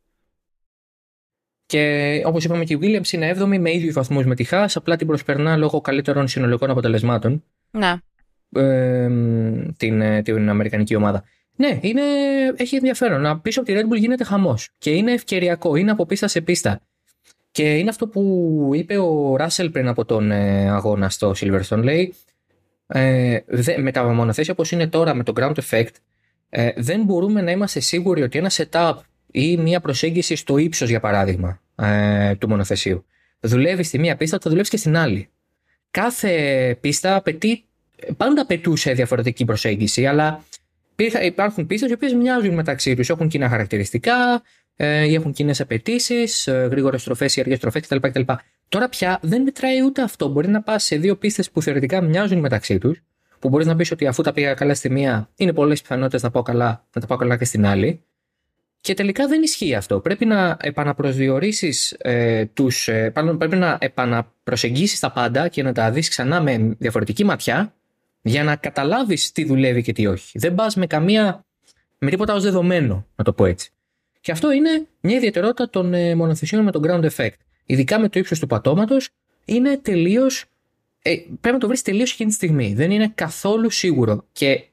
Και 1.66 2.22
όπως 2.24 2.44
είπαμε 2.44 2.64
και 2.64 2.74
η 2.74 2.78
Williams 2.82 3.12
είναι 3.12 3.34
7η 3.38 3.58
με 3.58 3.72
ίδιους 3.72 3.94
βαθμούς 3.94 4.24
με 4.24 4.34
τη 4.34 4.44
Haas, 4.50 4.66
απλά 4.74 4.96
την 4.96 5.06
προσπερνά 5.06 5.56
λόγω 5.56 5.80
καλύτερων 5.80 6.28
συνολικών 6.28 6.70
αποτελεσμάτων. 6.70 7.44
Ναι. 7.70 7.94
Ε, 8.50 9.08
την, 9.76 10.22
την 10.22 10.48
Αμερικανική 10.48 10.94
ομάδα. 10.94 11.24
Ναι, 11.56 11.78
είναι, 11.80 12.02
έχει 12.56 12.76
ενδιαφέρον. 12.76 13.40
Πίσω 13.42 13.60
από 13.60 13.72
τη 13.72 13.78
Red 13.78 13.92
Bull 13.92 13.98
γίνεται 13.98 14.24
χαμός. 14.24 14.68
Και 14.78 14.90
είναι 14.90 15.12
ευκαιριακό. 15.12 15.76
Είναι 15.76 15.90
από 15.90 16.06
πίστα 16.06 16.28
σε 16.28 16.40
πίστα. 16.40 16.80
Και 17.50 17.76
είναι 17.76 17.88
αυτό 17.88 18.08
που 18.08 18.70
είπε 18.74 18.98
ο 18.98 19.36
Ράσελ 19.36 19.70
πριν 19.70 19.88
από 19.88 20.04
τον 20.04 20.30
ε, 20.30 20.70
αγώνα 20.70 21.08
στο 21.08 21.34
Silverstone. 21.36 21.82
Λέει, 21.82 22.14
ε, 22.86 23.38
δε, 23.46 23.78
με 23.78 23.92
τα 23.92 24.04
μονοθέσια 24.04 24.52
όπως 24.52 24.70
είναι 24.70 24.86
τώρα 24.86 25.14
με 25.14 25.22
το 25.22 25.32
ground 25.36 25.54
effect, 25.68 25.94
ε, 26.48 26.70
δεν 26.76 27.04
μπορούμε 27.04 27.40
να 27.40 27.50
είμαστε 27.50 27.80
σίγουροι 27.80 28.22
ότι 28.22 28.38
ένα 28.38 28.50
setup 28.50 28.94
ή 29.30 29.56
μια 29.56 29.80
προσέγγιση 29.80 30.36
στο 30.36 30.58
ύψος, 30.58 30.88
για 30.88 31.00
παράδειγμα, 31.00 31.60
ε, 31.76 32.34
του 32.34 32.48
μονοθεσίου 32.48 33.04
δουλεύει 33.44 33.82
στη 33.82 33.98
μία 33.98 34.16
πίστα, 34.16 34.38
θα 34.42 34.50
δουλεύει 34.50 34.68
και 34.68 34.76
στην 34.76 34.96
άλλη. 34.96 35.28
Κάθε 35.90 36.76
πίστα 36.80 37.16
απαιτεί, 37.16 37.64
πάντα 38.16 38.42
απαιτούσε 38.42 38.92
διαφορετική 38.92 39.44
προσέγγιση, 39.44 40.06
αλλά 40.06 40.44
υπάρχουν 40.96 41.66
πίστε 41.66 41.86
οι 41.88 41.92
οποίες 41.92 42.12
μοιάζουν 42.12 42.54
μεταξύ 42.54 42.94
τους, 42.94 43.10
έχουν 43.10 43.28
κοινά 43.28 43.48
χαρακτηριστικά, 43.48 44.42
ε, 44.76 45.14
έχουν 45.14 45.32
κοινές 45.32 45.60
απαιτήσεις, 45.60 46.46
ε, 46.46 46.68
γρήγορες 46.70 47.00
στροφές 47.00 47.36
ή 47.36 47.40
αργές 47.40 47.56
στροφές 47.56 47.82
κτλ, 47.86 47.96
κτλ. 47.96 48.20
Τώρα 48.68 48.88
πια 48.88 49.18
δεν 49.22 49.42
μετράει 49.42 49.82
ούτε 49.84 50.02
αυτό. 50.02 50.28
Μπορεί 50.28 50.48
να 50.48 50.62
πας 50.62 50.84
σε 50.84 50.96
δύο 50.96 51.16
πίστες 51.16 51.50
που 51.50 51.62
θεωρητικά 51.62 52.00
μοιάζουν 52.00 52.38
μεταξύ 52.38 52.78
τους, 52.78 53.02
που 53.38 53.48
μπορείς 53.48 53.66
να 53.66 53.76
πεις 53.76 53.90
ότι 53.90 54.06
αφού 54.06 54.22
τα 54.22 54.32
πήγα 54.32 54.54
καλά 54.54 54.74
στη 54.74 54.90
μία, 54.90 55.30
είναι 55.36 55.52
πολλές 55.52 55.82
πιθανότητες 55.82 56.22
να, 56.22 56.30
πάω 56.30 56.42
καλά, 56.42 56.86
να 56.94 57.00
τα 57.00 57.06
πάω 57.06 57.18
καλά 57.18 57.36
και 57.36 57.44
στην 57.44 57.66
άλλη. 57.66 58.04
Και 58.80 58.94
τελικά 58.94 59.26
δεν 59.26 59.42
ισχύει 59.42 59.74
αυτό. 59.74 60.00
Πρέπει 60.00 60.24
να 60.24 60.56
επαναπροσδιορίσεις 60.60 61.92
ε, 61.98 62.44
τους. 62.44 62.88
Ε, 62.88 63.12
πρέπει 63.38 63.56
να 63.56 63.78
επαναπροσεγγίσεις 63.80 65.00
τα 65.00 65.12
πάντα 65.12 65.48
και 65.48 65.62
να 65.62 65.72
τα 65.72 65.90
δεις 65.90 66.08
ξανά 66.08 66.40
με 66.40 66.76
διαφορετική 66.78 67.24
ματιά 67.24 67.74
για 68.24 68.44
να 68.44 68.56
καταλάβεις 68.56 69.32
τι 69.32 69.44
δουλεύει 69.44 69.82
και 69.82 69.92
τι 69.92 70.06
όχι. 70.06 70.38
Δεν 70.38 70.54
πας 70.54 70.76
με 70.76 70.86
καμία. 70.86 71.44
με 71.98 72.10
τίποτα 72.10 72.34
ως 72.34 72.42
δεδομένο, 72.42 73.06
να 73.16 73.24
το 73.24 73.32
πω 73.32 73.44
έτσι. 73.44 73.70
Και 74.20 74.32
αυτό 74.32 74.52
είναι 74.52 74.86
μια 75.00 75.16
ιδιαιτερότητα 75.16 75.70
των 75.70 75.94
ε, 75.94 76.14
μονοθεσιών 76.14 76.62
με 76.62 76.70
τον 76.70 76.82
ground 76.86 77.10
effect. 77.10 77.34
Ειδικά 77.66 77.98
με 77.98 78.08
το 78.08 78.18
ύψος 78.18 78.38
του 78.38 78.46
πατώματος, 78.46 79.08
είναι 79.44 79.76
τελείως. 79.76 80.44
Ε, 81.02 81.14
πρέπει 81.14 81.54
να 81.54 81.58
το 81.58 81.66
βρεις 81.66 81.82
τελείως 81.82 82.12
εκείνη 82.12 82.28
τη 82.28 82.34
στιγμή. 82.34 82.74
Δεν 82.74 82.90
είναι 82.90 83.12
καθόλου 83.14 83.70
σίγουρο. 83.70 84.24
Και 84.32 84.64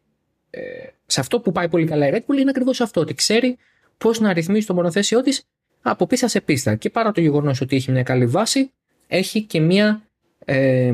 ε, 0.49 0.61
σε 1.05 1.19
αυτό 1.19 1.39
που 1.39 1.51
πάει 1.51 1.69
πολύ 1.69 1.85
καλά 1.85 2.07
η 2.07 2.11
Red 2.13 2.31
Bull 2.31 2.37
είναι 2.39 2.49
ακριβώς 2.49 2.81
αυτό. 2.81 3.01
Ότι 3.01 3.13
ξέρει 3.13 3.57
πώς 3.97 4.19
να 4.19 4.33
ρυθμίσει 4.33 4.67
το 4.67 4.73
μονοθέσιό 4.73 5.21
της 5.21 5.43
από 5.81 6.07
πίστα 6.07 6.27
σε 6.27 6.41
πίστα. 6.41 6.75
Και 6.75 6.89
παρά 6.89 7.11
το 7.11 7.21
γεγονός 7.21 7.61
ότι 7.61 7.75
έχει 7.75 7.91
μια 7.91 8.03
καλή 8.03 8.25
βάση, 8.25 8.71
έχει 9.07 9.41
και 9.41 9.59
μια, 9.59 10.01
ε, 10.45 10.91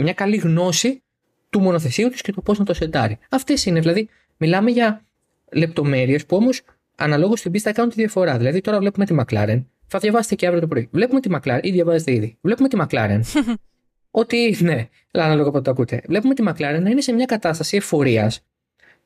μια 0.00 0.12
καλή 0.12 0.36
γνώση 0.36 1.02
του 1.50 1.60
μονοθεσίου 1.60 2.08
της 2.08 2.20
και 2.20 2.32
το 2.32 2.40
πώς 2.40 2.58
να 2.58 2.64
το 2.64 2.74
σεντάρει. 2.74 3.18
Αυτές 3.30 3.66
είναι. 3.66 3.80
Δηλαδή, 3.80 4.08
μιλάμε 4.36 4.70
για 4.70 5.04
λεπτομέρειες 5.52 6.26
που 6.26 6.36
όμως 6.36 6.62
αναλόγως 6.96 7.38
στην 7.38 7.52
πίστα 7.52 7.72
κάνουν 7.72 7.90
τη 7.90 7.96
διαφορά. 7.96 8.38
Δηλαδή, 8.38 8.60
τώρα 8.60 8.78
βλέπουμε 8.78 9.04
τη 9.04 9.14
McLaren. 9.18 9.64
Θα 9.86 9.98
διαβάσετε 9.98 10.34
και 10.34 10.46
αύριο 10.46 10.60
το 10.60 10.68
πρωί. 10.68 10.88
Βλέπουμε 10.92 11.20
τη 11.20 11.28
McLaren, 11.32 11.60
ή 11.62 11.70
διαβάζετε 11.70 12.12
ήδη. 12.12 12.36
Βλέπουμε 12.40 12.68
τη 12.68 12.76
McLaren. 12.80 13.20
ότι, 14.10 14.56
ναι, 14.60 14.88
ανάλογα 15.10 15.48
από 15.48 15.62
το 15.62 15.70
ακούτε. 15.70 16.02
Βλέπουμε 16.08 16.34
τη 16.34 16.42
McLaren 16.46 16.80
να 16.80 16.90
είναι 16.90 17.00
σε 17.00 17.12
μια 17.12 17.24
κατάσταση 17.24 17.76
εφορίας 17.76 18.44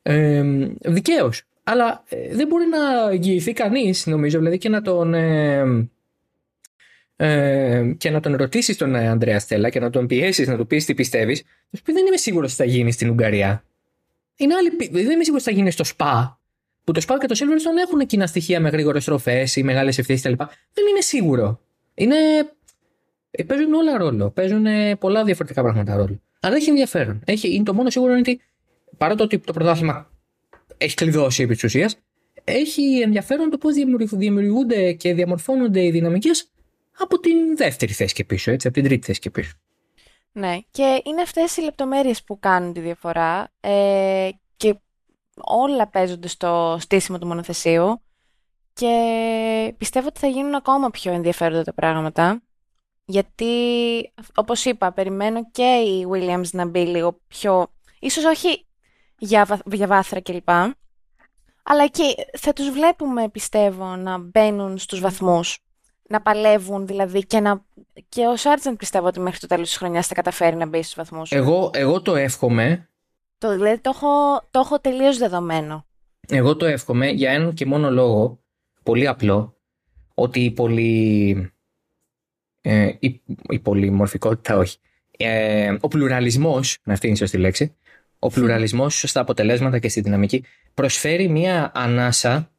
ε, 0.01 0.43
δικαίως 0.81 1.43
αλλά 1.63 2.03
ε, 2.09 2.35
δεν 2.35 2.47
μπορεί 2.47 2.65
να 2.67 3.11
εγγυηθεί 3.11 3.53
κανείς, 3.53 4.05
νομίζω, 4.05 4.37
δηλαδή 4.37 4.57
και 4.57 4.69
να 4.69 4.81
τον. 4.81 5.13
Ε, 5.13 5.89
ε, 7.15 7.93
και 7.97 8.09
να 8.09 8.19
τον 8.19 8.35
ρωτήσεις 8.35 8.77
τον 8.77 8.95
Ανδρέα 8.95 9.39
Στέλλα 9.39 9.69
και 9.69 9.79
να 9.79 9.89
τον 9.89 10.07
πιέσεις 10.07 10.47
να 10.47 10.57
του 10.57 10.67
πεις 10.67 10.85
τι 10.85 10.93
πιστεύεις, 10.93 11.43
θα 11.71 11.79
πει 11.83 11.91
δεν 11.93 12.05
είμαι 12.05 12.17
σίγουρος 12.17 12.53
ότι 12.53 12.61
θα 12.61 12.67
γίνει 12.69 12.91
στην 12.91 13.09
Ουγγαρία. 13.09 13.63
Είναι 14.35 14.55
άλλη, 14.55 14.69
δεν 14.91 15.11
είμαι 15.11 15.23
σίγουρος 15.23 15.41
ότι 15.41 15.43
θα 15.43 15.51
γίνει 15.51 15.71
στο 15.71 15.83
ΣΠΑ. 15.83 16.39
Που 16.83 16.91
το 16.91 17.01
ΣΠΑ 17.01 17.17
και 17.17 17.27
το 17.27 17.35
Silverstone 17.37 17.87
έχουν 17.87 18.05
κοινά 18.05 18.27
στοιχεία 18.27 18.59
με 18.59 18.69
γρήγορες 18.69 19.01
στροφές 19.01 19.55
ή 19.55 19.63
μεγάλες 19.63 19.97
ευθύνε 19.97 20.19
κτλ. 20.19 20.33
Δεν 20.73 20.87
είναι 20.89 21.01
σίγουρο. 21.01 21.59
Είναι, 21.93 22.15
ε, 23.31 23.43
παίζουν 23.43 23.73
όλα 23.73 23.97
ρόλο. 23.97 24.29
Παίζουν 24.29 24.65
πολλά 24.99 25.23
διαφορετικά 25.23 25.61
πράγματα 25.61 25.95
ρόλο. 25.95 26.21
Αλλά 26.39 26.55
έχει 26.55 26.69
ενδιαφέρον. 26.69 27.21
Έχει, 27.25 27.53
είναι 27.53 27.63
το 27.63 27.73
μόνο 27.73 27.89
σίγουρο 27.89 28.11
είναι 28.11 28.19
ότι 28.19 28.41
παρά 28.97 29.15
το 29.15 29.23
ότι 29.23 29.39
το 29.39 29.53
πρωτάθλημα 29.53 30.11
έχει 30.77 30.95
κλειδώσει 30.95 31.43
επί 31.43 31.53
της 31.53 31.63
ουσίας, 31.63 31.97
έχει 32.43 32.99
ενδιαφέρον 32.99 33.49
το 33.49 33.57
πώς 33.57 33.75
δημιουργούνται 34.11 34.93
και 34.93 35.13
διαμορφώνονται 35.13 35.83
οι 35.83 35.91
δυναμικές 35.91 36.51
από 36.97 37.19
την 37.19 37.55
δεύτερη 37.57 37.93
θέση 37.93 38.13
και 38.13 38.23
πίσω, 38.23 38.51
έτσι, 38.51 38.67
από 38.67 38.75
την 38.75 38.85
τρίτη 38.85 39.05
θέση 39.05 39.19
και 39.19 39.29
πίσω. 39.29 39.53
Ναι, 40.31 40.57
και 40.71 41.01
είναι 41.05 41.21
αυτές 41.21 41.57
οι 41.57 41.61
λεπτομέρειες 41.61 42.23
που 42.23 42.39
κάνουν 42.39 42.73
τη 42.73 42.79
διαφορά 42.79 43.51
ε, 43.59 44.29
και 44.57 44.75
όλα 45.35 45.87
παίζονται 45.87 46.27
στο 46.27 46.77
στήσιμο 46.79 47.19
του 47.19 47.27
μονοθεσίου 47.27 48.01
και 48.73 49.75
πιστεύω 49.77 50.07
ότι 50.07 50.19
θα 50.19 50.27
γίνουν 50.27 50.55
ακόμα 50.55 50.89
πιο 50.89 51.11
ενδιαφέροντα 51.11 51.63
τα 51.63 51.73
πράγματα 51.73 52.41
γιατί, 53.05 53.53
όπως 54.35 54.65
είπα, 54.65 54.91
περιμένω 54.91 55.49
και 55.51 55.63
η 55.63 56.07
Williams 56.11 56.49
να 56.51 56.65
μπει 56.65 56.85
λίγο 56.85 57.19
πιο, 57.27 57.67
ίσως 57.99 58.23
όχι 58.23 58.65
για, 59.17 59.61
για 59.71 59.87
βάθρα 59.87 60.21
κλπ. 60.21 60.49
Αλλά 61.63 61.83
εκεί 61.83 62.15
θα 62.37 62.53
τους 62.53 62.69
βλέπουμε, 62.69 63.29
πιστεύω, 63.29 63.95
να 63.95 64.17
μπαίνουν 64.17 64.77
στους 64.77 64.99
βαθμούς, 64.99 65.57
να 66.09 66.21
παλεύουν 66.21 66.87
δηλαδή 66.87 67.25
και, 67.25 67.39
να... 67.39 67.65
και 68.09 68.25
ο 68.25 68.35
Σάρτζεν 68.35 68.75
πιστεύω 68.75 69.07
ότι 69.07 69.19
μέχρι 69.19 69.39
το 69.39 69.47
τέλος 69.47 69.67
της 69.67 69.77
χρονιάς 69.77 70.07
θα 70.07 70.13
καταφέρει 70.13 70.55
να 70.55 70.65
μπει 70.65 70.81
στους 70.81 70.95
βαθμούς. 70.95 71.31
Εγώ, 71.31 71.69
εγώ 71.73 72.01
το 72.01 72.15
εύχομαι. 72.15 72.89
Το, 73.37 73.53
δηλαδή 73.53 73.79
το 73.79 73.91
έχω, 73.93 74.41
το 74.51 74.59
έχω 74.59 74.79
τελείως 74.79 75.17
δεδομένο. 75.17 75.85
Εγώ 76.27 76.55
το 76.55 76.65
εύχομαι 76.65 77.07
για 77.07 77.31
έναν 77.31 77.53
και 77.53 77.65
μόνο 77.65 77.91
λόγο, 77.91 78.39
πολύ 78.83 79.07
απλό, 79.07 79.57
ότι 80.13 80.43
η 80.43 80.51
πολυ... 80.51 81.51
Ε, 82.61 82.91
η, 82.99 83.21
η 83.49 83.59
πολυμορφικότητα 83.59 84.57
όχι. 84.57 84.77
Ε, 85.17 85.75
ο 85.79 85.87
πλουραλισμός, 85.87 86.77
να 86.83 86.93
αυτή 86.93 87.07
είναι 87.07 87.15
η 87.15 87.19
σωστή 87.19 87.37
λέξη, 87.37 87.75
ο 88.19 88.29
πλουραλισμός 88.29 89.03
στα 89.07 89.19
αποτελέσματα 89.19 89.79
και 89.79 89.89
στη 89.89 90.01
δυναμική 90.01 90.45
προσφέρει 90.73 91.27
μία 91.27 91.71
ανάσα 91.73 92.52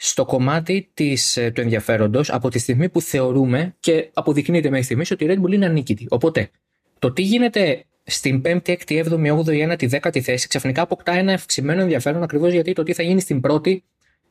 στο 0.00 0.24
κομμάτι 0.24 0.90
της, 0.94 1.36
ε, 1.36 1.50
του 1.50 1.60
ενδιαφέροντος 1.60 2.30
από 2.30 2.48
τη 2.48 2.58
στιγμή 2.58 2.88
που 2.88 3.00
θεωρούμε 3.00 3.76
και 3.80 4.10
αποδεικνύεται 4.12 4.68
μέχρι 4.68 4.84
στιγμής 4.84 5.10
ότι 5.10 5.24
η 5.24 5.28
Red 5.30 5.44
Bull 5.44 5.52
είναι 5.52 5.66
ανίκητη. 5.66 6.06
Οπότε, 6.08 6.50
το 6.98 7.12
τι 7.12 7.22
γίνεται 7.22 7.84
στην 8.04 8.42
5η, 8.44 8.76
6η, 8.86 9.04
7η, 9.04 9.38
8η, 9.38 9.76
9η, 9.76 10.00
10η 10.00 10.20
θέση 10.20 10.48
ξαφνικά 10.48 10.82
αποκτά 10.82 11.12
ένα 11.12 11.32
ευξημένο 11.32 11.80
ενδιαφέρον 11.80 12.22
ακριβώς 12.22 12.52
γιατί 12.52 12.72
το 12.72 12.82
τι 12.82 12.92
θα 12.92 13.02
γίνει 13.02 13.20
στην 13.20 13.40
πρώτη 13.40 13.84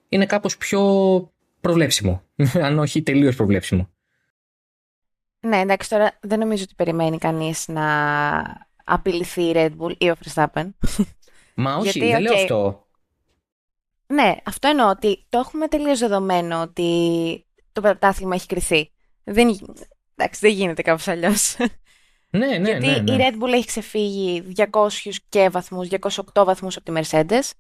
είναι 0.10 0.26
κάπως 0.26 0.58
πιο 0.58 0.82
προβλέψιμο. 1.62 2.24
Αν 2.66 2.80
όχι 2.80 3.04
τελείως 3.04 3.36
προβλέψιμο. 3.36 3.90
Ναι, 5.40 5.58
εντάξει, 5.58 5.90
τώρα 5.90 6.18
δεν 6.22 6.40
νομίζω 6.40 6.64
ότι 6.64 6.74
περιμένει 6.76 7.18
κανείς 7.18 7.68
να 7.68 7.88
απειληθεί 8.84 9.42
η 9.42 9.52
Red 9.56 9.72
Bull 9.80 9.94
ή 9.98 10.10
ο 10.10 10.16
Verstappen. 10.26 10.70
Μα 11.56 11.76
όχι, 11.76 12.00
Γιατί, 12.00 12.12
δεν 12.12 12.22
λέω 12.22 12.34
αυτό. 12.34 12.87
Ναι, 14.08 14.36
αυτό 14.44 14.68
εννοώ 14.68 14.90
ότι 14.90 15.26
το 15.30 15.38
έχουμε 15.38 15.68
τελείως 15.68 16.00
δεδομένο 16.00 16.62
ότι 16.62 17.46
το 17.72 17.82
πρωτάθλημα 17.82 18.36
έχει 18.36 18.46
κρυθεί. 18.46 18.92
Δεν, 19.24 19.60
εντάξει, 20.16 20.40
δεν 20.40 20.52
γίνεται 20.52 20.82
κάπως 20.82 21.08
αλλιώς. 21.08 21.56
Ναι, 22.30 22.58
ναι, 22.58 22.70
Γιατί 22.70 22.86
ναι, 22.86 23.16
ναι. 23.16 23.24
η 23.24 23.28
Red 23.30 23.44
Bull 23.44 23.54
έχει 23.54 23.66
ξεφύγει 23.66 24.54
200 24.72 24.88
και 25.30 25.50
βαθμούς, 25.50 25.88
208 26.34 26.46
βαθμούς 26.46 26.78
από 26.78 26.94
τη 26.94 27.02
Mercedes. 27.02 27.52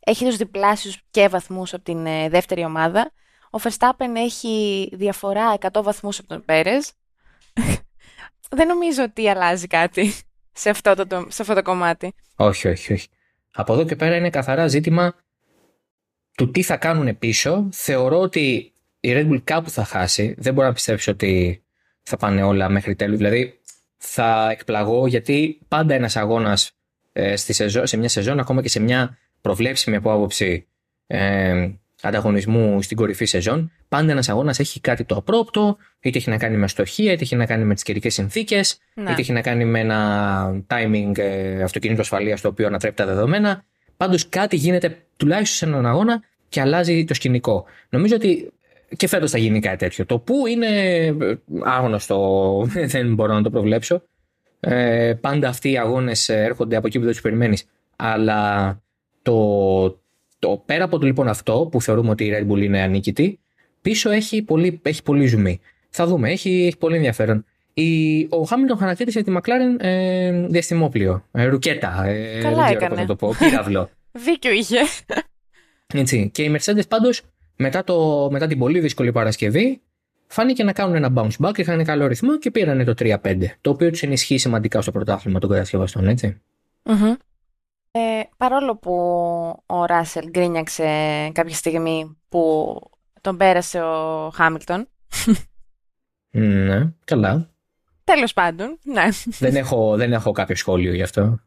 Έχει 0.00 0.24
τους 0.24 0.36
διπλάσιους 0.36 0.98
και 1.10 1.28
βαθμούς 1.28 1.74
από 1.74 1.84
την 1.84 2.06
ε, 2.06 2.28
δεύτερη 2.28 2.64
ομάδα. 2.64 3.12
Ο 3.50 3.58
Verstappen 3.62 4.14
έχει 4.16 4.88
διαφορά 4.92 5.54
100 5.72 5.82
βαθμούς 5.82 6.18
από 6.18 6.28
τον 6.28 6.44
Πέρες. 6.44 6.92
Δεν 8.56 8.66
νομίζω 8.66 9.02
ότι 9.02 9.28
αλλάζει 9.28 9.66
κάτι 9.66 10.14
σε 10.52 10.70
αυτό 10.70 11.06
το, 11.06 11.26
σε 11.28 11.42
αυτό 11.42 11.54
το 11.54 11.62
κομμάτι. 11.62 12.14
Όχι, 12.36 12.68
όχι, 12.68 12.92
όχι. 12.92 13.08
Από 13.52 13.72
εδώ 13.72 13.84
και 13.84 13.96
πέρα 13.96 14.16
είναι 14.16 14.30
καθαρά 14.30 14.66
ζήτημα 14.66 15.14
του 16.36 16.50
τι 16.50 16.62
θα 16.62 16.76
κάνουν 16.76 17.18
πίσω. 17.18 17.68
Θεωρώ 17.72 18.20
ότι 18.20 18.72
η 19.00 19.12
Red 19.12 19.30
Bull 19.30 19.40
κάπου 19.44 19.70
θα 19.70 19.84
χάσει. 19.84 20.34
Δεν 20.38 20.54
μπορώ 20.54 20.66
να 20.66 20.72
πιστέψω 20.72 21.12
ότι 21.12 21.62
θα 22.02 22.16
πάνε 22.16 22.42
όλα 22.42 22.68
μέχρι 22.68 22.94
τέλους. 22.94 23.16
Δηλαδή 23.16 23.60
θα 23.96 24.48
εκπλαγώ 24.50 25.06
γιατί 25.06 25.58
πάντα 25.68 25.94
ένας 25.94 26.16
αγώνας 26.16 26.70
ε, 27.12 27.36
σε 27.82 27.96
μια 27.96 28.08
σεζόν, 28.08 28.38
ακόμα 28.38 28.62
και 28.62 28.68
σε 28.68 28.80
μια 28.80 29.18
προβλέψιμη 29.40 29.96
από 29.96 30.12
άποψη 30.12 30.66
ε, 31.06 31.68
ανταγωνισμού 32.02 32.82
στην 32.82 32.96
κορυφή 32.96 33.24
σεζόν, 33.24 33.72
πάντα 33.88 34.12
ένας 34.12 34.28
αγώνας 34.28 34.58
έχει 34.58 34.80
κάτι 34.80 35.04
το 35.04 35.16
απρόπτο, 35.16 35.76
είτε 36.00 36.18
έχει 36.18 36.30
να 36.30 36.36
κάνει 36.36 36.56
με 36.56 36.68
στοχεία, 36.68 37.12
είτε 37.12 37.22
έχει 37.22 37.36
να 37.36 37.46
κάνει 37.46 37.64
με 37.64 37.74
τις 37.74 37.82
καιρικές 37.82 38.14
συνθήκες, 38.14 38.78
ναι. 38.94 39.10
είτε 39.10 39.20
έχει 39.20 39.32
να 39.32 39.40
κάνει 39.40 39.64
με 39.64 39.80
ένα 39.80 40.64
timing 40.66 41.18
ε, 41.18 41.62
αυτοκίνητο 41.62 42.00
ασφαλείας 42.00 42.40
το 42.40 42.48
οποίο 42.48 42.66
ανατρέπει 42.66 42.94
τα 42.94 43.06
δεδομένα. 43.06 43.64
Πάντως 43.96 44.28
κάτι 44.28 44.56
γίνεται 44.56 44.98
τουλάχιστον 45.16 45.68
σε 45.68 45.74
έναν 45.74 45.86
αγώνα 45.92 46.22
και 46.48 46.60
αλλάζει 46.60 47.04
το 47.04 47.14
σκηνικό. 47.14 47.64
Νομίζω 47.88 48.14
ότι 48.14 48.52
και 48.96 49.08
φέτος 49.08 49.30
θα 49.30 49.38
γίνει 49.38 49.60
κάτι 49.60 49.76
τέτοιο. 49.76 50.06
Το 50.06 50.18
που 50.18 50.46
είναι 50.46 50.68
άγνωστο, 51.62 52.68
δεν 52.92 53.14
μπορώ 53.14 53.32
να 53.34 53.42
το 53.42 53.50
προβλέψω. 53.50 54.02
Ε, 54.60 55.14
πάντα 55.20 55.48
αυτοί 55.48 55.70
οι 55.70 55.78
αγώνες 55.78 56.28
έρχονται 56.28 56.76
από 56.76 56.86
εκεί 56.86 56.98
που 56.98 57.04
δεν 57.04 57.12
τους 57.12 57.22
περιμένεις. 57.22 57.64
Αλλά 57.96 58.80
το, 59.22 60.00
το, 60.38 60.62
πέρα 60.66 60.84
από 60.84 60.98
το 60.98 61.06
λοιπόν 61.06 61.28
αυτό 61.28 61.68
που 61.70 61.82
θεωρούμε 61.82 62.10
ότι 62.10 62.24
η 62.24 62.32
Red 62.34 62.52
Bull 62.52 62.62
είναι 62.62 62.80
ανίκητη, 62.80 63.38
πίσω 63.82 64.10
έχει 64.10 64.42
πολύ, 64.42 64.80
έχει 64.82 65.02
πολύ 65.02 65.26
ζουμί. 65.26 65.60
Θα 65.90 66.06
δούμε, 66.06 66.30
έχει, 66.30 66.64
έχει 66.66 66.76
πολύ 66.78 66.96
ενδιαφέρον. 66.96 67.44
Η, 67.78 68.26
ο 68.30 68.42
Χάμιλτον 68.42 68.78
χαρακτήρισε 68.78 69.22
τη 69.22 69.32
McLaren 69.36 69.84
ε, 69.84 70.46
διαστημόπλιο. 70.46 71.24
Ε, 71.32 71.44
ρουκέτα. 71.44 72.04
Ε, 72.04 72.40
Καλά 72.40 72.66
δεν 72.66 72.76
ξέρω 72.76 72.94
να 72.94 73.06
το 73.06 73.16
πω. 73.16 73.34
Πύραυλο. 73.38 73.90
Δίκιο 74.24 74.50
είχε. 74.50 74.78
Έτσι. 75.94 76.30
Και 76.34 76.42
οι 76.42 76.56
Mercedes 76.56 76.88
πάντως 76.88 77.22
μετά, 77.56 77.84
το, 77.84 78.28
μετά 78.30 78.46
την 78.46 78.58
πολύ 78.58 78.80
δύσκολη 78.80 79.12
Παρασκευή 79.12 79.80
φάνηκε 80.26 80.64
να 80.64 80.72
κάνουν 80.72 80.94
ένα 80.94 81.12
bounce 81.16 81.46
back, 81.46 81.58
είχαν 81.58 81.84
καλό 81.84 82.06
ρυθμό 82.06 82.38
και 82.38 82.50
πήραν 82.50 82.84
το 82.84 82.94
3-5. 82.98 83.44
Το 83.60 83.70
οποίο 83.70 83.90
τους 83.90 84.02
ενισχύει 84.02 84.38
σημαντικά 84.38 84.80
στο 84.80 84.90
πρωτάθλημα 84.92 85.38
των 85.38 85.50
κατασκευαστών, 85.50 86.08
έτσι. 86.08 86.40
Ε, 87.90 88.00
παρόλο 88.36 88.76
που 88.76 88.92
ο 89.66 89.84
Ράσελ 89.84 90.28
γκρίνιαξε 90.30 90.84
κάποια 91.32 91.54
στιγμή 91.54 92.16
που 92.28 92.80
τον 93.20 93.36
πέρασε 93.36 93.80
ο 93.80 94.30
Χάμιλτον. 94.34 94.88
Ναι, 96.30 96.92
καλά. 97.04 97.50
Τέλος 98.06 98.32
πάντων, 98.32 98.78
ναι. 98.82 99.08
Δεν 99.38 99.56
έχω, 99.56 99.96
δεν 99.96 100.12
έχω 100.12 100.32
κάποιο 100.32 100.54
σχόλιο 100.56 100.94
γι' 100.94 101.02
αυτό. 101.02 101.40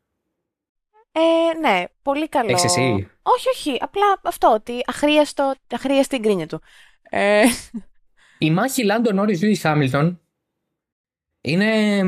Ε, 1.12 1.58
ναι, 1.60 1.84
πολύ 2.02 2.30
καλό. 2.30 2.50
Έχεις 2.50 2.64
εσύ; 2.64 3.10
Όχι, 3.22 3.50
όχι. 3.54 3.78
Απλά 3.80 4.20
αυτό, 4.24 4.52
ότι 4.54 4.82
αχρίαστο, 4.86 5.54
αχρίαστη 5.72 6.16
η 6.16 6.20
γκρίνια 6.20 6.48
του. 6.48 6.62
Ε... 7.10 7.44
Η 8.38 8.52
μάχη 8.52 8.84
Λάντον 8.84 9.16
Νόρις 9.16 9.42
Λούι 9.44 9.56
Χάμιλτον 9.56 10.22
είναι 11.42 12.02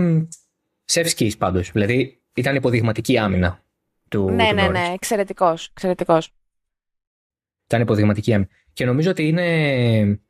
σευσκή 0.84 1.38
πάντως. 1.38 1.72
Δηλαδή 1.72 2.22
ήταν 2.34 2.56
υποδειγματική 2.56 3.18
άμυνα 3.18 3.64
του. 4.10 4.30
Ναι, 4.30 4.50
του 4.50 4.56
ναι, 4.56 4.68
ναι. 4.68 4.92
Εξαιρετικός. 4.94 5.68
Εξαιρετικός. 5.68 6.34
Ήταν 7.66 7.82
υποδειγματική 7.82 8.34
άμυνα. 8.34 8.50
Και 8.74 8.86
νομίζω 8.86 9.10
ότι 9.10 9.28
είναι. 9.28 10.22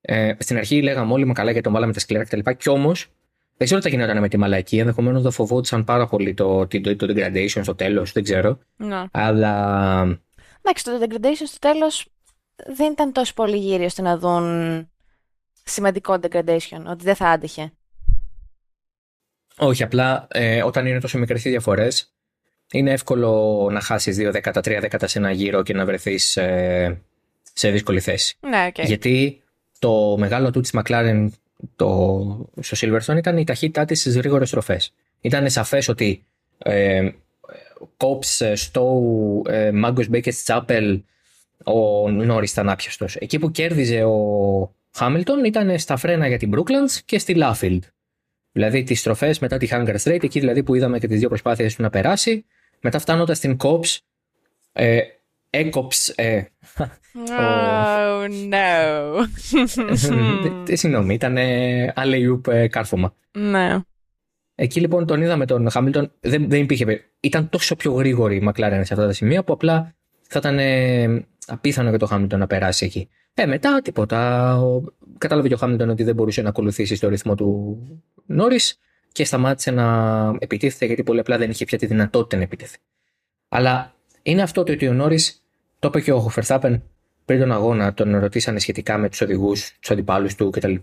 Ε, 0.00 0.34
στην 0.38 0.56
αρχή 0.56 0.82
λέγαμε 0.82 1.12
όλοι 1.12 1.26
με 1.26 1.32
καλά 1.32 1.50
γιατί 1.50 1.64
τον 1.64 1.72
βάλαμε 1.72 1.92
τα 1.92 2.00
σκληρά 2.00 2.24
κτλ. 2.24 2.50
Κι 2.50 2.68
όμως 2.68 3.10
δεν 3.56 3.66
ξέρω 3.66 3.80
τι 3.80 3.88
θα 3.88 3.96
γινόταν 3.96 4.20
με 4.20 4.28
τη 4.28 4.36
μαλακή. 4.36 4.78
Ενδεχομένως 4.78 5.22
θα 5.22 5.30
φοβόντουσαν 5.30 5.84
πάρα 5.84 6.06
πολύ 6.06 6.34
το, 6.34 6.66
το, 6.66 6.80
το, 6.80 6.96
το 6.96 7.06
degradation 7.08 7.60
στο 7.62 7.74
τέλος. 7.74 8.12
Δεν 8.12 8.22
ξέρω. 8.22 8.58
Ναι. 8.76 9.04
Αλλά. 9.10 10.00
Εντάξει, 10.62 10.84
το 10.84 10.90
degradation 11.00 11.46
στο 11.46 11.58
τέλος 11.58 12.06
δεν 12.76 12.92
ήταν 12.92 13.12
τόσο 13.12 13.32
πολύ 13.34 13.56
γύρι 13.56 13.84
ώστε 13.84 14.02
να 14.02 14.18
δουν 14.18 14.88
σημαντικό 15.64 16.18
degradation, 16.22 16.82
ότι 16.86 17.04
δεν 17.04 17.14
θα 17.14 17.28
άντεχε. 17.28 17.72
Όχι, 19.58 19.82
απλά 19.82 20.26
ε, 20.30 20.62
όταν 20.62 20.86
είναι 20.86 21.00
τόσο 21.00 21.18
μικρές 21.18 21.44
οι 21.44 21.50
διαφορές, 21.50 22.14
είναι 22.72 22.92
εύκολο 22.92 23.68
να 23.72 23.80
χάσεις 23.80 24.16
2 24.20 24.28
δέκατα, 24.32 24.60
3 24.60 24.78
δέκατα 24.80 25.06
σε 25.06 25.18
ένα 25.18 25.30
γύρο 25.30 25.62
και 25.62 25.74
να 25.74 25.84
βρεθείς 25.84 26.36
ε, 26.36 27.02
σε 27.52 27.70
δύσκολη 27.70 28.00
θέση. 28.00 28.36
Ναι, 28.40 28.68
okay. 28.68 28.84
Γιατί 28.84 29.42
το 29.78 30.16
μεγάλο 30.18 30.50
του 30.50 30.60
της 30.60 30.74
McLaren 30.74 31.28
το, 31.76 32.50
στο 32.60 32.76
Silverstone 32.80 33.16
ήταν 33.16 33.36
η 33.36 33.44
ταχύτητά 33.44 33.84
της 33.84 34.00
στις 34.00 34.16
γρήγορες 34.16 34.48
στροφές. 34.48 34.92
Ήταν 35.20 35.50
σαφές 35.50 35.88
ότι 35.88 36.24
ε, 36.58 37.10
Copse, 37.96 38.42
Stowe, 38.54 39.42
ε, 39.48 39.70
Maggotts, 39.72 40.02
Becketts, 40.08 40.34
Chapel, 40.34 41.02
ο 41.64 42.10
Νόρι 42.10 42.46
ήταν 42.50 42.68
άπιαστος. 42.68 43.16
Εκεί 43.16 43.38
που 43.38 43.50
κέρδιζε 43.50 44.04
ο 44.04 44.74
Χάμιλτον 44.96 45.44
ήταν 45.44 45.78
στα 45.78 45.96
φρένα 45.96 46.26
για 46.28 46.38
την 46.38 46.52
Brooklands 46.54 47.00
και 47.04 47.18
στη 47.18 47.34
Luffield. 47.34 47.84
Δηλαδή 48.52 48.82
τις 48.82 49.00
στροφές 49.00 49.38
μετά 49.38 49.56
τη 49.56 49.68
Hangar 49.70 49.96
Straight, 50.02 50.24
εκεί 50.24 50.40
δηλαδή 50.40 50.62
που 50.62 50.74
είδαμε 50.74 50.98
και 50.98 51.06
τις 51.06 51.18
δύο 51.18 51.28
προσπάθειες 51.28 51.74
του 51.74 51.82
να 51.82 51.90
περάσει. 51.90 52.44
Μετά 52.80 52.98
φτάνοντας 52.98 53.36
στην 53.36 53.56
Copse, 53.56 54.02
ε, 54.72 55.00
έκοψε. 55.58 56.12
Ε, 56.16 56.42
oh, 57.38 58.28
no. 58.52 59.24
Τι 60.64 60.76
συγγνώμη, 60.76 61.14
ήταν 61.14 61.36
alley 61.96 62.40
ε, 62.48 62.68
κάρφωμα. 62.68 63.14
Ναι. 63.32 63.78
Εκεί 64.54 64.80
λοιπόν 64.80 65.06
τον 65.06 65.22
είδαμε 65.22 65.46
τον 65.46 65.70
Χάμιλτον. 65.70 66.12
Δεν, 66.20 66.48
δεν 66.48 66.60
υπήρχε. 66.60 67.04
Ήταν 67.20 67.48
τόσο 67.48 67.76
πιο 67.76 67.92
γρήγορη 67.92 68.36
η 68.36 68.48
McLaren 68.48 68.80
σε 68.82 68.94
αυτά 68.94 69.06
τα 69.06 69.12
σημεία 69.12 69.44
που 69.44 69.52
απλά 69.52 69.94
θα 70.28 70.38
ήταν 70.38 70.58
ε, 70.58 71.26
απίθανο 71.46 71.88
για 71.88 71.98
το 71.98 72.06
Χάμιλτον 72.06 72.38
να 72.38 72.46
περάσει 72.46 72.84
εκεί. 72.84 73.08
Ε, 73.34 73.46
μετά 73.46 73.80
τίποτα. 73.82 74.52
Ο, 74.60 74.82
κατάλαβε 75.18 75.48
και 75.48 75.54
ο 75.54 75.56
Χάμιλτον 75.56 75.88
ότι 75.88 76.02
δεν 76.02 76.14
μπορούσε 76.14 76.42
να 76.42 76.48
ακολουθήσει 76.48 76.94
στο 76.94 77.08
ρυθμό 77.08 77.34
του 77.34 77.78
Νόρις 78.26 78.78
και 79.12 79.24
σταμάτησε 79.24 79.70
να 79.70 79.86
επιτίθεται 80.38 80.86
γιατί 80.86 81.02
πολύ 81.02 81.20
απλά 81.20 81.38
δεν 81.38 81.50
είχε 81.50 81.64
πια 81.64 81.78
τη 81.78 81.86
δυνατότητα 81.86 82.36
να 82.36 82.42
επιτεθεί. 82.42 82.76
Αλλά 83.48 83.94
είναι 84.22 84.42
αυτό 84.42 84.62
το 84.62 84.72
ότι 84.72 84.88
ο 84.88 84.92
Νόρις, 84.92 85.45
το 85.90 85.98
είπε 85.98 86.04
και 86.04 86.12
ο 86.12 86.18
Χοφερθάπεν 86.20 86.82
πριν 87.24 87.38
τον 87.38 87.52
αγώνα, 87.52 87.94
τον 87.94 88.18
ρωτήσανε 88.18 88.58
σχετικά 88.58 88.98
με 88.98 89.08
τους 89.08 89.20
οδηγούς, 89.20 89.76
τους 89.80 89.90
αντιπάλους 89.90 90.34
του 90.34 90.50
κτλ. 90.50 90.74
Και, 90.74 90.82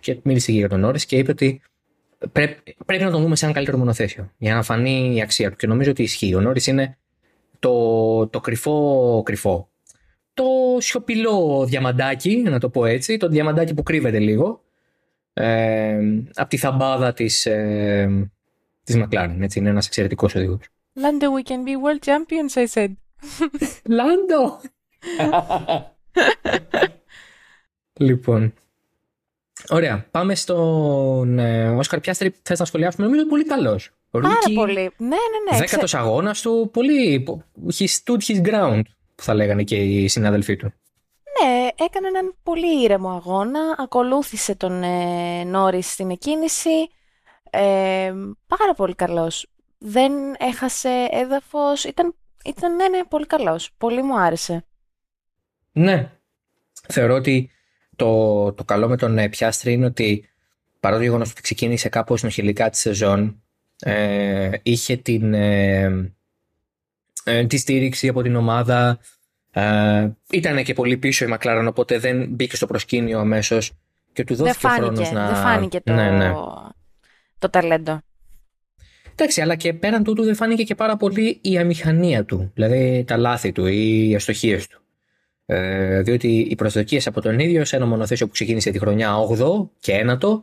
και 0.00 0.18
μίλησε 0.22 0.52
για 0.52 0.68
τον 0.68 0.80
Νόρι 0.80 1.04
και 1.06 1.16
είπε 1.16 1.30
ότι 1.30 1.62
πρέπει, 2.32 2.76
πρέπει 2.86 3.04
να 3.04 3.10
τον 3.10 3.22
δούμε 3.22 3.36
σε 3.36 3.44
ένα 3.44 3.54
καλύτερο 3.54 3.78
μονοθέσιο 3.78 4.30
για 4.38 4.54
να 4.54 4.62
φανεί 4.62 5.14
η 5.16 5.22
αξία 5.22 5.50
του. 5.50 5.56
Και 5.56 5.66
νομίζω 5.66 5.90
ότι 5.90 6.02
ισχύει. 6.02 6.34
Ο 6.34 6.40
Νόρι 6.40 6.60
είναι 6.66 6.96
το, 7.58 8.26
το 8.26 8.40
κρυφό 8.40 9.22
κρυφό. 9.24 9.68
Το 10.34 10.44
σιωπηλό 10.78 11.64
διαμαντάκι, 11.66 12.36
να 12.36 12.58
το 12.58 12.68
πω 12.68 12.84
έτσι, 12.84 13.16
το 13.16 13.28
διαμαντάκι 13.28 13.74
που 13.74 13.82
κρύβεται 13.82 14.18
λίγο 14.18 14.64
ε, 15.32 15.98
από 16.34 16.48
τη 16.48 16.56
θαμπάδα 16.56 17.12
της, 17.12 17.46
ε, 17.46 18.30
της 18.84 18.96
McLaren. 18.98 19.36
Έτσι, 19.40 19.58
είναι 19.58 19.68
ένας 19.68 19.86
εξαιρετικός 19.86 20.34
οδηγός. 20.34 20.60
Lando, 20.96 21.28
we 21.36 21.42
can 21.50 21.64
be 21.64 21.74
world 21.74 22.02
champions, 22.04 22.56
I 22.56 22.66
said. 22.66 22.92
Lando! 23.88 24.68
λοιπόν, 27.92 28.54
Ωραία. 29.68 30.06
Πάμε 30.10 30.34
στον 30.34 31.38
ε, 31.38 31.68
Όσκαρ 31.68 32.00
Πιάστρη. 32.00 32.34
Θες 32.42 32.58
να 32.58 32.64
σχολιάσουμε; 32.64 33.04
Νομίζω 33.04 33.22
είναι 33.22 33.30
πολύ 33.30 33.44
καλός. 33.44 33.90
Πάρα 34.10 34.28
πολύ. 34.54 34.90
Ναι, 34.96 35.06
ναι, 35.06 35.50
ναι. 35.50 35.58
Δέκατος 35.58 35.84
Ξε... 35.84 35.96
αγώνας 35.98 36.40
του. 36.40 36.70
Πολύ. 36.72 37.26
He 37.78 37.84
stood 37.84 38.18
his 38.26 38.46
ground, 38.48 38.82
που 39.14 39.22
θα 39.22 39.34
λέγανε 39.34 39.62
και 39.62 39.76
οι 39.76 40.08
συναδελφοί 40.08 40.56
του. 40.56 40.72
Ναι, 41.42 41.68
έκανε 41.84 42.08
έναν 42.08 42.34
πολύ 42.42 42.82
ήρεμο 42.82 43.10
αγώνα. 43.10 43.60
Ακολούθησε 43.78 44.54
τον 44.54 44.82
ε, 44.82 45.44
Νόρι 45.44 45.82
στην 45.82 46.10
εκκίνηση. 46.10 46.88
Ε, 47.50 48.12
πάρα 48.46 48.74
πολύ 48.76 48.94
καλός. 48.94 49.46
Δεν 49.78 50.12
έχασε 50.38 51.08
έδαφος. 51.10 51.84
Ήταν, 51.84 52.14
ήταν 52.44 52.76
ναι, 52.76 52.88
ναι, 52.88 53.04
πολύ 53.08 53.26
καλός. 53.26 53.70
Πολύ 53.78 54.02
μου 54.02 54.20
άρεσε. 54.20 54.64
Ναι. 55.72 56.10
Θεωρώ 56.88 57.14
ότι 57.14 57.50
το, 57.96 58.52
το 58.52 58.64
καλό 58.64 58.88
με 58.88 58.96
τον 58.96 59.18
ε, 59.18 59.28
Πιάστρη 59.28 59.72
είναι 59.72 59.86
ότι 59.86 60.28
παρά 60.80 60.96
το 60.96 61.02
γεγονός 61.02 61.30
ότι 61.30 61.42
ξεκίνησε 61.42 61.88
κάπως 61.88 62.22
νοχηλικά 62.22 62.70
τη 62.70 62.76
σεζόν, 62.76 63.42
ε, 63.78 64.50
είχε 64.62 64.96
την, 64.96 65.34
ε, 65.34 66.12
ε, 67.24 67.46
τη 67.46 67.56
στήριξη 67.56 68.08
από 68.08 68.22
την 68.22 68.36
ομάδα. 68.36 68.98
Ε, 69.50 70.08
ήταν 70.30 70.64
και 70.64 70.74
πολύ 70.74 70.96
πίσω 70.96 71.24
η 71.24 71.28
Μακλάραν, 71.28 71.66
οπότε 71.66 71.98
δεν 71.98 72.28
μπήκε 72.28 72.56
στο 72.56 72.66
προσκήνιο 72.66 73.18
αμέσως 73.18 73.72
και 74.12 74.24
του 74.24 74.34
δόθηκε 74.34 74.68
χρόνος 74.68 75.10
να. 75.10 75.26
Δεν 75.26 75.36
φάνηκε 75.36 75.80
το, 75.80 75.92
ναι, 75.92 76.10
ναι. 76.10 76.32
το 77.38 77.50
ταλέντο. 77.50 78.00
Εντάξει, 79.16 79.40
αλλά 79.40 79.54
και 79.54 79.72
πέραν 79.72 80.04
τούτου 80.04 80.24
δεν 80.24 80.34
φάνηκε 80.34 80.62
και 80.62 80.74
πάρα 80.74 80.96
πολύ 80.96 81.38
η 81.40 81.58
αμηχανία 81.58 82.24
του, 82.24 82.50
δηλαδή 82.54 83.04
τα 83.06 83.16
λάθη 83.16 83.52
του 83.52 83.66
ή 83.66 84.08
οι 84.08 84.14
αστοχίες 84.14 84.66
του. 84.66 84.78
Ε, 85.46 86.02
διότι 86.02 86.28
οι 86.50 86.54
προσδοκίες 86.54 87.06
από 87.06 87.20
τον 87.20 87.38
ίδιο 87.38 87.64
σε 87.64 87.76
ένα 87.76 87.86
μονοθέσιο 87.86 88.26
που 88.26 88.32
ξεκίνησε 88.32 88.70
τη 88.70 88.78
χρονιά 88.78 89.14
8 89.38 89.68
και 89.78 90.04
1 90.20 90.42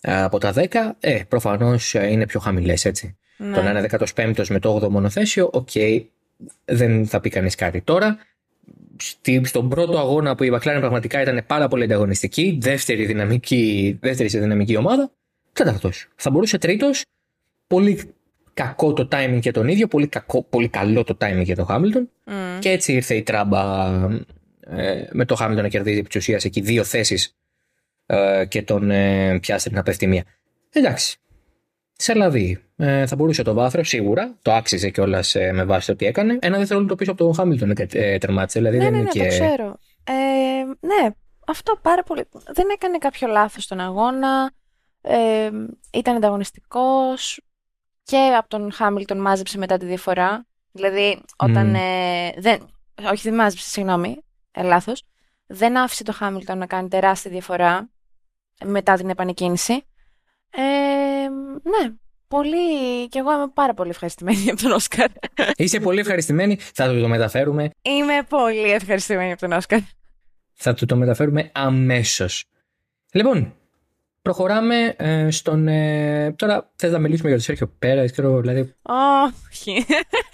ε, 0.00 0.22
από 0.22 0.38
τα 0.38 0.52
10, 0.56 0.66
ε, 1.00 1.20
προφανώς 1.28 1.94
είναι 1.94 2.26
πιο 2.26 2.40
χαμηλές, 2.40 2.84
έτσι. 2.84 3.16
Ναι. 3.36 3.54
Το 3.54 3.62
να 3.62 3.70
είναι 3.70 3.88
15ο 4.14 4.46
με 4.48 4.58
το 4.58 4.80
8ο 4.82 4.88
μονοθέσιο, 4.88 5.50
οκ, 5.52 5.68
δεν 6.64 7.06
θα 7.06 7.20
πει 7.20 7.28
κανείς 7.30 7.54
κάτι. 7.54 7.80
Τώρα, 7.80 8.18
στη, 8.96 9.40
στον 9.44 9.68
πρώτο 9.68 9.98
αγώνα 9.98 10.34
που 10.34 10.44
η 10.44 10.50
McLaren 10.54 10.76
πραγματικά 10.80 11.20
ήταν 11.20 11.44
πάρα 11.46 11.68
πολύ 11.68 11.84
ανταγωνιστική, 11.84 12.58
δεύτερη, 12.60 13.06
δυναμική, 13.06 13.98
δεύτερη 14.00 14.28
σε 14.28 14.38
δυναμική 14.38 14.76
ομάδα, 14.76 15.10
τέταρτο. 15.52 15.90
Θα 16.16 16.30
μπορούσε 16.30 16.58
τρίτος. 16.58 17.04
Πολύ 17.72 18.14
κακό 18.54 18.92
το 18.92 19.08
timing 19.12 19.38
για 19.40 19.52
τον 19.52 19.68
ίδιο, 19.68 19.86
πολύ, 19.86 20.06
κακό, 20.06 20.42
πολύ 20.42 20.68
καλό 20.68 21.04
το 21.04 21.16
timing 21.20 21.42
για 21.42 21.56
τον 21.56 21.66
Χάμιλτον. 21.66 22.10
Μμ. 22.24 22.58
Και 22.58 22.70
έτσι 22.70 22.92
ήρθε 22.92 23.14
η 23.14 23.22
τράμπα 23.22 23.84
ε, 24.60 25.06
με 25.12 25.24
το 25.24 25.34
Χάμιλτον 25.34 25.64
να 25.64 25.70
κερδίζει 25.70 25.98
επί 25.98 26.08
της 26.08 26.16
ουσίας 26.16 26.44
εκεί 26.44 26.60
δύο 26.60 26.84
θέσεις 26.84 27.36
ε, 28.06 28.44
και 28.48 28.62
τον 28.62 28.90
ε, 28.90 29.38
πιάσει 29.38 29.70
να 29.72 29.82
πέφτει 29.82 30.06
μία. 30.06 30.24
Εντάξει. 30.72 31.18
Σε 31.92 32.14
λαβή. 32.14 32.62
Ε, 32.76 33.06
θα 33.06 33.16
μπορούσε 33.16 33.42
το 33.42 33.54
βάθρο 33.54 33.84
σίγουρα. 33.84 34.38
Το 34.42 34.52
άξιζε 34.52 34.90
κιόλας 34.90 35.34
ε, 35.34 35.52
με 35.52 35.64
βάση 35.64 35.86
το 35.86 35.96
τι 35.96 36.06
έκανε. 36.06 36.38
Ένα 36.40 36.58
δευτερόλεπτο 36.58 36.94
πίσω 36.94 37.10
από 37.10 37.24
τον 37.24 37.34
Χάμιλτον 37.34 37.70
ε, 37.70 37.86
ε, 37.92 38.18
τερμάτισε. 38.18 38.58
Δηλαδή 38.58 38.76
Ναι, 38.76 38.84
δεν 38.84 38.92
ναι, 38.92 38.98
είναι 38.98 39.10
ναι, 39.14 39.20
και. 39.20 39.28
το 39.38 39.44
ξέρω. 39.44 39.76
Ε, 40.04 40.12
ναι, 40.80 41.10
αυτό 41.46 41.78
πάρα 41.82 42.02
πολύ. 42.02 42.24
Δεν 42.54 42.66
έκανε 42.72 42.98
κάποιο 42.98 43.28
λάθος 43.28 43.64
στον 43.64 43.80
αγώνα. 43.80 44.52
Ε, 45.00 45.50
ήταν 45.92 46.16
ανταγωνιστικός 46.16 47.40
και 48.12 48.34
από 48.38 48.48
τον 48.48 48.72
Χάμιλτον 48.72 49.20
μάζεψε 49.20 49.58
μετά 49.58 49.76
τη 49.76 49.86
διαφορά. 49.86 50.46
Δηλαδή, 50.72 51.22
όταν. 51.36 51.66
Μμμ. 51.66 51.74
ε, 51.74 52.32
δεν, 52.38 52.68
όχι, 53.10 53.28
δεν 53.28 53.34
μάζεψε, 53.34 53.68
συγγνώμη, 53.68 54.22
ε, 54.50 54.62
λάθος. 54.62 55.02
Δεν 55.46 55.78
άφησε 55.78 56.04
το 56.04 56.12
Χάμιλτον 56.12 56.58
να 56.58 56.66
κάνει 56.66 56.88
τεράστια 56.88 57.30
διαφορά 57.30 57.90
μετά 58.64 58.94
την 58.94 59.10
επανεκκίνηση. 59.10 59.72
Ε, 60.50 60.60
ναι, 61.62 61.92
πολύ. 62.28 63.08
Και 63.08 63.18
εγώ 63.18 63.32
είμαι 63.32 63.48
πάρα 63.54 63.74
πολύ 63.74 63.90
ευχαριστημένη 63.90 64.50
από 64.50 64.62
τον 64.62 64.70
Όσκαρ. 64.72 65.08
Είσαι 65.56 65.80
πολύ 65.80 66.00
ευχαριστημένη. 66.00 66.58
Θα 66.74 66.88
του 66.92 67.00
το 67.00 67.08
μεταφέρουμε. 67.08 67.70
Είμαι 67.82 68.22
πολύ 68.28 68.72
ευχαριστημένη 68.72 69.32
από 69.32 69.40
τον 69.40 69.52
Όσκαρ. 69.52 69.78
Θα 70.52 70.74
του 70.74 70.86
το 70.86 70.96
μεταφέρουμε 70.96 71.50
αμέσως. 71.54 72.44
Λοιπόν, 73.12 73.54
προχωράμε 74.22 74.94
ε, 74.96 75.30
στον. 75.30 75.68
Ε, 75.68 76.32
τώρα 76.36 76.72
θες 76.76 76.90
να 76.92 76.98
μιλήσουμε 76.98 77.28
για 77.28 77.36
τον 77.36 77.46
Σέρχιο 77.46 77.66
Πέρα, 77.78 78.10
ξέρω, 78.10 78.40
δηλαδή 78.40 78.74
Όχι. 79.50 79.84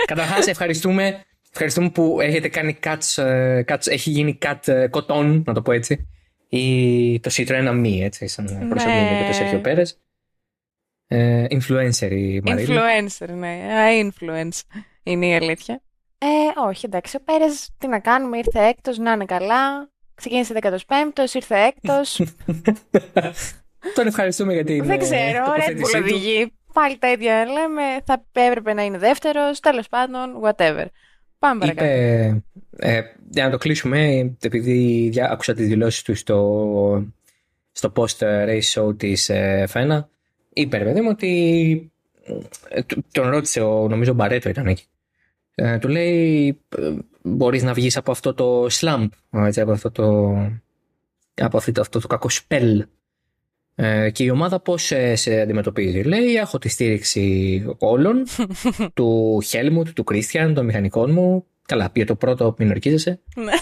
Καταρχάς, 0.05 0.47
ευχαριστούμε, 0.55 1.25
ευχαριστούμε 1.51 1.91
που 1.91 2.21
έχετε 2.21 2.49
κάνει 2.49 2.79
cuts, 2.83 3.23
ε, 3.23 3.63
cuts 3.69 3.87
έχει 3.87 4.11
γίνει 4.11 4.39
cut 4.43 4.69
ε, 4.69 4.87
κοτών, 4.89 5.43
να 5.47 5.55
το 5.55 5.63
πω 5.63 5.73
έτσι. 5.73 6.09
Ή 6.49 7.21
το 7.21 7.31
Citroën 7.33 7.69
Ami, 7.69 8.01
έτσι, 8.03 8.27
σαν 8.27 8.45
προσωπική 8.69 8.99
Ναι. 8.99 9.17
για 9.19 9.27
το 9.27 9.33
Σέρχιο 9.33 9.59
Πέρες. 9.61 10.01
Ε, 11.07 11.45
influencer 11.51 12.11
η 12.11 12.41
Μαρίλη. 12.41 12.79
Influencer, 12.79 13.29
ναι. 13.29 13.49
Α, 13.49 14.11
influence 14.11 14.61
είναι 15.03 15.27
η 15.27 15.35
αλήθεια. 15.35 15.83
Ε, 16.19 16.27
όχι, 16.69 16.87
εντάξει. 16.87 17.17
Ο 17.17 17.21
Πέρες, 17.25 17.71
τι 17.79 17.87
να 17.89 17.99
κάνουμε, 17.99 18.39
ήρθε 18.39 18.65
έκτος, 18.65 18.99
να 18.99 19.13
είναι 19.13 19.25
καλά. 19.25 19.91
Ξεκίνησε 20.15 20.55
15ος, 20.61 21.35
ήρθε 21.35 21.57
έκτος. 21.59 22.21
Τον 23.95 24.07
ευχαριστούμε 24.07 24.53
για 24.53 24.65
την 24.65 24.85
Δεν 24.85 24.91
ε, 24.91 24.97
ξέρω, 24.97 25.45
Red 25.45 25.47
τοποθέτησή 25.47 25.93
Bull 25.97 26.01
του. 26.01 26.07
οδηγεί. 26.15 26.53
Πάλι 26.73 26.99
τα 26.99 27.11
ίδια 27.11 27.45
λέμε. 27.45 27.83
Θα 28.05 28.25
έπρεπε 28.33 28.73
να 28.73 28.83
είναι 28.85 28.99
δεύτερος, 28.99 29.61
τέλος 29.61 29.89
πάντων, 29.89 30.31
whatever. 30.43 30.85
Πάμε 31.39 31.61
παρακάτω. 31.61 31.85
Είπε, 31.91 32.43
ε, 32.77 33.01
για 33.31 33.45
να 33.45 33.51
το 33.51 33.59
κλείσουμε, 33.59 34.09
επειδή 34.41 35.09
δια- 35.13 35.31
άκουσα 35.31 35.55
τις 35.55 35.69
δηλώσεις 35.69 36.03
του 36.03 36.15
στο, 36.15 37.07
στο 37.73 37.93
post-race 37.97 38.61
show 38.75 38.99
της 38.99 39.29
ε, 39.29 39.65
Φένα, 39.69 40.09
είπε, 40.53 40.77
ρε 40.79 40.85
παιδί 40.85 41.01
μου, 41.01 41.09
ότι 41.11 41.93
ε, 42.69 42.83
του- 42.83 43.05
τον 43.13 43.29
ρώτησε, 43.31 43.61
ο, 43.61 43.89
νομίζω 43.89 44.11
ο 44.13 44.15
Μπαρέτο 44.15 44.49
ήταν 44.49 44.67
εκεί. 44.67 44.85
Ε, 45.55 45.79
του 45.79 45.89
λέει, 45.89 46.49
ε, 46.79 46.91
μπορείς 47.23 47.63
να 47.63 47.73
βγεις 47.73 47.97
από 47.97 48.11
αυτό 48.11 48.35
το 48.35 48.67
slump, 48.71 49.09
έτσι, 49.33 49.61
από 49.61 49.73
αυτό 49.73 49.91
το, 49.91 50.29
από 51.35 51.57
αυτό, 51.57 51.73
το- 51.73 51.81
αυτό 51.81 52.01
το 52.01 52.07
κακό 52.07 52.29
spell. 52.31 52.79
Ε, 53.81 54.11
και 54.11 54.25
η 54.25 54.31
ομάδα 54.31 54.61
πώς 54.61 54.91
ε, 54.91 55.15
σε 55.15 55.41
αντιμετωπίζει; 55.41 56.03
Λέει, 56.03 56.35
έχω 56.35 56.59
τη 56.59 56.69
στήριξη 56.69 57.65
όλων, 57.79 58.25
του 58.95 59.41
Χέλμουτ, 59.45 59.89
του 59.95 60.05
Κρίστιαν, 60.05 60.55
των 60.55 60.65
μηχανικών 60.65 61.13
μου. 61.13 61.47
Καλά, 61.67 61.91
πήγε 61.91 62.07
το 62.07 62.15
πρώτο, 62.15 62.55
μην 62.59 62.71
ορκίζεσαι. 62.71 63.21
Ναι. 63.35 63.53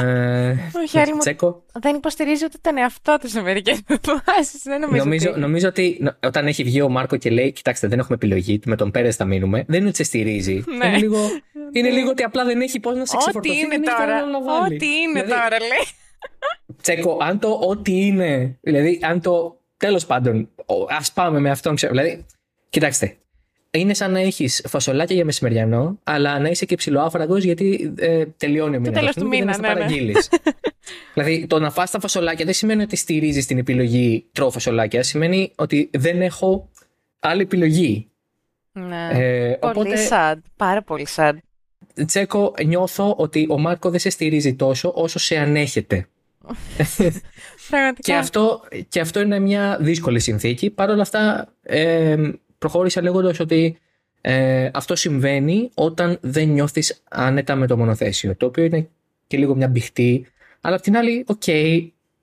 Ε, 0.00 0.50
Ο 0.82 0.86
Χέλμουτ 0.88 1.18
Τσέκο. 1.20 1.62
δεν 1.80 1.94
υποστηρίζει 1.96 2.44
ούτε 2.44 2.56
τον 2.60 2.76
εαυτό 2.78 3.16
του 3.20 3.28
σε 3.28 3.40
μερικές 3.40 3.80
φάσεις. 4.24 4.62
Δεν 4.62 4.80
νομίζω. 4.80 5.04
Νομίζω, 5.04 5.30
ότι- 5.30 5.40
νομίζω 5.40 5.68
ότι 5.68 5.98
νο- 6.00 6.16
όταν 6.22 6.46
έχει 6.46 6.62
βγει 6.64 6.80
ο 6.80 6.88
Μάρκο 6.88 7.16
και 7.16 7.30
λέει: 7.30 7.52
Κοιτάξτε, 7.52 7.86
δεν 7.88 7.98
έχουμε 7.98 8.14
επιλογή, 8.14 8.60
με 8.66 8.76
τον 8.76 8.90
Πέρες 8.90 9.16
θα 9.16 9.24
μείνουμε, 9.24 9.64
δεν 9.68 9.78
είναι 9.80 9.88
ότι 9.88 9.96
σε 9.96 10.02
στηρίζει. 10.02 10.64
Ναι. 10.78 10.86
Είναι, 10.86 10.96
λίγο, 10.98 11.18
είναι 11.72 11.90
λίγο 11.90 12.10
ότι 12.10 12.22
απλά 12.22 12.44
δεν 12.44 12.60
έχει 12.60 12.80
πώς 12.80 12.96
να 12.96 13.04
σε 13.06 13.12
Ό,τι 13.16 13.22
ξεφορτωθεί. 13.24 13.58
είναι 13.58 13.68
δεν 13.68 13.82
έχει 13.82 13.90
τώρα. 13.96 14.06
κανένα 14.06 14.26
να 14.38 14.42
βάλει. 14.42 14.74
Ό,τι 14.74 14.86
είναι 14.86 15.22
Δηλαδή, 15.22 15.30
τώρα, 15.30 15.58
λέει. 15.58 15.86
Τσέκο, 16.82 17.18
αν 17.20 17.38
το 17.38 17.48
ό,τι 17.68 18.06
είναι, 18.06 18.58
δηλαδή 18.60 18.98
αν 19.02 19.20
το. 19.20 19.59
Τέλος 19.80 20.06
πάντων, 20.06 20.48
ας 20.88 21.12
πάμε 21.12 21.40
με 21.40 21.50
αυτόν. 21.50 21.74
Ξέρω, 21.74 21.92
δηλαδή, 21.92 22.26
κοιτάξτε. 22.68 23.16
Είναι 23.70 23.94
σαν 23.94 24.12
να 24.12 24.20
έχεις 24.20 24.64
φασολάκια 24.68 25.14
για 25.16 25.24
μεσημεριανό, 25.24 25.98
αλλά 26.04 26.38
να 26.38 26.48
είσαι 26.48 26.64
και 26.64 26.74
ψηλοάφραγκο 26.76 27.36
γιατί 27.36 27.94
ε, 27.98 28.24
τελειώνει 28.36 28.76
ο 28.76 28.80
μήνας. 28.80 28.98
τέλος 28.98 29.14
του 29.14 29.26
μήνα, 29.26 29.58
ναι, 29.58 29.74
ναι. 29.74 29.86
δηλαδή, 31.14 31.46
το 31.46 31.58
να 31.58 31.70
φας 31.70 31.90
τα 31.90 32.00
φασολάκια 32.00 32.44
δεν 32.44 32.54
σημαίνει 32.54 32.82
ότι 32.82 32.96
στηρίζεις 32.96 33.46
την 33.46 33.58
επιλογή 33.58 34.26
τρώω 34.32 34.50
φασολάκια. 34.50 35.02
Σημαίνει 35.02 35.52
ότι 35.54 35.90
δεν 35.92 36.22
έχω 36.22 36.68
άλλη 37.18 37.42
επιλογή. 37.42 38.10
Ναι. 38.72 39.08
Ε, 39.12 39.56
Πολύ 39.60 39.72
οπότε, 39.72 40.08
sad. 40.10 40.36
Πάρα 40.56 40.82
πολύ 40.82 41.06
sad. 41.16 41.32
Checo, 42.06 42.54
νιώθω 42.64 43.14
ότι 43.18 43.46
ο 43.50 43.58
Μάρκο 43.58 43.90
δεν 43.90 44.00
σε 44.00 44.10
στηρίζει 44.10 44.54
τόσο 44.54 44.92
όσο 44.94 45.18
σε 45.18 45.36
ανέχεται. 45.36 46.08
Πραγματικά. 47.70 48.00
Και 48.00 48.14
αυτό, 48.14 48.60
και 48.88 49.00
αυτό 49.00 49.20
είναι 49.20 49.38
μια 49.38 49.78
δύσκολη 49.80 50.20
συνθήκη. 50.20 50.70
Παρ' 50.70 50.90
όλα 50.90 51.02
αυτά, 51.02 51.52
ε, 51.62 52.30
προχώρησα 52.58 53.02
λέγοντας 53.02 53.40
ότι 53.40 53.78
ε, 54.20 54.70
αυτό 54.72 54.96
συμβαίνει 54.96 55.70
όταν 55.74 56.18
δεν 56.20 56.48
νιώθεις 56.48 57.02
άνετα 57.10 57.54
με 57.54 57.66
το 57.66 57.76
μονοθέσιο. 57.76 58.36
Το 58.36 58.46
οποίο 58.46 58.64
είναι 58.64 58.88
και 59.26 59.36
λίγο 59.36 59.54
μια 59.54 59.68
μπιχτή. 59.68 60.26
Αλλά 60.60 60.76
απ' 60.76 60.82
την 60.82 60.96
άλλη, 60.96 61.24
οκ, 61.26 61.42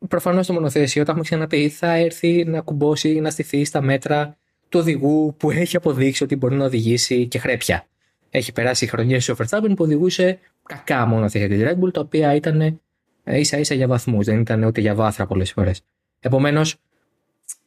προφανώς 0.08 0.48
το 0.48 0.54
μονοθέσιο, 0.54 1.04
τα 1.04 1.12
έχουμε 1.12 1.24
ξαναπεί, 1.26 1.70
θα 1.70 1.94
έρθει 1.94 2.44
να 2.46 2.62
κουμπώσει 2.62 3.10
ή 3.10 3.22
να 3.22 3.30
στηθεί 3.30 3.66
στα 3.66 3.82
μέτρα 3.82 4.38
του 4.70 4.80
οδηγού 4.80 5.36
που 5.38 5.52
έχει 5.52 5.76
αποδείξει 5.76 6.24
ότι 6.24 6.36
μπορεί 6.36 6.56
να 6.56 6.66
οδηγήσει 6.66 7.28
και 7.28 7.40
χρέπια. 7.40 7.88
Έχει 8.30 8.52
περάσει 8.52 8.88
χρονιές 8.88 9.30
ο 9.30 9.36
Verstappen 9.38 9.72
που 9.76 9.84
οδηγούσε 9.84 10.40
κακά 10.64 11.06
μονοθέσια 11.06 11.48
της 11.48 11.62
Red 11.64 11.84
Bull, 11.84 11.94
τα 11.94 12.02
οποία 12.02 12.36
ήταν 12.36 12.82
ίσα 13.28 13.58
ίσα 13.58 13.74
για 13.76 13.88
βαθμούς, 13.88 14.26
δεν 14.26 14.40
ήταν 14.40 14.64
ούτε 14.64 14.82
για 14.82 14.96
βάθρα 14.96 15.26
πολλές 15.26 15.52
φορές. 15.52 15.82
Επομένως, 16.20 16.76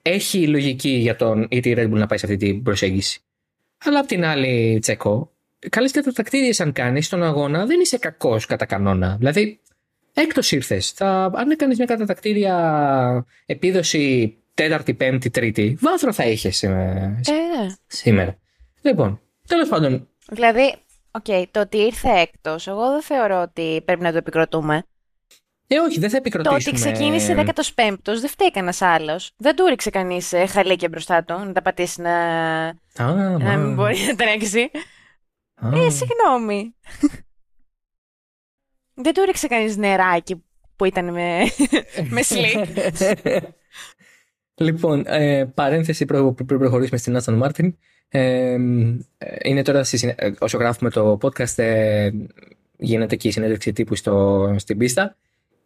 έχει 0.03 0.47
λογική 0.47 0.91
για 0.91 1.17
τον 1.17 1.47
ή 1.51 1.61
τη 1.61 1.73
Red 1.77 1.85
Bull 1.85 1.99
να 1.99 2.07
πάει 2.07 2.19
σε 2.19 2.27
αυτή 2.27 2.37
την 2.37 2.63
προσέγγιση. 2.63 3.21
Αλλά 3.85 3.99
απ' 3.99 4.07
την 4.07 4.25
άλλη, 4.25 4.79
Τσέκο, 4.81 5.33
καλές 5.69 5.91
κατατακτήριε 5.91 6.53
αν 6.59 6.73
κάνεις 6.73 7.07
στον 7.07 7.23
αγώνα, 7.23 7.67
δεν 7.67 7.81
είσαι 7.81 7.99
κακός 7.99 8.47
κατά 8.47 8.65
κανόνα. 8.65 9.17
Δηλαδή, 9.19 9.61
έκτος 10.15 10.53
ήρθες. 10.53 10.95
Αν 11.33 11.51
έκανες 11.51 11.77
μια 11.77 11.87
κατατακτήρια 11.87 13.27
επίδοση 13.47 14.35
τέταρτη, 14.55 14.95
πέμπτη, 14.95 15.31
τρίτη, 15.31 15.77
βάθρο 15.81 16.13
θα 16.13 16.27
είχες 16.27 16.63
Ε, 16.63 16.69
ναι. 16.69 17.75
σήμερα. 17.87 18.39
Λοιπόν, 18.83 19.21
τέλος 19.47 19.69
πάντων, 19.69 20.09
Δηλαδή, 20.31 20.75
οκ, 21.11 21.49
το 21.51 21.61
ότι 21.61 21.77
ήρθε 21.77 22.09
έκτος, 22.09 22.67
εγώ 22.67 22.91
δεν 22.91 23.03
θεωρώ 23.03 23.43
ότι 23.43 23.83
πρέπει 23.85 24.03
να 24.03 24.11
το 24.11 24.17
επικροτούμε. 24.17 24.85
Ε, 25.73 25.79
όχι, 25.79 25.99
δεν 26.01 26.11
θα 26.11 26.21
Το 26.21 26.23
επικροτήσουμε. 26.27 26.79
ότι 26.79 26.91
ξεκίνησε 26.91 27.35
15ος 27.75 28.21
δεν 28.21 28.29
φταίει 28.29 28.51
κανένας 28.51 28.83
άλλος. 28.83 29.33
Δεν 29.37 29.57
του 29.57 29.67
ρίξε 29.67 29.91
κανείς 29.91 30.33
χαλίκια 30.49 30.89
μπροστά 30.89 31.25
του 31.25 31.35
να 31.39 31.53
τα 31.53 31.63
πατήσει 31.63 32.01
να, 32.01 32.15
Α, 32.67 32.75
να 32.97 33.39
μα. 33.39 33.57
μην 33.57 33.75
μπορεί 33.75 33.97
να 34.09 34.15
τρέξει. 34.17 34.71
Α. 35.55 35.69
Ε, 35.85 35.91
συγγνώμη. 35.91 36.75
δεν 39.03 39.15
του 39.15 39.25
ρίξε 39.25 39.47
κανείς 39.47 39.77
νεράκι 39.77 40.45
που 40.77 40.85
ήταν 40.85 41.13
με, 41.13 41.39
με 42.15 42.23
σλικ. 42.23 42.67
λοιπόν, 44.55 45.05
ε, 45.07 45.45
παρένθεση 45.55 46.05
προ- 46.05 46.35
πριν 46.47 46.59
προχωρήσουμε 46.59 46.99
στην 46.99 47.19
Aston 47.21 47.43
Martin. 47.43 47.73
Ε, 48.09 48.57
είναι 49.43 49.63
τώρα, 49.63 49.85
στη, 49.85 49.97
συνέ- 49.97 50.21
ε, 50.23 50.33
όσο 50.39 50.59
γράφουμε 50.59 50.91
το 50.91 51.19
podcast, 51.23 51.59
ε, 51.59 52.11
γίνεται 52.77 53.17
και 53.17 53.29
η 53.29 53.31
συνέντευξη 53.31 53.73
τύπου 53.73 53.95
στο, 53.95 54.55
στην 54.59 54.79
πίστα 54.79 55.17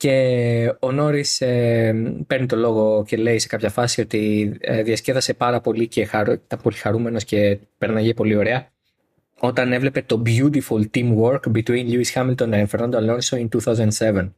και 0.04 0.74
ο 0.78 0.92
Νόρις 0.92 1.40
ε, 1.40 1.92
παίρνει 2.26 2.46
το 2.46 2.56
λόγο 2.56 3.04
και 3.06 3.16
λέει 3.16 3.38
σε 3.38 3.46
κάποια 3.46 3.70
φάση 3.70 4.00
ότι 4.00 4.54
ε, 4.60 4.82
διασκέδασε 4.82 5.34
πάρα 5.34 5.60
πολύ 5.60 5.88
και 5.88 6.04
χαρο, 6.04 6.32
ήταν 6.32 6.60
πολύ 6.62 6.76
χαρούμενος 6.76 7.24
και 7.24 7.58
πέρναγε 7.78 8.14
πολύ 8.14 8.36
ωραία 8.36 8.68
όταν 9.38 9.72
έβλεπε 9.72 10.02
το 10.02 10.22
beautiful 10.26 10.84
teamwork 10.94 11.40
between 11.54 11.88
Lewis 11.90 12.12
Hamilton 12.14 12.52
and 12.52 12.66
Fernando 12.66 12.96
Alonso 12.98 13.38
in 13.38 13.48
2007. 13.88 14.30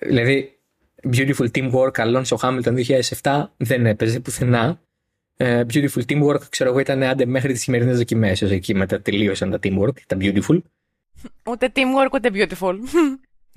δηλαδή, 0.08 0.58
beautiful 1.10 1.50
teamwork 1.50 1.92
Alonso 1.94 2.36
Hamilton 2.40 2.84
2007 3.22 3.44
δεν 3.56 3.86
έπαιζε 3.86 4.20
πουθενά. 4.20 4.80
Uh, 5.36 5.64
beautiful 5.72 6.02
teamwork, 6.08 6.40
ξέρω 6.48 6.70
εγώ, 6.70 6.78
ήταν 6.78 7.02
άντε 7.02 7.26
μέχρι 7.26 7.52
τις 7.52 7.62
σημερινές 7.62 7.96
δοκιμές. 7.96 8.42
Εκεί 8.42 8.74
μετά 8.74 9.00
τελείωσαν 9.00 9.50
τα 9.50 9.58
teamwork, 9.62 10.00
τα 10.06 10.16
beautiful. 10.20 10.58
Ούτε 11.44 11.72
teamwork, 11.74 12.12
ούτε 12.12 12.30
beautiful. 12.32 12.74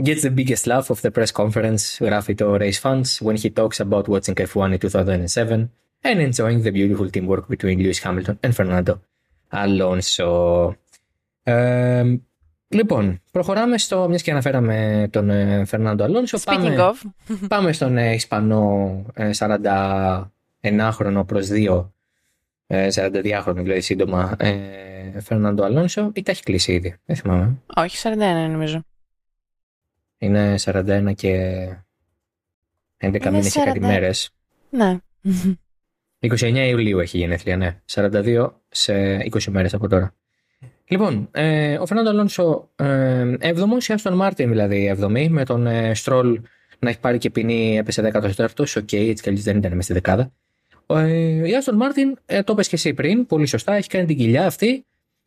Gets 0.03 0.21
the 0.21 0.33
biggest 0.35 0.65
laugh 0.65 0.89
of 0.89 1.01
the 1.01 1.11
press 1.11 1.31
conference, 1.31 1.97
γράφει 1.99 2.33
το 2.33 2.57
Race 2.59 2.79
Fans, 2.81 3.03
when 3.23 3.35
he 3.35 3.49
talks 3.53 3.79
about 3.79 4.07
watching 4.07 4.33
F1 4.33 4.71
in 4.73 4.77
2007 4.77 5.69
and 6.01 6.19
enjoying 6.19 6.61
the 6.63 6.71
beautiful 6.71 7.09
teamwork 7.09 7.47
between 7.47 7.77
Lewis 7.83 7.99
Hamilton 8.03 8.37
and 8.43 8.53
Fernando 8.55 8.93
Alonso. 9.51 10.71
Ε, 11.43 12.03
λοιπόν, 12.67 13.21
προχωράμε 13.31 13.77
στο, 13.77 14.07
μιας 14.07 14.21
και 14.21 14.31
αναφέραμε 14.31 15.07
τον 15.11 15.29
ε, 15.29 15.65
Φερνάντο 15.65 16.03
Αλόνσο. 16.03 16.37
Speaking 16.37 16.43
πάμε, 16.43 16.75
of. 16.77 17.35
πάμε 17.47 17.71
στον 17.71 17.97
ε, 17.97 18.13
Ισπανό 18.13 19.05
ε, 19.13 19.29
41χρονο 20.61 21.23
προς 21.25 21.47
2, 21.51 21.85
ε, 22.73 22.87
42χρονο 22.91 23.55
δηλαδή 23.55 23.81
σύντομα, 23.81 24.35
ε, 24.39 25.19
Φερνάντο 25.19 25.63
Αλόνσο 25.63 26.11
ή 26.13 26.23
τα 26.23 26.31
έχει 26.31 26.43
κλείσει 26.43 26.73
ήδη, 26.73 26.95
δεν 27.05 27.15
θυμάμαι. 27.15 27.57
Όχι, 27.75 27.97
41 28.03 28.49
νομίζω. 28.51 28.83
Είναι 30.17 30.55
41 30.63 31.11
και 31.15 31.65
11 32.97 33.25
μήνες 33.25 33.53
και 33.53 33.61
κάτι 33.65 33.79
μέρες. 33.79 34.29
Ναι. 34.69 34.97
29 36.19 36.67
Ιουλίου 36.69 36.99
έχει 36.99 37.17
γενέθλια, 37.17 37.57
ναι. 37.57 37.81
42 37.91 38.51
σε 38.69 38.93
20 39.17 39.43
μέρες 39.49 39.73
από 39.73 39.87
τώρα. 39.87 40.13
Λοιπόν, 40.85 41.27
ε, 41.31 41.77
ο 41.77 41.85
Φερνάντο 41.85 42.09
Αλόνσο 42.09 42.69
7ο, 42.75 43.89
η 43.89 43.93
Aston 43.93 44.13
Martin 44.13 44.49
δηλαδή 44.49 44.95
7η, 44.99 45.27
με 45.29 45.45
τον 45.45 45.67
ε, 45.67 45.93
Στρόλ 45.93 46.41
να 46.79 46.89
έχει 46.89 46.99
πάρει 46.99 47.17
και 47.17 47.29
ποινή, 47.29 47.77
έπεσε 47.77 48.11
14ο. 48.13 48.47
OK, 48.57 48.65
okay, 48.73 49.09
έτσι 49.09 49.23
κι 49.23 49.29
αλλιώς 49.29 49.43
δεν 49.43 49.57
ήταν 49.57 49.71
μέσα 49.71 49.81
στη 49.81 49.93
δεκάδα. 49.93 50.31
Ε, 50.97 51.47
η 51.47 51.55
Aston 51.55 51.75
Martin, 51.75 52.17
ε, 52.25 52.43
το 52.43 52.53
είπες 52.53 52.67
και 52.67 52.75
εσύ 52.75 52.93
πριν, 52.93 53.25
πολύ 53.25 53.45
σωστά, 53.45 53.73
έχει 53.73 53.87
κάνει 53.87 54.05
την 54.05 54.17
κοιλιά 54.17 54.45
αυτή. 54.45 54.85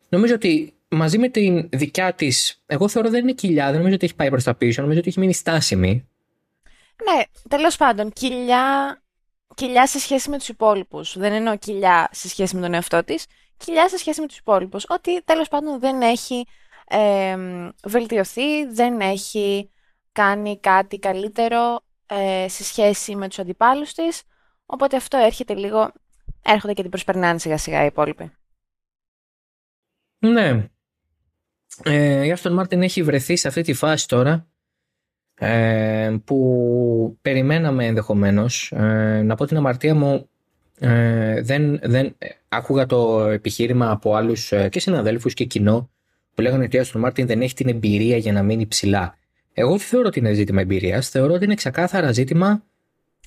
Νομίζω 0.09 0.33
ότι 0.33 0.73
μαζί 0.87 1.17
με 1.17 1.29
την 1.29 1.69
δικιά 1.71 2.13
της, 2.13 2.63
εγώ 2.65 2.87
θεωρώ 2.87 3.09
δεν 3.09 3.21
είναι 3.21 3.31
κοιλιά, 3.33 3.65
δεν 3.65 3.77
νομίζω 3.77 3.95
ότι 3.95 4.05
έχει 4.05 4.15
πάει 4.15 4.29
προς 4.29 4.43
τα 4.43 4.55
πίσω, 4.55 4.81
νομίζω 4.81 4.99
ότι 4.99 5.09
έχει 5.09 5.19
μείνει 5.19 5.33
στάσιμη. 5.33 6.07
Ναι, 7.03 7.23
τέλος 7.49 7.77
πάντων, 7.77 8.11
κοιλιά, 8.11 8.97
κοιλιά 9.55 9.87
σε 9.87 9.99
σχέση 9.99 10.29
με 10.29 10.37
τους 10.37 10.47
υπόλοιπους. 10.47 11.17
Δεν 11.17 11.33
εννοώ 11.33 11.57
κοιλιά 11.57 12.09
σε 12.11 12.29
σχέση 12.29 12.55
με 12.55 12.61
τον 12.61 12.73
εαυτό 12.73 13.03
της, 13.03 13.25
κοιλιά 13.57 13.89
σε 13.89 13.97
σχέση 13.97 14.21
με 14.21 14.27
τους 14.27 14.37
υπόλοιπους. 14.37 14.85
Ότι 14.87 15.23
τέλος 15.23 15.47
πάντων 15.47 15.79
δεν 15.79 16.01
έχει 16.01 16.45
ε, 16.87 17.37
βελτιωθεί, 17.83 18.65
δεν 18.65 18.99
έχει 18.99 19.69
κάνει 20.11 20.59
κάτι 20.59 20.99
καλύτερο 20.99 21.79
ε, 22.05 22.45
σε 22.49 22.63
σχέση 22.63 23.15
με 23.15 23.27
τους 23.27 23.39
αντιπάλους 23.39 23.93
της, 23.93 24.21
οπότε 24.65 24.95
αυτό 24.95 25.17
έρχεται 25.17 25.53
λίγο, 25.53 25.91
έρχονται 26.41 26.73
και 26.73 26.81
την 26.81 26.91
προσπερνάνε 26.91 27.39
σιγά 27.39 27.57
σιγά 27.57 27.83
οι 27.83 27.85
υπόλοιποι. 27.85 28.31
Ναι. 30.17 30.69
Ε, 31.83 32.25
η 32.25 32.31
Άστον 32.31 32.53
Μάρτιν 32.53 32.81
έχει 32.81 33.03
βρεθεί 33.03 33.35
σε 33.35 33.47
αυτή 33.47 33.61
τη 33.61 33.73
φάση 33.73 34.07
τώρα 34.07 34.47
ε, 35.35 36.15
που 36.25 37.17
περιμέναμε 37.21 37.85
ενδεχομένως. 37.85 38.71
Ε, 38.71 39.21
να 39.25 39.35
πω 39.35 39.45
την 39.45 39.57
αμαρτία 39.57 39.95
μου, 39.95 40.29
ε, 40.79 41.41
δεν, 41.41 41.79
δεν, 41.83 42.15
άκουγα 42.47 42.85
το 42.85 43.21
επιχείρημα 43.21 43.91
από 43.91 44.15
άλλους 44.15 44.51
ε, 44.51 44.69
και 44.69 44.79
συναδέλφους 44.79 45.33
και 45.33 45.45
κοινό 45.45 45.89
που 46.33 46.41
λέγανε 46.41 46.63
ότι 46.63 46.75
η 46.75 46.79
Άστον 46.79 47.01
Μάρτιν 47.01 47.27
δεν 47.27 47.41
έχει 47.41 47.53
την 47.53 47.67
εμπειρία 47.67 48.17
για 48.17 48.31
να 48.31 48.43
μείνει 48.43 48.67
ψηλά. 48.67 49.17
Εγώ 49.53 49.69
δεν 49.69 49.79
θεωρώ 49.79 50.07
ότι 50.07 50.19
είναι 50.19 50.33
ζήτημα 50.33 50.61
εμπειρίας. 50.61 51.09
Θεωρώ 51.09 51.33
ότι 51.33 51.43
είναι 51.45 51.55
ξεκάθαρα 51.55 52.11
ζήτημα 52.11 52.63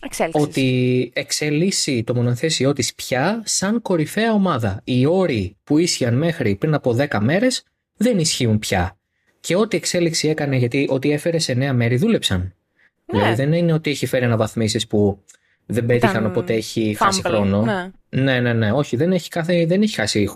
Εξέλιξης. 0.00 0.42
ότι 0.42 1.10
εξελίσσει 1.14 2.04
το 2.04 2.14
μονοθέσιό 2.14 2.72
της 2.72 2.94
πια 2.94 3.42
σαν 3.44 3.82
κορυφαία 3.82 4.32
ομάδα. 4.32 4.80
Οι 4.84 5.06
όροι 5.06 5.56
που 5.64 5.78
ίσχυαν 5.78 6.14
μέχρι 6.14 6.54
πριν 6.54 6.74
από 6.74 6.96
10 6.98 7.18
μέρες 7.20 7.62
δεν 7.96 8.18
ισχύουν 8.18 8.58
πια. 8.58 8.98
Και 9.40 9.56
ό,τι 9.56 9.76
εξέλιξη 9.76 10.28
έκανε, 10.28 10.56
γιατί 10.56 10.86
ό,τι 10.90 11.10
έφερε 11.12 11.38
σε 11.38 11.54
νέα 11.54 11.72
μέρη 11.72 11.96
δούλεψαν. 11.96 12.40
Ναι. 12.40 13.18
Δηλαδή 13.18 13.34
δεν 13.34 13.52
είναι 13.52 13.72
ότι 13.72 13.90
έχει 13.90 14.06
φέρει 14.06 14.24
αναβαθμίσεις 14.24 14.86
που 14.86 15.24
δεν 15.66 15.86
πέτυχαν 15.86 16.16
Ήταν 16.16 16.26
οπότε 16.30 16.54
έχει 16.54 16.96
fumble, 16.98 17.04
χάσει 17.04 17.22
χρόνο. 17.22 17.62
ναι. 17.62 17.90
ναι, 18.22 18.40
ναι, 18.40 18.52
ναι. 18.52 18.72
Όχι, 18.72 18.96
δεν 18.96 19.12
έχει, 19.12 19.28
κάθε, 19.28 19.66
δεν 19.66 19.82
έχει 19.82 19.94
χάσει 19.94 20.32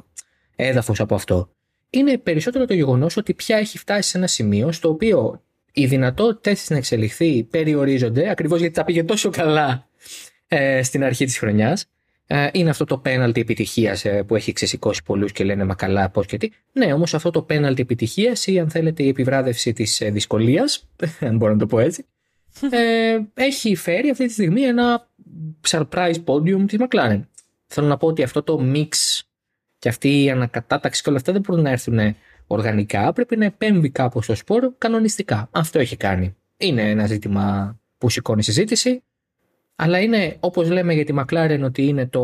έδαφος 0.57 1.01
από 1.01 1.14
αυτό. 1.14 1.51
Είναι 1.90 2.18
περισσότερο 2.18 2.64
το 2.64 2.75
γεγονός 2.75 3.16
ότι 3.16 3.35
πια 3.35 3.57
έχει 3.57 3.79
φτάσει 3.79 4.09
σε 4.09 4.18
ένα 4.18 4.27
σημείο 4.27 4.72
στο 4.72 4.88
οποίο 4.88 5.42
οι 5.72 5.87
δυνατότητες 5.87 6.64
τη 6.64 6.72
να 6.72 6.78
εξελιχθεί 6.78 7.42
περιορίζονται 7.42 8.30
ακριβώς 8.30 8.61
γιατί 8.61 8.74
τα 8.74 8.85
πήγε 8.85 9.04
τόσο 9.04 9.30
καλά 9.30 9.88
ε, 10.48 10.82
στην 10.82 11.04
αρχή 11.04 11.24
της 11.24 11.38
χρονιάς. 11.38 11.87
Ε, 12.26 12.48
είναι 12.52 12.70
αυτό 12.70 12.85
το 12.85 12.98
πέναλτι 12.98 13.40
επιτυχίας 13.40 14.04
ε, 14.04 14.22
που 14.22 14.37
έχει 14.37 14.52
ξεσηκώσει 14.52 15.02
πολλούς 15.02 15.32
και 15.32 15.44
λένε 15.44 15.64
Μα 15.64 15.74
καλά, 15.74 16.11
πώς 16.11 16.26
και 16.26 16.37
τι. 16.37 16.48
Ναι, 16.72 16.92
όμως 16.92 17.14
αυτό 17.14 17.30
το 17.30 17.42
πέναλτι 17.42 17.82
επιτυχίας 17.82 18.46
ή 18.46 18.58
αν 18.58 18.70
θέλετε 18.70 19.02
η 19.02 19.08
επιβράδευση 19.08 19.72
της 19.72 20.00
ε, 20.00 20.11
δυσκολίας, 20.11 20.88
αν 21.20 21.37
μπορώ 21.37 21.52
να 21.52 21.58
το 21.58 21.66
πω 21.66 21.78
έτσι, 21.78 22.06
ε, 22.70 23.18
έχει 23.35 23.76
φέρει 23.76 24.11
αυτή 24.11 24.26
τη 24.26 24.32
στιγμή 24.32 24.62
ένα 24.62 25.08
surprise 25.68 26.24
podium 26.24 26.64
της 26.66 26.78
McLaren. 26.78 27.20
Θέλω 27.66 27.87
να 27.87 27.96
πω 27.96 28.06
ότι 28.06 28.22
αυτό 28.22 28.42
το 28.42 28.72
mix 28.74 28.88
και 29.78 29.88
αυτή 29.88 30.22
η 30.22 30.30
ανακατάταξη 30.30 31.02
και 31.02 31.08
όλα 31.08 31.18
αυτά 31.18 31.32
δεν 31.32 31.40
μπορούν 31.40 31.62
να 31.62 31.70
έρθουν 31.70 32.16
οργανικά, 32.53 33.12
πρέπει 33.12 33.37
να 33.37 33.45
επέμβει 33.45 33.91
κάπως 33.91 34.25
στο 34.25 34.35
σπόρο 34.35 34.75
κανονιστικά. 34.79 35.49
Αυτό 35.51 35.79
έχει 35.79 35.97
κάνει. 35.97 36.37
Είναι 36.57 36.91
ένα 36.91 37.07
ζήτημα 37.07 37.77
που 37.99 38.11
σηκώνει 38.11 38.43
συζήτηση, 38.43 39.03
αλλά 39.77 40.01
είναι 40.01 40.37
όπως 40.41 40.71
λέμε 40.71 40.95
για 40.95 41.05
τη 41.05 41.15
McLaren 41.17 41.61
ότι 41.65 41.87
είναι 41.87 42.07
το, 42.07 42.21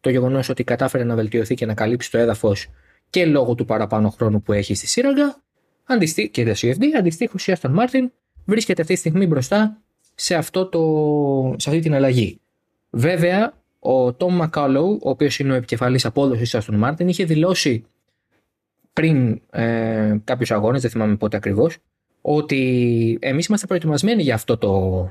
το 0.00 0.10
γεγονός 0.10 0.48
ότι 0.48 0.64
κατάφερε 0.64 1.04
να 1.04 1.14
βελτιωθεί 1.14 1.54
και 1.54 1.66
να 1.66 1.74
καλύψει 1.74 2.10
το 2.10 2.18
έδαφος 2.18 2.68
και 3.10 3.26
λόγω 3.26 3.54
του 3.54 3.64
παραπάνω 3.64 4.10
χρόνου 4.10 4.42
που 4.42 4.52
έχει 4.52 4.74
στη 4.74 4.86
σύραγγα, 4.86 5.42
αντιστοί, 5.84 6.28
και 6.28 6.44
το 6.44 6.52
CFD, 6.56 6.82
αντιστοίχως 6.98 7.46
η 7.46 7.56
Aston 7.60 7.74
Martin 7.74 8.10
βρίσκεται 8.44 8.82
αυτή 8.82 8.94
τη 8.94 8.98
στιγμή 8.98 9.26
μπροστά 9.26 9.80
σε, 10.14 10.34
αυτό 10.34 10.66
το, 10.66 11.54
σε 11.58 11.70
αυτή 11.70 11.80
την 11.82 11.94
αλλαγή. 11.94 12.40
Βέβαια, 12.90 13.52
ο 13.78 14.06
Tom 14.06 14.40
McCullough, 14.40 14.98
ο 15.02 15.10
οποίος 15.10 15.38
είναι 15.38 15.52
ο 15.52 15.54
επικεφαλής 15.54 16.04
απόδοσης 16.04 16.56
Aston 16.56 16.84
Martin, 16.84 17.06
είχε 17.06 17.24
δηλώσει 17.24 17.84
πριν 19.00 19.40
ε, 19.50 20.16
κάποιους 20.24 20.50
αγώνες, 20.50 20.80
δεν 20.82 20.90
θυμάμαι 20.90 21.16
πότε 21.16 21.36
ακριβώς, 21.36 21.76
ότι 22.20 23.18
εμείς 23.20 23.46
είμαστε 23.46 23.66
προετοιμασμένοι 23.66 24.22
για 24.22 24.34
αυτό 24.34 24.56
το 24.56 25.10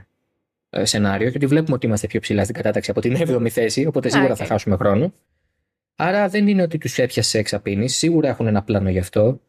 ε, 0.69 0.85
σενάριο 0.85 1.29
και 1.29 1.37
ότι 1.37 1.45
βλέπουμε 1.45 1.75
ότι 1.75 1.85
είμαστε 1.85 2.07
πιο 2.07 2.19
ψηλά 2.19 2.43
στην 2.43 2.55
κατάταξη 2.55 2.91
από 2.91 3.01
την 3.01 3.17
7η 3.21 3.49
θέση, 3.49 3.85
οπότε 3.85 4.09
σίγουρα 4.09 4.33
okay. 4.33 4.37
θα 4.37 4.45
χάσουμε 4.45 4.75
χρόνο. 4.75 5.13
Άρα 5.95 6.27
δεν 6.27 6.47
είναι 6.47 6.61
ότι 6.61 6.77
τους 6.77 6.97
έπιασε 6.97 7.37
εξαπίνη, 7.37 7.89
σίγουρα 7.89 8.27
έχουν 8.27 8.47
ένα 8.47 8.63
πλάνο 8.63 8.89
γι' 8.89 8.99
αυτό. 8.99 9.39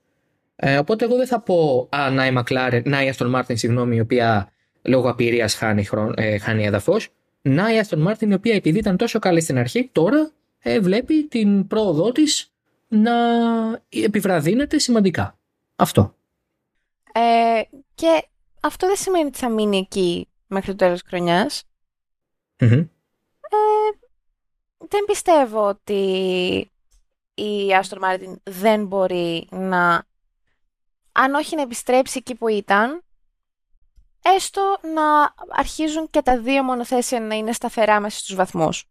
Ε, 0.57 0.79
οπότε 0.79 1.05
εγώ 1.05 1.17
δεν 1.17 1.27
θα 1.27 1.41
πω 1.41 1.89
Α, 1.91 2.11
να 2.11 2.27
η 2.27 2.35
McLaren, 2.39 2.83
να 2.85 3.03
η 3.03 3.13
Aston 3.17 3.35
Martin, 3.35 3.53
συγγνώμη, 3.59 3.97
η 3.97 4.01
οποία 4.01 4.53
λόγω 4.83 5.11
απειρίας 5.11 5.55
χάνει, 5.55 5.85
χρόνο, 5.85 6.13
ε, 6.17 6.39
χάνει 6.39 6.65
έδαφος. 6.65 7.09
Να 7.43 7.75
η 7.75 7.81
Aston 7.85 8.07
Martin, 8.07 8.29
η 8.31 8.35
οποία 8.35 8.55
επειδή 8.55 8.79
ήταν 8.79 8.97
τόσο 8.97 9.19
καλή 9.19 9.41
στην 9.41 9.59
αρχή, 9.59 9.89
τώρα 9.93 10.31
ε, 10.59 10.81
βλέπει 10.81 11.25
την 11.25 11.67
πρόοδό 11.67 12.13
της 12.13 12.51
να 12.89 13.13
επιβραδύνεται 13.89 14.79
σημαντικά. 14.79 15.39
Αυτό. 15.77 16.15
Ε, 17.13 17.63
και 17.95 18.29
αυτό 18.61 18.87
δεν 18.87 18.97
σημαίνει 18.97 19.27
ότι 19.27 19.39
θα 19.39 19.49
μείνει 19.49 19.79
εκεί 19.79 20.29
μέχρι 20.47 20.71
το 20.71 20.77
τέλος 20.77 21.01
της 21.01 21.09
χρονιας 21.11 21.65
Mm-hmm. 22.59 22.89
Ε, 23.41 24.07
δεν 24.89 25.05
πιστεύω 25.07 25.69
ότι 25.69 26.03
η 27.35 27.69
Aston 27.83 27.99
Martin 27.99 28.35
δεν 28.43 28.87
μπορεί 28.87 29.49
να, 29.51 30.05
αν 31.13 31.35
όχι 31.35 31.57
να 31.57 31.63
επιστρέψει 31.63 32.19
εκεί 32.19 32.35
που 32.35 32.49
ήταν, 32.49 33.03
έστω 34.37 34.79
να 34.95 35.35
αρχίζουν 35.49 36.11
και 36.11 36.23
τα 36.23 36.41
δύο 36.41 36.63
μονοθέσια 36.63 37.21
να 37.21 37.35
είναι 37.35 37.53
σταθερά 37.53 38.01
μέσα 38.01 38.19
στους 38.19 38.35
βαθμούς. 38.35 38.85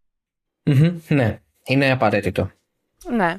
Mm-hmm. 0.63 0.95
Ναι, 1.07 1.41
είναι 1.63 1.91
απαραίτητο. 1.91 2.51
Ναι. 3.09 3.35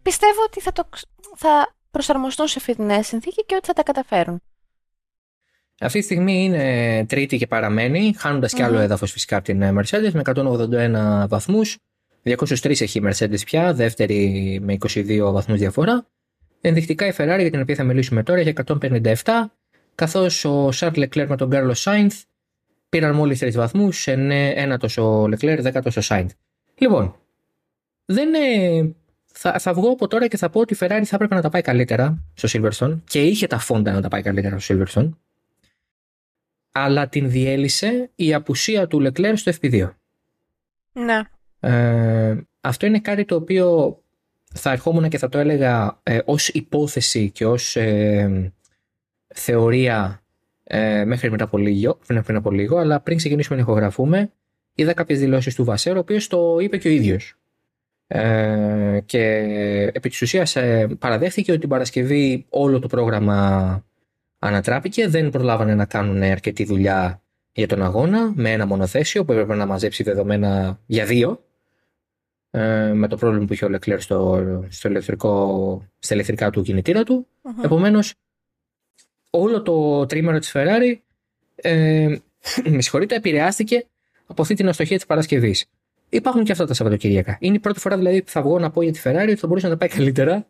Ε, 0.00 0.02
πιστεύω 0.02 0.42
ότι 0.46 0.60
θα, 0.60 0.72
το, 0.72 0.88
θα 1.36 1.74
προσαρμοστούν 1.90 2.46
σε 2.46 2.54
αυτή 2.58 2.74
τη 2.74 2.82
νέα 2.82 3.02
συνθήκη 3.02 3.44
και 3.46 3.54
ότι 3.54 3.66
θα 3.66 3.72
τα 3.72 3.82
καταφέρουν. 3.82 4.42
Αυτή 5.80 5.98
τη 5.98 6.04
στιγμή 6.04 6.44
είναι 6.44 7.06
τρίτη 7.08 7.36
και 7.36 7.46
παραμένει, 7.46 8.14
χάνοντας 8.16 8.52
mm-hmm. 8.52 8.56
και 8.56 8.62
άλλο 8.62 8.78
έδαφος 8.78 9.12
φυσικά 9.12 9.36
από 9.36 9.44
την 9.44 9.62
Mercedes 9.62 10.10
με 10.12 10.22
181 10.24 11.28
βαθμούς. 11.28 11.78
203 12.24 12.80
έχει 12.80 12.98
η 12.98 13.02
Mercedes 13.04 13.44
πια, 13.44 13.74
δεύτερη 13.74 14.58
με 14.62 14.76
22 14.86 15.30
βαθμούς 15.32 15.58
διαφορά. 15.58 16.06
Ενδεικτικά 16.60 17.06
η 17.06 17.12
Ferrari 17.16 17.40
για 17.40 17.50
την 17.50 17.60
οποία 17.60 17.74
θα 17.74 17.84
μιλήσουμε 17.84 18.22
τώρα 18.22 18.40
έχει 18.40 18.52
157, 18.66 19.12
καθώς 19.94 20.44
ο 20.44 20.68
Charles 20.74 20.94
Leclerc 20.94 21.26
με 21.28 21.36
τον 21.36 21.50
Carlos 21.52 21.82
Sainz 21.84 22.22
πήραν 22.88 23.14
μόλις 23.14 23.42
3 23.42 23.52
βαθμούς, 23.52 24.06
ένατος 24.06 24.96
ο 24.96 25.24
Leclerc, 25.24 25.58
δέκατος 25.60 25.96
ο 25.96 26.00
Sainz. 26.04 26.28
Λοιπόν, 26.78 27.16
δεν 28.04 28.34
είναι... 28.34 28.94
Θα, 29.32 29.58
θα 29.58 29.74
βγω 29.74 29.90
από 29.90 30.08
τώρα 30.08 30.26
και 30.28 30.36
θα 30.36 30.50
πω 30.50 30.60
ότι 30.60 30.74
η 30.74 30.76
Ferrari 30.80 31.02
θα 31.04 31.14
έπρεπε 31.14 31.34
να 31.34 31.40
τα 31.40 31.48
πάει 31.48 31.62
καλύτερα 31.62 32.24
στο 32.34 32.48
Silverstone 32.52 32.98
και 33.04 33.22
είχε 33.22 33.46
τα 33.46 33.58
φόντα 33.58 33.92
να 33.92 34.00
τα 34.00 34.08
πάει 34.08 34.22
καλύτερα 34.22 34.58
στο 34.58 34.74
Silverstone. 34.74 35.10
Αλλά 36.72 37.08
την 37.08 37.30
διέλυσε 37.30 38.10
η 38.14 38.34
απουσία 38.34 38.86
του 38.86 39.02
Leclerc 39.02 39.32
στο 39.34 39.52
FP2. 39.60 39.90
Ναι. 40.92 41.20
Ε, 41.60 42.36
αυτό 42.60 42.86
είναι 42.86 43.00
κάτι 43.00 43.24
το 43.24 43.34
οποίο 43.34 43.98
θα 44.54 44.72
ερχόμουν 44.72 45.08
και 45.08 45.18
θα 45.18 45.28
το 45.28 45.38
έλεγα 45.38 46.00
ε, 46.02 46.18
ως 46.24 46.48
υπόθεση 46.48 47.30
και 47.30 47.46
ως 47.46 47.76
ε, 47.76 48.52
θεωρία 49.34 50.22
ε, 50.64 51.04
μέχρι 51.04 51.28
πριν 51.28 51.42
από, 51.42 51.58
λίγο, 51.58 51.98
πριν, 52.06 52.22
πριν 52.22 52.36
από 52.36 52.50
λίγο, 52.50 52.78
αλλά 52.78 53.00
πριν 53.00 53.16
ξεκινήσουμε 53.16 53.56
να 53.56 53.62
ηχογραφούμε, 53.62 54.30
είδα 54.74 54.92
κάποιες 54.92 55.18
δηλώσεις 55.18 55.54
του 55.54 55.64
Βασέρου, 55.64 55.96
ο 55.96 56.00
οποίος 56.00 56.26
το 56.26 56.58
είπε 56.60 56.76
και 56.76 56.88
ο 56.88 56.90
ίδιος. 56.90 57.39
Ε, 58.12 59.00
και 59.06 59.22
επί 59.92 60.08
της 60.08 60.22
ουσίας 60.22 60.56
ε, 60.56 60.96
παραδέχθηκε 60.98 61.50
ότι 61.50 61.60
την 61.60 61.68
Παρασκευή 61.68 62.46
όλο 62.48 62.78
το 62.78 62.86
πρόγραμμα 62.86 63.84
ανατράπηκε, 64.38 65.08
δεν 65.08 65.30
προλάβανε 65.30 65.74
να 65.74 65.84
κάνουν 65.84 66.22
αρκετή 66.22 66.64
δουλειά 66.64 67.22
για 67.52 67.66
τον 67.66 67.82
αγώνα 67.82 68.32
με 68.34 68.52
ένα 68.52 68.66
μονοθέσιο 68.66 69.24
που 69.24 69.32
έπρεπε 69.32 69.54
να 69.54 69.66
μαζέψει 69.66 70.02
δεδομένα 70.02 70.80
για 70.86 71.04
δύο 71.04 71.44
ε, 72.50 72.92
με 72.92 73.08
το 73.08 73.16
πρόβλημα 73.16 73.44
που 73.44 73.52
είχε 73.52 73.64
ο 73.64 73.68
Λεκλέρ 73.68 74.00
στο, 74.00 74.44
στο 74.68 74.88
ηλεκτρικό, 74.88 75.84
στα 75.98 76.14
ηλεκτρικά 76.14 76.50
του 76.50 76.62
κινητήρα 76.62 77.02
του. 77.02 77.26
mm 77.42 77.64
Επομένως, 77.64 78.14
όλο 79.30 79.62
το 79.62 80.06
τρίμερο 80.06 80.38
της 80.38 80.52
Ferrari 80.54 80.98
ε, 81.54 82.16
με 82.70 82.82
συγχωρείτε, 82.82 83.14
επηρεάστηκε 83.14 83.86
από 84.26 84.42
αυτή 84.42 84.54
την 84.54 84.68
αστοχία 84.68 84.96
της 84.96 85.06
Παρασκευής. 85.06 85.66
Υπάρχουν 86.10 86.44
και 86.44 86.52
αυτά 86.52 86.66
τα 86.66 86.74
Σαββατοκύριακα. 86.74 87.36
Είναι 87.40 87.56
η 87.56 87.58
πρώτη 87.58 87.80
φορά 87.80 87.96
δηλαδή 87.96 88.22
που 88.22 88.30
θα 88.30 88.42
βγω 88.42 88.58
να 88.58 88.70
πω 88.70 88.82
για 88.82 88.92
τη 88.92 89.00
Ferrari 89.04 89.28
ότι 89.28 89.36
θα 89.36 89.46
μπορούσε 89.46 89.66
να 89.66 89.72
τα 89.72 89.78
πάει 89.78 89.88
καλύτερα. 89.88 90.46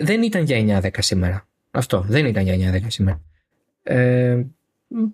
δεν 0.00 0.22
ήταν 0.22 0.42
για 0.44 0.80
9-10 0.80 0.88
σήμερα. 0.98 1.46
Αυτό. 1.70 2.04
Δεν 2.08 2.26
ήταν 2.26 2.42
για 2.42 2.72
9-10 2.72 2.84
σήμερα. 2.86 3.20
Ε, 3.82 4.42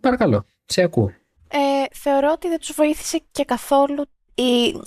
παρακαλώ. 0.00 0.44
Σε 0.64 0.82
ακούω. 0.82 1.12
Ε, 1.48 1.84
θεωρώ 1.92 2.32
ότι 2.32 2.48
δεν 2.48 2.58
τους 2.58 2.72
βοήθησε 2.72 3.22
και 3.30 3.44
καθόλου 3.44 4.04
η, 4.34 4.80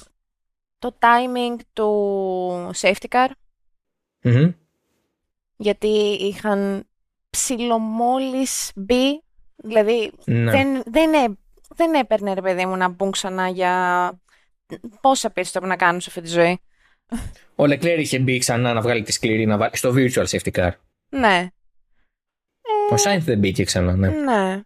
το 0.80 0.98
timing 1.00 1.60
του 1.74 2.72
safety 2.76 3.08
car. 3.10 3.28
Γιατί 5.58 5.88
είχαν 6.20 6.84
ψιλομόλις 7.30 8.72
μπει, 8.76 9.24
δηλαδή 9.56 10.12
ναι. 10.26 10.52
δεν, 10.52 10.84
δεν, 10.86 11.38
δεν 11.76 11.94
έπαιρνε 11.94 12.34
ρε 12.34 12.42
παιδί 12.42 12.66
μου 12.66 12.76
να 12.76 12.90
μπουν 12.90 13.12
ξανά 13.12 13.48
για 13.48 14.14
πόσα 15.02 15.30
πίσω 15.30 15.60
να 15.60 15.76
κάνουν 15.76 16.02
σε 16.02 16.10
αυτή 16.10 16.22
τη 16.22 16.28
ζωή; 16.28 16.60
Ο 17.56 17.66
Λεκλέρ 17.66 18.00
είχε 18.00 18.20
μπει 18.20 18.38
ξανά 18.38 18.74
να 18.74 18.82
βγάλει 18.82 19.04
τη 19.04 19.12
σκληρή 19.12 19.46
να 19.46 19.58
βάλει 19.58 19.78
στο 19.78 19.94
virtual 19.96 20.26
safety 20.26 20.52
car. 20.52 20.72
Ναι. 21.10 21.48
Ο 22.90 22.98
Σάινθ 22.98 23.26
δεν 23.26 23.40
μπήκε 23.40 23.64
ξανά, 23.64 23.96
ναι. 23.96 24.10
Ναι. 24.10 24.62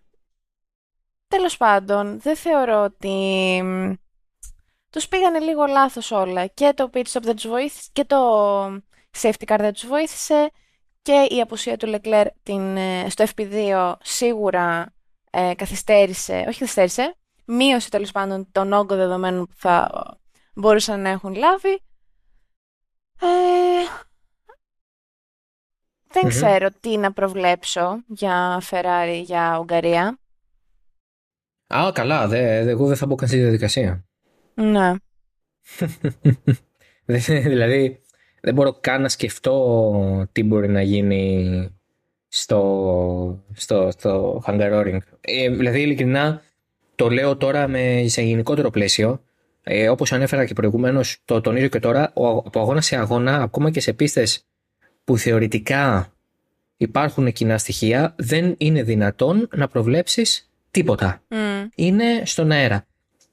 Τέλος 1.28 1.58
πάντων, 1.58 2.20
δεν 2.20 2.36
θεωρώ 2.36 2.84
ότι 2.84 3.64
τους 4.90 5.08
πήγανε 5.08 5.40
λίγο 5.40 5.66
λάθος 5.66 6.12
όλα. 6.12 6.46
Και 6.46 6.74
το 6.76 6.90
pit 6.94 7.04
stop 7.04 7.22
δεν 7.22 7.36
τους 7.36 7.48
βοήθησε 7.48 7.90
και 7.94 8.06
το 8.06 8.18
safety 9.18 9.46
car 9.46 9.58
δεν 9.60 9.74
τους 9.74 9.86
βοήθησε 9.88 10.52
και 11.02 11.28
η 11.30 11.42
απουσία 11.42 11.78
του 11.78 11.96
Leclerc 11.96 12.26
την, 12.44 12.78
ε, 12.78 13.10
στο 13.10 13.26
FP2 13.36 13.94
σίγουρα 14.02 14.94
ε, 15.32 15.54
καθυστέρησε, 15.56 16.34
όχι 16.48 16.60
καθυστέρησε, 16.60 17.16
μείωσε 17.46 17.90
τέλος 17.90 18.12
πάντων 18.12 18.48
τον 18.52 18.74
όγκο 18.74 18.96
δεδομένων 18.96 19.46
που 19.46 19.54
θα 19.56 19.90
μπορούσαν 20.54 21.02
να 21.02 21.10
έχουν 21.10 21.36
λάβει. 21.36 21.82
Ε, 23.22 23.26
δεν 26.08 26.28
ξέρω 26.30 26.68
τι 26.80 26.98
να 26.98 27.14
προβλέψω 27.14 28.04
για 28.08 28.62
Ferrari, 28.70 29.22
για 29.24 29.58
Ουγγαρία. 29.60 30.20
Α, 31.76 31.92
καλά. 31.94 32.28
Δε, 32.28 32.58
εγώ 32.58 32.88
δεν 32.88 32.96
θα 32.96 33.06
μπω 33.06 33.16
καν 33.16 33.28
στη 33.28 33.38
διαδικασία. 33.38 34.06
Ναι. 34.54 34.94
δηλαδή, 37.06 38.02
δεν 38.42 38.54
μπορώ 38.54 38.74
καν 38.74 39.02
να 39.02 39.10
σκεφτώ 39.10 40.28
τι 40.32 40.44
μπορεί 40.44 40.68
να 40.68 40.82
γίνει 40.82 41.70
στο, 42.28 43.46
στο, 43.54 43.90
στο 43.98 44.44
Hungaroring. 44.48 44.98
Ε, 45.22 45.50
δηλαδή, 45.50 45.82
ειλικρινά, 45.82 46.42
το 46.96 47.10
λέω 47.10 47.38
τώρα 47.38 47.68
με, 47.68 48.04
σε 48.08 48.22
γενικότερο 48.22 48.70
πλαίσιο. 48.70 49.24
Ε, 49.64 49.90
όπως 49.90 50.12
ανέφερα 50.12 50.46
και 50.46 50.54
προηγουμένως, 50.54 51.22
το 51.26 51.42
τονίζω 51.42 51.68
και 51.68 51.80
τώρα, 51.80 52.12
ο, 52.14 52.28
από 52.28 52.60
αγώνα 52.60 52.82
σε 52.82 52.96
αγώνα, 52.96 53.42
ακόμα 53.42 53.72
και 53.72 53.80
σε 53.80 53.94
πίστες 53.94 54.46
που 55.04 55.18
θεωρητικά 55.18 56.14
υπάρχουν 56.78 57.32
κοινά 57.32 57.58
στοιχεία, 57.58 58.16
δεν 58.18 58.56
είναι 58.58 58.84
δυνατόν 58.84 59.48
να 59.56 59.68
προβλέψεις 59.68 60.52
τίποτα. 60.72 61.22
Είναι 61.76 62.22
στον 62.26 62.52
αέρα 62.52 62.86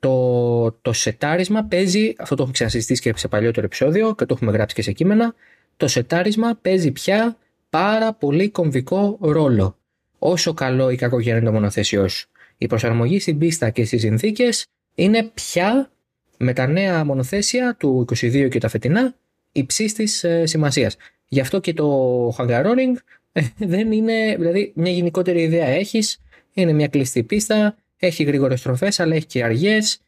το, 0.02 0.72
το 0.72 0.92
σετάρισμα 0.92 1.64
παίζει, 1.64 2.14
αυτό 2.18 2.34
το 2.34 2.42
έχουμε 2.42 2.52
ξανασυζητήσει 2.52 3.02
και 3.02 3.12
σε 3.16 3.28
παλιότερο 3.28 3.66
επεισόδιο 3.66 4.14
και 4.14 4.24
το 4.26 4.34
έχουμε 4.34 4.52
γράψει 4.52 4.74
και 4.74 4.82
σε 4.82 4.92
κείμενα, 4.92 5.34
το 5.76 5.88
σετάρισμα 5.88 6.58
παίζει 6.62 6.90
πια 6.90 7.36
πάρα 7.70 8.12
πολύ 8.12 8.50
κομβικό 8.50 9.18
ρόλο. 9.20 9.76
Όσο 10.18 10.54
καλό 10.54 10.90
ή 10.90 10.96
κακό 10.96 11.20
γίνεται 11.20 11.44
το 11.44 11.52
μονοθέσιό 11.52 12.08
σου. 12.08 12.30
Η 12.62 12.66
προσαρμογή 12.66 13.18
στην 13.18 13.38
πίστα 13.38 13.70
και 13.70 13.84
στις 13.84 14.00
συνθήκες 14.00 14.66
είναι 14.94 15.30
πια 15.34 15.90
με 16.36 16.52
τα 16.52 16.66
νέα 16.66 17.04
μονοθέσια 17.04 17.76
του 17.78 18.04
22 18.20 18.48
και 18.50 18.58
τα 18.58 18.68
φετινά 18.68 19.14
υψής 19.52 19.92
της 19.92 20.24
ε, 20.24 20.46
σημασίας. 20.46 20.96
Γι' 21.28 21.40
αυτό 21.40 21.60
και 21.60 21.74
το 21.74 22.28
Hungaroring 22.38 22.94
ε, 23.32 23.42
δεν 23.56 23.92
είναι, 23.92 24.36
δηλαδή 24.38 24.72
μια 24.74 24.92
γενικότερη 24.92 25.42
ιδέα 25.42 25.66
έχεις, 25.66 26.20
είναι 26.52 26.72
μια 26.72 26.88
κλειστή 26.88 27.22
πίστα, 27.22 27.76
έχει 27.96 28.22
γρήγορες 28.22 28.60
στροφές, 28.60 29.00
αλλά 29.00 29.14
έχει 29.14 29.26
και 29.26 29.44
αργές. 29.44 30.00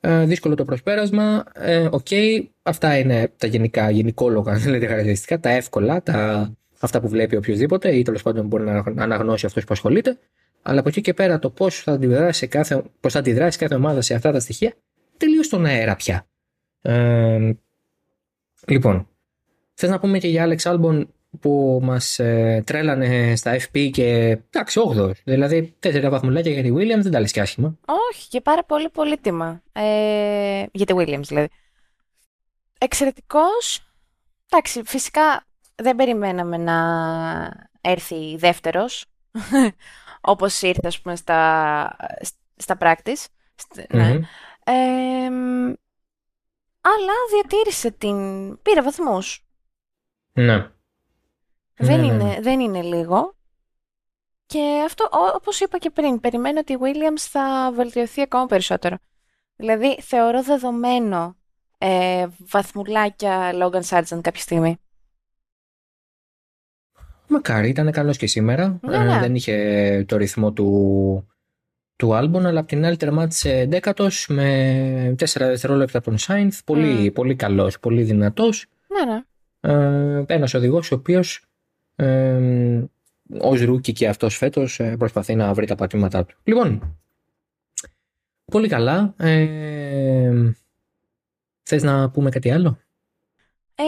Ε, 0.00 0.24
δύσκολο 0.24 0.54
το 0.54 0.64
προσπέρασμα. 0.64 1.44
Ε, 1.54 1.88
οκ, 1.90 2.06
αυτά 2.62 2.98
είναι 2.98 3.32
τα 3.36 3.46
γενικά, 3.46 3.90
γενικόλογα 3.90 4.54
δηλαδή, 4.64 4.86
χαρακτηριστικά, 4.86 5.40
τα 5.40 5.50
εύκολα, 5.50 6.02
τα, 6.02 6.50
αυτά 6.78 7.00
που 7.00 7.08
βλέπει 7.08 7.36
οποιοδήποτε 7.36 7.96
ή 7.96 8.02
τέλος 8.02 8.22
πάντων 8.22 8.46
μπορεί 8.46 8.64
να 8.64 8.84
αναγνώσει 8.96 9.46
αυτός 9.46 9.64
που 9.64 9.72
ασχολείται. 9.72 10.18
Αλλά 10.68 10.80
από 10.80 10.88
εκεί 10.88 11.00
και 11.00 11.14
πέρα 11.14 11.38
το 11.38 11.50
πώς 11.50 11.82
θα 11.82 11.92
αντιδράσει 11.92 12.46
κάθε, 12.46 12.82
πώς 13.00 13.12
θα 13.12 13.18
αντιδράσει 13.18 13.58
κάθε 13.58 13.74
ομάδα 13.74 14.00
σε 14.00 14.14
αυτά 14.14 14.32
τα 14.32 14.40
στοιχεία, 14.40 14.72
τελείως 15.16 15.46
στον 15.46 15.64
αέρα 15.64 15.96
πια. 15.96 16.26
Ε, 16.82 17.52
λοιπόν, 18.66 19.08
θες 19.74 19.90
να 19.90 19.98
πούμε 19.98 20.18
και 20.18 20.28
για 20.28 20.48
Alex 20.48 20.72
Albon 20.72 21.06
που 21.40 21.80
μας 21.82 22.18
ε, 22.18 22.62
τρέλανε 22.66 23.36
στα 23.36 23.56
FP 23.56 23.90
και 23.92 24.38
εντάξει, 24.50 24.80
8 24.96 25.10
Δηλαδή, 25.24 25.74
τέσσερα 25.78 26.10
βαθμουλάκια 26.10 26.52
για 26.52 26.62
τη 26.62 26.72
Williams 26.74 27.02
δεν 27.02 27.12
τα 27.12 27.20
λες 27.20 27.32
και 27.32 27.40
άσχημα. 27.40 27.78
Όχι, 28.10 28.28
και 28.28 28.40
πάρα 28.40 28.64
πολύ 28.64 28.88
πολύτιμα. 28.88 29.62
Ε, 29.72 30.64
για 30.72 30.86
τη 30.86 30.94
Williams 30.96 31.24
δηλαδή. 31.26 31.48
Εξαιρετικός. 32.78 33.92
Εντάξει, 34.50 34.82
φυσικά 34.84 35.46
δεν 35.74 35.96
περιμέναμε 35.96 36.56
να 36.56 36.76
έρθει 37.80 38.36
δεύτερος. 38.36 39.04
Όπως 40.28 40.62
ήρθε, 40.62 40.86
ας 40.86 41.00
πούμε, 41.00 41.16
στα, 41.16 41.96
στα 42.56 42.76
practice. 42.80 43.24
Ναι. 43.88 44.20
αλλά 46.80 47.12
διατήρησε 47.30 47.90
την... 47.90 48.16
Πήρε 48.62 48.82
βαθμούς. 48.82 49.46
Ναι. 50.32 50.70
Δεν, 51.76 52.00
ναι, 52.00 52.06
ναι, 52.06 52.06
είναι, 52.06 52.24
ναι. 52.24 52.40
δεν 52.40 52.60
είναι 52.60 52.82
λίγο. 52.82 53.36
Και 54.46 54.82
αυτό, 54.84 55.08
όπως 55.34 55.60
είπα 55.60 55.78
και 55.78 55.90
πριν, 55.90 56.20
περιμένω 56.20 56.58
ότι 56.58 56.72
η 56.72 56.78
Williams 56.80 57.18
θα 57.18 57.72
βελτιωθεί 57.74 58.20
ακόμα 58.20 58.46
περισσότερο. 58.46 58.96
Δηλαδή, 59.56 60.00
θεωρώ 60.00 60.42
δεδομένο 60.42 61.36
ε, 61.78 62.26
βαθμουλάκια 62.38 63.50
Logan 63.54 63.82
Sargent 63.82 64.20
κάποια 64.20 64.40
στιγμή. 64.40 64.80
Μακάρι, 67.28 67.68
ήταν 67.68 67.90
καλός 67.90 68.16
και 68.16 68.26
σήμερα. 68.26 68.80
Ε, 68.90 69.18
δεν 69.20 69.34
είχε 69.34 70.04
το 70.08 70.16
ρυθμό 70.16 70.52
του, 70.52 71.26
του 71.96 72.10
Albon, 72.12 72.44
αλλά 72.44 72.60
απ' 72.60 72.68
την 72.68 72.84
άλλη 72.84 72.96
τερμάτισε 72.96 73.66
δέκατος 73.68 74.26
με 74.28 75.14
4 75.18 75.24
δευτερόλεπτα 75.46 75.98
από 75.98 76.10
τον 76.10 76.18
Sainz. 76.20 76.58
Πολύ, 76.64 77.06
mm. 77.06 77.12
πολύ 77.14 77.34
καλός, 77.34 77.80
πολύ 77.80 78.02
δυνατός. 78.02 78.66
Ναι, 78.88 79.12
ναι. 79.12 79.22
Ε, 79.60 80.24
ένας 80.26 80.54
οδηγός 80.54 80.92
ο 80.92 80.94
οποίος 80.94 81.44
ε, 81.96 82.84
rookie 83.40 83.92
και 83.92 84.08
αυτός 84.08 84.36
φέτος 84.36 84.80
ε, 84.80 84.96
προσπαθεί 84.96 85.34
να 85.34 85.54
βρει 85.54 85.66
τα 85.66 85.74
πατήματά 85.74 86.24
του. 86.24 86.36
Λοιπόν, 86.44 86.96
πολύ 88.44 88.68
καλά. 88.68 89.14
Ε, 89.16 90.52
θες 91.62 91.82
να 91.82 92.10
πούμε 92.10 92.30
κάτι 92.30 92.50
άλλο; 92.50 92.78
Ε, 93.74 93.82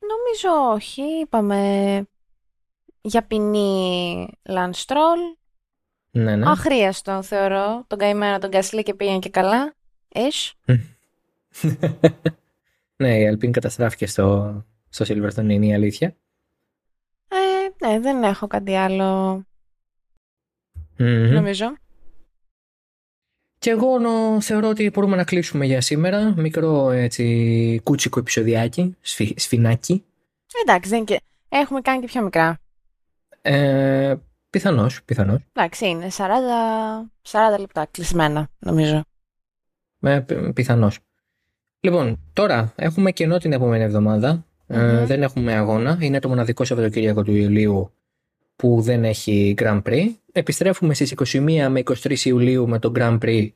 νομίζω 0.00 0.72
όχι. 0.74 1.02
Είπαμε 1.02 2.02
για 3.00 3.22
ποινή 3.26 4.28
Λανστρόλ. 4.48 5.18
Ναι, 6.10 6.36
ναι. 6.36 6.50
Αχρίαστο 6.50 7.22
θεωρώ. 7.22 7.84
Τον 7.86 7.98
καημένο 7.98 8.38
τον 8.38 8.50
Κασλή 8.50 8.82
και 8.82 8.94
πήγαινε 8.94 9.18
και 9.18 9.28
καλά. 9.30 9.74
Εσ. 10.08 10.54
Ναι, 12.96 13.18
η 13.18 13.30
Alpine 13.32 13.50
καταστράφηκε 13.50 14.06
στο, 14.06 14.64
στο 14.88 15.04
Silverstone, 15.08 15.48
είναι 15.48 15.66
η 15.66 15.74
αλήθεια. 15.74 16.16
Ε, 17.28 17.86
ναι, 17.86 18.00
δεν 18.00 18.22
έχω 18.22 18.46
κάτι 18.46 18.74
άλλο, 18.76 19.32
Μμμ. 20.96 21.32
νομίζω. 21.32 21.76
Και 23.58 23.70
εγώ 23.70 23.98
νο- 23.98 24.40
θεωρώ 24.40 24.68
ότι 24.68 24.90
μπορούμε 24.90 25.16
να 25.16 25.24
κλείσουμε 25.24 25.66
για 25.66 25.80
σήμερα. 25.80 26.34
Μικρό 26.36 26.90
έτσι 26.90 27.80
κούτσικο 27.84 28.18
επεισοδιάκι, 28.18 28.96
σφι, 29.00 29.34
σφινάκι. 29.36 30.04
Εντάξει, 30.62 30.90
δεν 30.90 31.04
και... 31.04 31.20
έχουμε 31.48 31.80
κάνει 31.80 32.00
και 32.00 32.06
πιο 32.06 32.22
μικρά. 32.22 32.58
Ε, 33.42 34.14
πιθανώς, 34.50 35.02
πιθανώς. 35.04 35.40
Εντάξει, 35.52 35.86
είναι 35.88 36.08
40, 36.10 36.26
40 37.30 37.58
λεπτά 37.60 37.86
κλεισμένα, 37.90 38.48
νομίζω. 38.58 39.02
Ε, 40.00 40.18
πι- 40.20 40.52
πιθανώς. 40.52 40.98
Λοιπόν, 41.80 42.20
τώρα 42.32 42.72
έχουμε 42.76 43.10
κενό 43.12 43.38
την 43.38 43.52
επόμενη 43.52 43.82
εβδομάδα. 43.84 44.44
Ε, 44.66 44.78
Μμμ. 44.78 45.04
δεν 45.06 45.22
έχουμε 45.22 45.52
αγώνα. 45.54 45.98
Είναι 46.00 46.18
το 46.18 46.28
μοναδικό 46.28 46.64
Σαββατοκύριακο 46.64 47.22
του 47.22 47.32
Ιουλίου 47.34 47.92
που 48.56 48.80
δεν 48.80 49.04
έχει 49.04 49.54
Grand 49.58 49.82
Prix. 49.82 50.06
Επιστρέφουμε 50.32 50.94
στις 50.94 51.10
21 51.12 51.66
με 51.70 51.82
23 51.84 52.18
Ιουλίου 52.24 52.68
με 52.68 52.78
το 52.78 52.92
Grand 52.96 53.18
Prix 53.22 53.48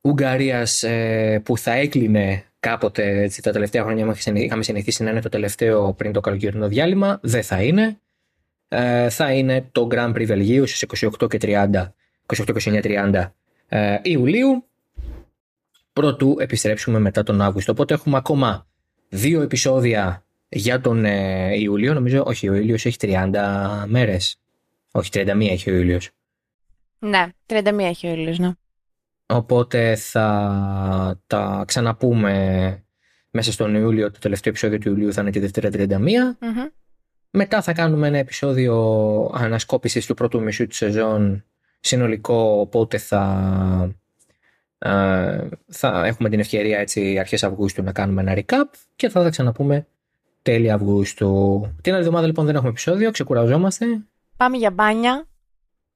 Ουγγαρίας 0.00 0.82
ε, 0.82 1.40
που 1.44 1.56
θα 1.58 1.72
έκλεινε 1.72 2.44
κάποτε 2.60 3.22
έτσι, 3.22 3.42
τα 3.42 3.52
τελευταία 3.52 3.82
χρόνια 3.82 4.06
μας 4.06 4.26
είχαμε 4.26 4.62
συνηθίσει 4.62 5.02
να 5.02 5.10
είναι 5.10 5.20
το 5.20 5.28
τελευταίο 5.28 5.92
πριν 5.92 6.12
το 6.12 6.20
καλοκαιρινό 6.20 6.68
διάλειμμα. 6.68 7.18
Δεν 7.22 7.42
θα 7.42 7.62
είναι. 7.62 7.98
Ε, 8.72 9.10
θα 9.10 9.32
είναι 9.32 9.68
το 9.72 9.88
Grand 9.90 10.12
Prix 10.14 10.26
Βελγίου 10.26 10.66
στις 10.66 11.06
28 11.20 11.28
και 11.28 11.38
30, 11.40 11.92
28-29-30 12.36 13.30
ε, 13.68 13.98
Ιουλίου 14.02 14.64
πρωτού 15.92 16.36
επιστρέψουμε 16.38 16.98
μετά 16.98 17.22
τον 17.22 17.40
Αύγουστο. 17.40 17.72
Οπότε 17.72 17.94
έχουμε 17.94 18.16
ακόμα 18.16 18.66
δύο 19.08 19.42
επεισόδια 19.42 20.24
για 20.48 20.80
τον 20.80 21.04
ε, 21.04 21.54
Ιούλιο. 21.60 21.94
Νομίζω, 21.94 22.22
όχι, 22.26 22.48
ο 22.48 22.54
Ιούλιος 22.54 22.86
έχει 22.86 22.96
30 23.00 23.84
μέρες. 23.86 24.40
Όχι, 24.92 25.10
31 25.12 25.40
έχει 25.40 25.70
ο 25.70 25.74
Ιούλιος. 25.74 26.10
Ναι, 26.98 27.26
31 27.46 27.78
έχει 27.78 28.06
ο 28.06 28.12
ήλιος, 28.12 28.38
ναι. 28.38 28.50
Οπότε 29.26 29.96
θα 29.96 31.20
τα 31.26 31.64
ξαναπούμε 31.66 32.84
μέσα 33.30 33.52
στον 33.52 33.74
Ιούλιο. 33.74 34.10
Το 34.10 34.18
τελευταίο 34.18 34.52
επεισόδιο 34.52 34.78
του 34.78 34.88
Ιουλίου 34.88 35.12
θα 35.12 35.20
είναι 35.20 35.30
τη 35.30 35.38
Δευτέρα 35.38 35.68
31. 35.72 35.98
Μμμ. 35.98 36.66
Μετά 37.30 37.62
θα 37.62 37.72
κάνουμε 37.72 38.06
ένα 38.06 38.18
επεισόδιο 38.18 38.76
ανασκόπησης 39.34 40.06
του 40.06 40.14
πρώτου 40.14 40.42
μισού 40.42 40.66
της 40.66 40.76
σεζόν 40.76 41.44
συνολικό, 41.80 42.60
οπότε 42.60 42.98
θα, 42.98 43.94
ε, 44.78 45.48
θα 45.66 46.06
έχουμε 46.06 46.28
την 46.28 46.40
ευκαιρία 46.40 46.78
έτσι 46.78 47.18
αρχές 47.18 47.42
Αυγούστου 47.42 47.82
να 47.82 47.92
κάνουμε 47.92 48.20
ένα 48.22 48.34
recap 48.36 48.78
και 48.96 49.08
θα 49.08 49.22
τα 49.22 49.30
ξαναπούμε 49.30 49.86
τέλη 50.42 50.70
Αυγούστου. 50.70 51.60
Την 51.82 51.92
άλλη 51.92 52.00
εβδομάδα 52.02 52.26
λοιπόν 52.26 52.44
δεν 52.46 52.54
έχουμε 52.54 52.70
επεισόδιο, 52.70 53.10
ξεκουραζόμαστε, 53.10 53.86
Πάμε 54.36 54.56
για 54.56 54.70
μπάνια. 54.70 55.26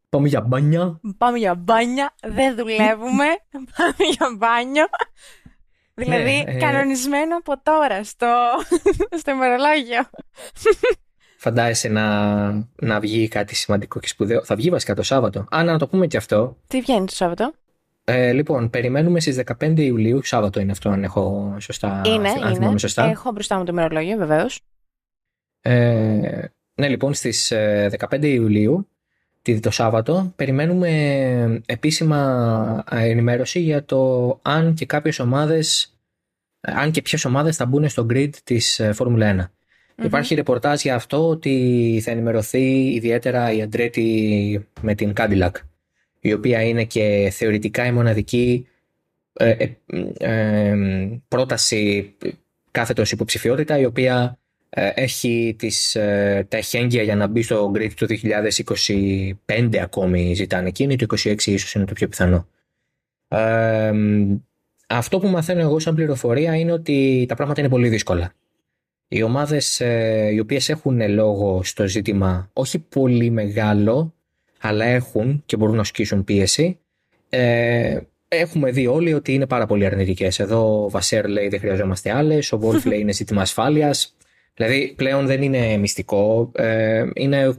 πάμε 0.09 0.29
για 0.29 0.41
μπάνια. 0.41 1.01
Πάμε 1.19 1.39
για 1.39 1.55
μπάνια. 1.55 2.15
Δεν 2.23 2.57
δουλεύουμε. 2.57 3.25
Πάμε 3.77 4.05
για 4.17 4.37
μπάνιο. 4.39 4.85
Δηλαδή, 5.95 6.45
ε, 6.47 6.57
κανονισμένο 6.59 7.37
από 7.37 7.61
τώρα 7.63 8.05
στο, 8.05 8.27
στο 9.21 9.31
ημερολόγιο. 9.31 10.03
Φαντάζεσαι 11.45 11.89
να, 11.89 12.51
να 12.81 13.01
βγει 13.01 13.29
κάτι 13.29 13.55
σημαντικό 13.55 14.01
και 14.01 14.09
σπουδαίο. 14.09 14.45
Θα 14.45 14.57
βγει 14.57 14.71
βασικά 14.71 14.95
το 14.95 15.03
Σάββατο. 15.03 15.47
Αν 15.51 15.67
να 15.67 15.79
το 15.79 15.89
πούμε 15.89 16.07
και 16.07 16.17
αυτό. 16.17 16.57
Τι 16.69 16.81
βγαίνει 16.81 17.07
το 17.07 17.15
Σάββατο; 17.15 17.53
Ε, 18.05 18.33
λοιπόν, 18.33 18.71
περιμένουμε 18.71 19.21
στις 19.21 19.41
15 19.59 19.79
Ιουλίου, 19.79 20.23
Σάββατο 20.25 20.61
είναι 20.61 20.73
αυτό 20.73 20.89
αν 20.89 21.03
έχω 21.05 21.57
σωστά, 21.61 22.03
είναι, 22.07 22.29
αν 22.29 22.35
θυμάμαι 22.55 22.67
είναι. 22.67 22.79
σωστά. 22.79 23.05
Έχω 23.05 23.31
μπροστά 23.33 23.59
μου 23.59 23.65
το 23.65 23.73
ημερολόγιο, 23.73 24.17
βεβαίως. 24.17 24.61
Ε, 25.61 26.45
ναι, 26.75 26.89
λοιπόν, 26.89 27.15
στις 27.15 27.51
ε, 27.51 27.91
15 28.11 28.23
Ιουλίου, 28.23 28.89
τη- 29.43 29.61
το 29.61 29.71
Σάββατο, 29.71 30.33
περιμένουμε 30.37 31.63
επίσημα 31.67 32.85
ε, 32.91 33.09
ενημέρωση 33.09 33.61
για 33.61 33.85
το 33.85 34.29
αν 34.43 34.75
και 34.75 34.87
κάποιες 34.87 35.19
ομάδες, 35.19 35.95
ε, 36.61 36.73
αν 36.73 36.91
και 36.91 37.03
ποιες 37.03 37.25
ομάδες 37.25 37.57
θα 37.57 37.67
μπουν 37.67 37.89
στο 37.89 38.07
grid 38.11 38.31
της 38.45 38.79
ε, 38.81 38.93
Φόρμουλα 38.93 39.27
1. 39.27 39.51
Υπάρχει 40.03 40.35
ρεπορτάζ 40.35 40.83
για 40.83 40.95
αυτό 40.95 41.29
ότι 41.29 42.01
θα 42.05 42.11
ενημερωθεί 42.11 42.95
ιδιαίτερα 42.95 43.53
η 43.53 43.63
Αντρέτη 43.63 44.67
με 44.81 44.95
την 44.95 45.13
Cadillac, 45.17 45.51
η 46.21 46.33
οποία 46.33 46.63
είναι 46.63 46.85
και 46.85 47.29
θεωρητικά 47.33 47.87
η 47.87 47.93
μοναδική 47.93 48.67
ε, 49.33 49.49
ε, 49.49 49.77
ε, 50.19 50.77
πρόταση 51.29 52.15
κάθετος 52.71 53.13
υποψηφιότητα, 53.13 53.79
η 53.79 53.85
οποία 53.85 54.39
ε, 54.77 54.91
έχει 54.95 55.55
τις, 55.59 55.95
ε, 55.95 56.47
τα 56.49 56.57
εχέγγυα 56.57 57.03
για 57.03 57.17
να 57.17 57.27
μπει 57.27 57.43
στο 57.43 57.73
grid 57.75 57.93
του 57.97 58.07
2025 59.47 59.77
ακόμη 59.83 60.35
ζητάνε 60.35 60.69
εκείνη, 60.69 60.97
το 60.97 61.07
26 61.23 61.47
ίσως 61.47 61.75
είναι 61.75 61.85
το 61.85 61.93
πιο 61.93 62.09
πιθανό. 62.09 62.49
Ε, 63.29 63.93
αυτό 64.89 65.19
που 65.19 65.29
μαθαίνω 65.29 65.61
εγώ 65.61 65.79
σαν 65.79 65.95
πληροφορία 65.95 66.57
είναι 66.57 66.73
ότι 66.73 67.25
τα 67.29 67.35
πράγματα 67.35 67.61
είναι 67.61 67.71
πολύ 67.71 67.89
δύσκολα. 67.89 68.33
Οι 69.15 69.23
ομάδες 69.23 69.81
ε, 69.81 70.31
οι 70.33 70.39
οποίες 70.39 70.69
έχουν 70.69 71.11
λόγο 71.11 71.63
στο 71.63 71.89
ζήτημα 71.89 72.51
όχι 72.53 72.79
πολύ 72.79 73.31
μεγάλο, 73.31 74.15
αλλά 74.61 74.85
έχουν 74.85 75.43
και 75.47 75.57
μπορούν 75.57 75.75
να 75.75 75.81
ασκήσουν 75.81 76.25
πίεση, 76.25 76.79
ε, 77.29 77.99
έχουμε 78.29 78.71
δει 78.71 78.87
όλοι 78.87 79.15
ότι 79.15 79.35
είναι 79.35 79.47
πάρα 79.47 79.67
πολύ 79.67 79.87
αρνητικές. 79.87 80.39
Εδώ 80.39 80.85
ο 80.85 80.91
Βασέρ 80.91 81.29
λέει 81.29 81.49
δεν 81.49 81.61
χρειαζόμαστε 81.61 82.13
άλλες, 82.13 82.53
ο 82.53 82.59
Βόλφ 82.59 82.85
λέει 82.91 83.01
είναι 83.01 83.13
ζήτημα 83.13 83.43
ασφάλειας. 83.43 84.17
Δηλαδή 84.55 84.95
πλέον 84.97 85.27
δεν 85.27 85.43
είναι 85.43 85.77
μυστικό, 85.77 86.51
ε, 86.55 87.05
είναι 87.15 87.55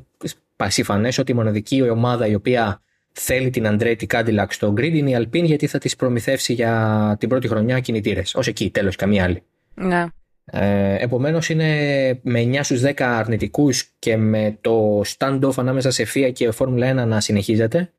πασίφανες 0.56 1.18
ότι 1.18 1.32
η 1.32 1.36
μοναδική 1.36 1.90
ομάδα 1.90 2.28
η 2.28 2.36
οποία 2.36 2.82
θέλει 3.12 3.50
την 3.50 3.68
Αντρέτη 3.68 4.08
Cadillac 4.14 4.48
στο 4.50 4.74
grid 4.78 4.94
είναι 4.94 5.10
η 5.10 5.18
Alpine 5.18 5.44
γιατί 5.44 5.68
θα 5.68 5.78
της 5.78 5.96
προμηθεύσει 5.96 6.54
για 6.54 7.16
την 7.20 7.30
πρώτη 7.30 7.48
χρονιά 7.48 7.80
κινητήρες. 7.80 8.36
Ως 8.36 8.48
εκεί, 8.48 8.70
τέλος, 8.70 8.96
καμία 8.96 9.24
άλλη. 9.24 9.44
Ναι. 9.74 10.06
Ε, 10.46 10.96
Επομένως 11.00 11.50
είναι 11.50 11.70
με 12.22 12.40
9 12.42 12.64
στους 12.64 12.82
10 12.82 12.94
αρνητικούς 13.02 13.90
και 14.00 14.18
με 14.18 14.58
το 14.62 15.02
stand-off 15.18 15.54
ανάμεσα 15.56 15.92
σε 15.92 16.06
FIA 16.14 16.32
και 16.34 16.52
Φόρμουλα 16.52 17.04
1 17.04 17.08
να 17.08 17.20
συνεχίζεται, 17.22 17.92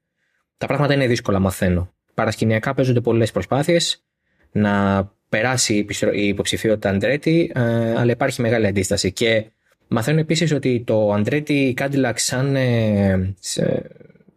τα 0.57 0.67
πράγματα 0.67 0.95
είναι 0.95 1.07
δύσκολα 1.07 1.39
μαθαίνω. 1.39 1.93
Παρασκηνιακά 2.15 2.75
παίζονται 2.75 3.01
πολλές 3.01 3.31
προσπάθειες 3.31 4.05
να 4.53 5.05
περάσει 5.29 5.75
η 5.75 5.79
επιστρο- 5.79 6.15
η 6.15 6.27
υποψηφιότητα 6.27 6.91
Αντρέτη, 6.91 7.53
ε, 7.55 7.61
αλλά 7.97 8.11
υπάρχει 8.11 8.41
μεγάλη 8.43 8.67
αντίσταση. 8.67 9.13
Και 9.13 9.45
μαθαίνω 9.89 10.19
επίσης 10.21 10.53
ότι 10.53 10.83
το 10.87 11.13
Αντρέτη 11.13 11.75
Cadillac 11.81 12.13
σαν, 12.15 12.57
ε, 12.57 13.35
σε- 13.41 13.83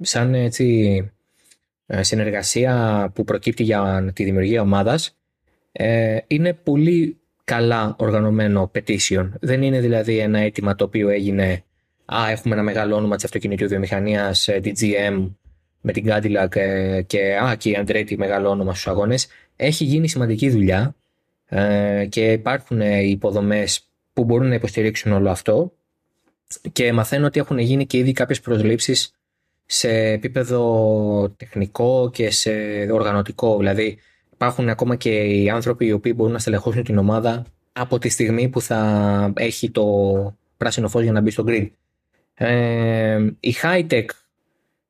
σαν 0.01 0.33
έτσι, 0.33 1.11
ε, 1.85 2.03
συνεργασία 2.03 3.11
που 3.15 3.23
προκύπτει 3.23 3.63
για 3.63 4.11
τη 4.15 4.23
δημιουργία 4.23 4.61
ομάδας 4.61 5.17
ε, 5.71 6.17
είναι 6.27 6.53
πολύ 6.53 7.17
καλά 7.49 7.95
οργανωμένο 7.97 8.71
petition. 8.75 9.29
Δεν 9.39 9.61
είναι 9.61 9.79
δηλαδή 9.79 10.17
ένα 10.17 10.39
αίτημα 10.39 10.75
το 10.75 10.83
οποίο 10.83 11.09
έγινε 11.09 11.63
«Α, 12.05 12.29
έχουμε 12.29 12.53
ένα 12.53 12.63
μεγάλο 12.63 12.95
όνομα 12.95 13.15
της 13.15 13.25
αυτοκινητού 13.25 13.67
βιομηχανίας, 13.67 14.47
ε, 14.47 14.59
τη 14.59 14.71
GM 14.79 15.29
με 15.81 15.91
την 15.91 16.05
Cadillac 16.07 16.55
ε, 16.55 17.01
και 17.01 17.37
«Α, 17.37 17.55
και 17.55 17.69
η 17.69 17.77
Andretti 17.79 18.15
μεγάλο 18.17 18.49
όνομα 18.49 18.71
στους 18.71 18.87
αγώνες». 18.87 19.27
Έχει 19.55 19.83
γίνει 19.83 20.07
σημαντική 20.07 20.49
δουλειά 20.49 20.95
ε, 21.45 22.05
και 22.09 22.31
υπάρχουν 22.31 22.81
ε, 22.81 22.99
οι 22.99 23.09
υποδομές 23.09 23.89
που 24.13 24.23
μπορούν 24.23 24.47
να 24.47 24.55
υποστηρίξουν 24.55 25.11
όλο 25.11 25.29
αυτό 25.29 25.73
και 26.71 26.93
μαθαίνω 26.93 27.25
ότι 27.25 27.39
έχουν 27.39 27.57
γίνει 27.57 27.85
και 27.85 27.97
ήδη 27.97 28.11
κάποιες 28.11 28.39
προσλήψεις 28.39 29.11
σε 29.65 29.89
επίπεδο 29.89 31.33
τεχνικό 31.37 32.09
και 32.13 32.31
σε 32.31 32.51
οργανωτικό. 32.91 33.57
Δηλαδή 33.57 33.97
υπάρχουν 34.41 34.69
ακόμα 34.69 34.95
και 34.95 35.09
οι 35.09 35.49
άνθρωποι 35.49 35.85
οι 35.85 35.91
οποίοι 35.91 36.13
μπορούν 36.15 36.33
να 36.33 36.39
στελεχώσουν 36.39 36.83
την 36.83 36.97
ομάδα 36.97 37.45
από 37.71 37.99
τη 37.99 38.09
στιγμή 38.09 38.49
που 38.49 38.61
θα 38.61 39.33
έχει 39.35 39.71
το 39.71 39.85
πράσινο 40.57 40.87
φως 40.87 41.03
για 41.03 41.11
να 41.11 41.21
μπει 41.21 41.29
στο 41.29 41.43
grid. 41.47 41.67
Ε, 42.33 43.19
η 43.39 43.55
Hightech, 43.61 44.05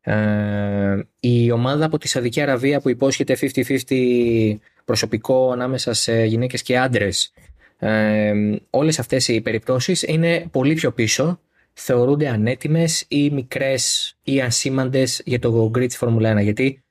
ε, 0.01 0.99
η 1.19 1.51
ομάδα 1.51 1.85
από 1.85 1.97
τη 1.97 2.07
Σαουδική 2.07 2.41
Αραβία 2.41 2.81
που 2.81 2.89
υπόσχεται 2.89 3.35
50-50 3.35 4.59
προσωπικό 4.85 5.51
ανάμεσα 5.51 5.93
σε 5.93 6.23
γυναίκες 6.23 6.61
και 6.61 6.77
άντρες, 6.77 7.33
ε, 7.77 8.33
όλες 8.69 8.99
αυτές 8.99 9.27
οι 9.27 9.41
περιπτώσεις 9.41 10.03
είναι 10.03 10.45
πολύ 10.51 10.73
πιο 10.73 10.91
πίσω 10.91 11.39
θεωρούνται 11.73 12.27
ανέτοιμες 12.27 13.05
ή 13.07 13.29
μικρές 13.29 14.13
ή 14.23 14.41
ασήμαντες 14.41 15.21
για 15.25 15.39
το 15.39 15.71
grid 15.75 15.87
της 15.87 15.97
Φόρμουλα 15.97 16.29
1 16.37 16.41
γιατί 16.41 16.83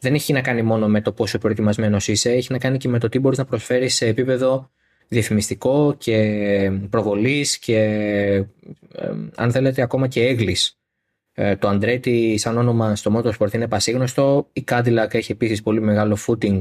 δεν 0.00 0.14
έχει 0.14 0.32
να 0.32 0.40
κάνει 0.40 0.62
μόνο 0.62 0.88
με 0.88 1.00
το 1.00 1.12
πόσο 1.12 1.38
προετοιμασμένος 1.38 2.08
είσαι, 2.08 2.30
έχει 2.30 2.52
να 2.52 2.58
κάνει 2.58 2.78
και 2.78 2.88
με 2.88 2.98
το 2.98 3.08
τι 3.08 3.18
μπορείς 3.18 3.38
να 3.38 3.44
προσφέρεις 3.44 3.94
σε 3.94 4.06
επίπεδο 4.06 4.70
διαφημιστικό 5.08 5.94
και 5.98 6.72
προβολής 6.90 7.58
και 7.58 7.78
ε, 8.94 9.12
αν 9.34 9.50
θέλετε 9.50 9.82
ακόμα 9.82 10.08
και 10.08 10.26
έγκλης. 10.26 10.78
Ε, 11.32 11.56
το 11.56 11.68
Andretti 11.68 12.34
σαν 12.38 12.58
όνομα 12.58 12.96
στο 12.96 13.16
Motorsport 13.16 13.52
είναι 13.52 13.68
πασίγνωστο, 13.68 14.48
η 14.52 14.64
Cadillac 14.68 15.14
έχει 15.14 15.32
επίσης 15.32 15.62
πολύ 15.62 15.80
μεγάλο 15.80 16.18
footing 16.26 16.60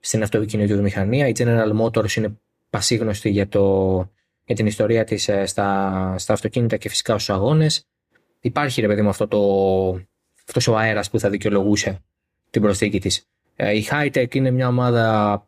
στην 0.00 0.22
αυτοκινητοβιομηχανία, 0.22 1.28
η 1.28 1.32
General 1.36 1.80
Motors 1.80 2.12
είναι 2.12 2.36
πασίγνωστη 2.70 3.30
για, 3.30 3.48
το, 3.48 3.96
για 4.44 4.54
την 4.54 4.66
ιστορία 4.66 5.04
της 5.04 5.28
ε, 5.28 5.46
στα, 5.46 6.14
στα 6.18 6.32
αυτοκίνητα 6.32 6.76
και 6.76 6.88
φυσικά 6.88 7.12
στους 7.12 7.30
αγώνες. 7.30 7.86
Υπάρχει 8.40 8.80
ρε 8.80 8.86
παιδί 8.86 9.02
μου 9.02 9.08
αυτό 9.08 9.28
το, 9.28 9.40
αυτός 10.46 10.68
ο 10.68 10.76
αέρας 10.76 11.10
που 11.10 11.18
θα 11.18 11.30
δικαιολογούσε 11.30 12.00
την 12.50 12.62
προσθήκη 12.62 13.00
της. 13.00 13.26
Ε, 13.56 13.76
η 13.76 13.86
Hightech 13.90 14.34
είναι 14.34 14.50
μια 14.50 14.68
ομάδα 14.68 15.44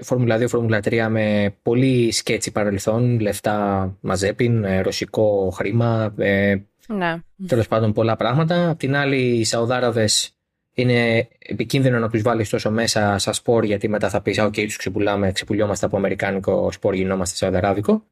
Φόρμουλα 0.00 0.38
2, 0.38 0.48
Φόρμουλα 0.48 0.80
3 0.84 1.06
με 1.10 1.54
πολύ 1.62 2.12
σκέτσι 2.12 2.50
παρελθόν, 2.50 3.20
λεφτά 3.20 3.96
μαζέπιν, 4.00 4.64
ε, 4.64 4.80
ρωσικό 4.80 5.50
χρήμα, 5.54 6.14
ε, 6.18 6.56
ναι. 6.86 7.16
τέλος 7.46 7.68
πάντων 7.68 7.92
πολλά 7.92 8.16
πράγματα. 8.16 8.70
Απ' 8.70 8.78
την 8.78 8.96
άλλη, 8.96 9.16
οι 9.16 9.44
Σαουδάραβες 9.44 10.36
είναι 10.74 11.28
επικίνδυνο 11.38 11.98
να 11.98 12.08
τους 12.08 12.22
βάλεις 12.22 12.48
τόσο 12.48 12.70
μέσα 12.70 13.18
σαν 13.18 13.34
σπορ, 13.34 13.64
γιατί 13.64 13.88
μετά 13.88 14.08
θα 14.08 14.20
πεις: 14.20 14.40
OK, 14.40 14.64
τους 14.64 14.76
ξεπουλάμε, 14.76 15.32
ξεπουλιόμαστε 15.32 15.86
από 15.86 15.96
αμερικάνικο 15.96 16.72
σπορ, 16.72 16.94
γινόμαστε 16.94 17.36
σαουδαράβικο. 17.36 18.02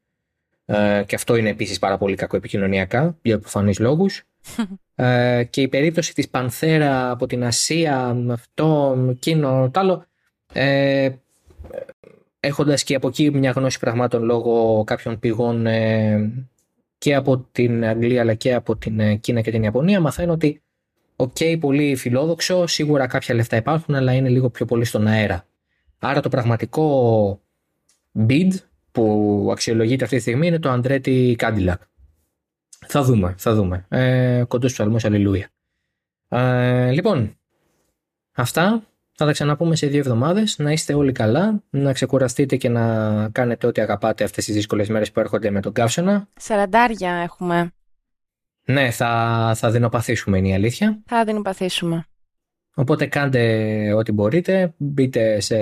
Ε, 0.64 1.02
και 1.06 1.14
αυτό 1.14 1.36
είναι 1.36 1.48
επίσης 1.48 1.78
πάρα 1.78 1.98
πολύ 1.98 2.14
κακό 2.14 2.36
επικοινωνιακά, 2.36 3.16
για 3.22 3.38
προφανείς 3.38 3.78
λόγους. 3.78 4.22
ε, 4.94 5.44
και 5.50 5.60
η 5.60 5.68
περίπτωση 5.68 6.14
της 6.14 6.28
Panthera 6.28 7.10
από 7.10 7.26
την 7.26 7.44
Ασία, 7.44 8.16
αυτό, 8.30 8.96
εκείνο, 9.10 9.70
το 9.72 9.80
άλλο. 9.80 10.04
Ε, 10.52 11.10
έχοντας 12.40 12.82
και 12.84 12.94
από 12.94 13.08
εκεί 13.08 13.30
μια 13.30 13.50
γνώση 13.50 13.78
πραγμάτων 13.78 14.22
λόγω 14.22 14.84
κάποιων 14.84 15.18
πηγών 15.18 15.66
ε, 15.66 16.32
και 16.98 17.14
από 17.14 17.38
την 17.52 17.84
Αγγλία 17.84 18.20
αλλά 18.20 18.34
και 18.34 18.54
από 18.54 18.76
την 18.76 19.00
ε, 19.00 19.14
Κίνα 19.14 19.40
και 19.40 19.50
την 19.50 19.62
Ιαπωνία 19.62 20.00
μαθαίνω 20.00 20.32
ότι 20.32 20.62
οκ, 21.16 21.36
πολύ 21.60 21.96
φιλόδοξο, 21.96 22.66
σίγουρα 22.66 23.06
κάποια 23.06 23.34
λεφτά 23.34 23.56
υπάρχουν 23.56 23.94
αλλά 23.94 24.12
είναι 24.12 24.28
λίγο 24.28 24.50
πιο 24.50 24.66
πολύ 24.66 24.84
στον 24.84 25.06
αέρα. 25.06 25.46
Άρα 25.98 26.20
το 26.20 26.28
πραγματικό 26.28 27.40
bid 28.28 28.50
που 28.92 29.48
αξιολογείται 29.52 30.04
αυτή 30.04 30.16
τη 30.16 30.22
στιγμή 30.22 30.46
είναι 30.46 30.58
το 30.58 30.72
Andretti 30.72 31.34
Cadillac. 31.36 31.74
Θα 32.86 33.02
δούμε, 33.02 33.34
θα 33.38 33.54
δούμε. 33.54 33.84
Ε, 33.88 34.44
κοντός 34.48 34.72
ψαλμός, 34.72 35.04
αλληλούια. 35.04 35.48
Ε, 36.28 36.90
λοιπόν, 36.90 37.38
αυτά. 38.32 38.82
Θα 39.16 39.24
τα 39.24 39.32
ξαναπούμε 39.32 39.76
σε 39.76 39.86
δύο 39.86 39.98
εβδομάδες. 39.98 40.58
Να 40.58 40.72
είστε 40.72 40.94
όλοι 40.94 41.12
καλά, 41.12 41.62
να 41.70 41.92
ξεκουραστείτε 41.92 42.56
και 42.56 42.68
να 42.68 43.28
κάνετε 43.28 43.66
ό,τι 43.66 43.80
αγαπάτε 43.80 44.24
αυτές 44.24 44.44
τις 44.44 44.54
δύσκολες 44.54 44.88
μέρες 44.88 45.12
που 45.12 45.20
έρχονται 45.20 45.50
με 45.50 45.60
τον 45.60 45.72
καύσωνα. 45.72 46.28
Σαραντάρια 46.36 47.12
έχουμε. 47.12 47.72
Ναι, 48.64 48.90
θα, 48.90 49.52
θα 49.56 49.70
δεινοπαθήσουμε 49.70 50.38
είναι 50.38 50.48
η 50.48 50.54
αλήθεια. 50.54 51.02
Θα 51.06 51.24
δεινοπαθήσουμε. 51.24 52.04
Οπότε 52.74 53.06
κάντε 53.06 53.92
ό,τι 53.92 54.12
μπορείτε. 54.12 54.74
Μπείτε 54.76 55.40
σε 55.40 55.56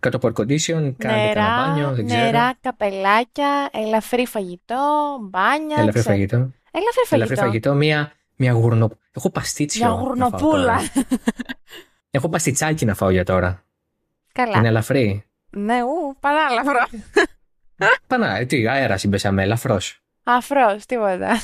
κάτω 0.00 0.16
από 0.16 0.28
air 0.28 0.40
condition, 0.40 0.94
κάντε 0.98 1.32
κανένα 1.32 1.66
μπάνιο, 1.66 1.94
δεν 1.94 2.06
ξέρω. 2.06 2.22
Νερά, 2.22 2.54
καπελάκια, 2.60 3.68
ελαφρύ 3.72 4.26
φαγητό, 4.26 5.18
μπάνια. 5.22 5.76
Ελαφρύ 5.78 6.00
φαγητό. 6.00 6.36
Ελαφρύ 6.70 7.04
φαγητό. 7.06 7.14
Ελαφρύ 7.14 7.36
φαγητό, 7.36 7.74
μία, 7.74 8.12
μία 8.36 8.52
γουρνο... 8.52 8.90
Έχω 9.12 9.30
παστίτσιο. 9.30 9.86
Μια 9.86 9.94
γουρνοπούλα. 9.94 10.78
Έχω 12.10 12.28
παστιτσάκι 12.28 12.84
να 12.84 12.94
φάω 12.94 13.10
για 13.10 13.24
τώρα. 13.24 13.64
Καλά. 14.32 14.58
Είναι 14.58 14.68
ελαφρύ. 14.68 15.24
Ναι, 15.50 15.82
ου, 15.82 16.16
παράλαφρο. 16.20 16.86
Πανά, 18.06 18.46
τι, 18.46 18.68
αέρας 18.68 19.00
συμπέσαμε, 19.00 19.42
ελαφρώς. 19.42 20.00
Αφρός, 20.22 20.86
τίποτα. 20.86 21.36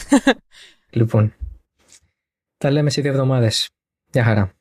Λοιπόν, 0.90 1.34
τα 2.58 2.70
λέμε 2.70 2.90
σε 2.90 3.00
δύο 3.00 3.10
εβδομάδες. 3.10 3.68
Γεια 4.10 4.24
χαρά. 4.24 4.52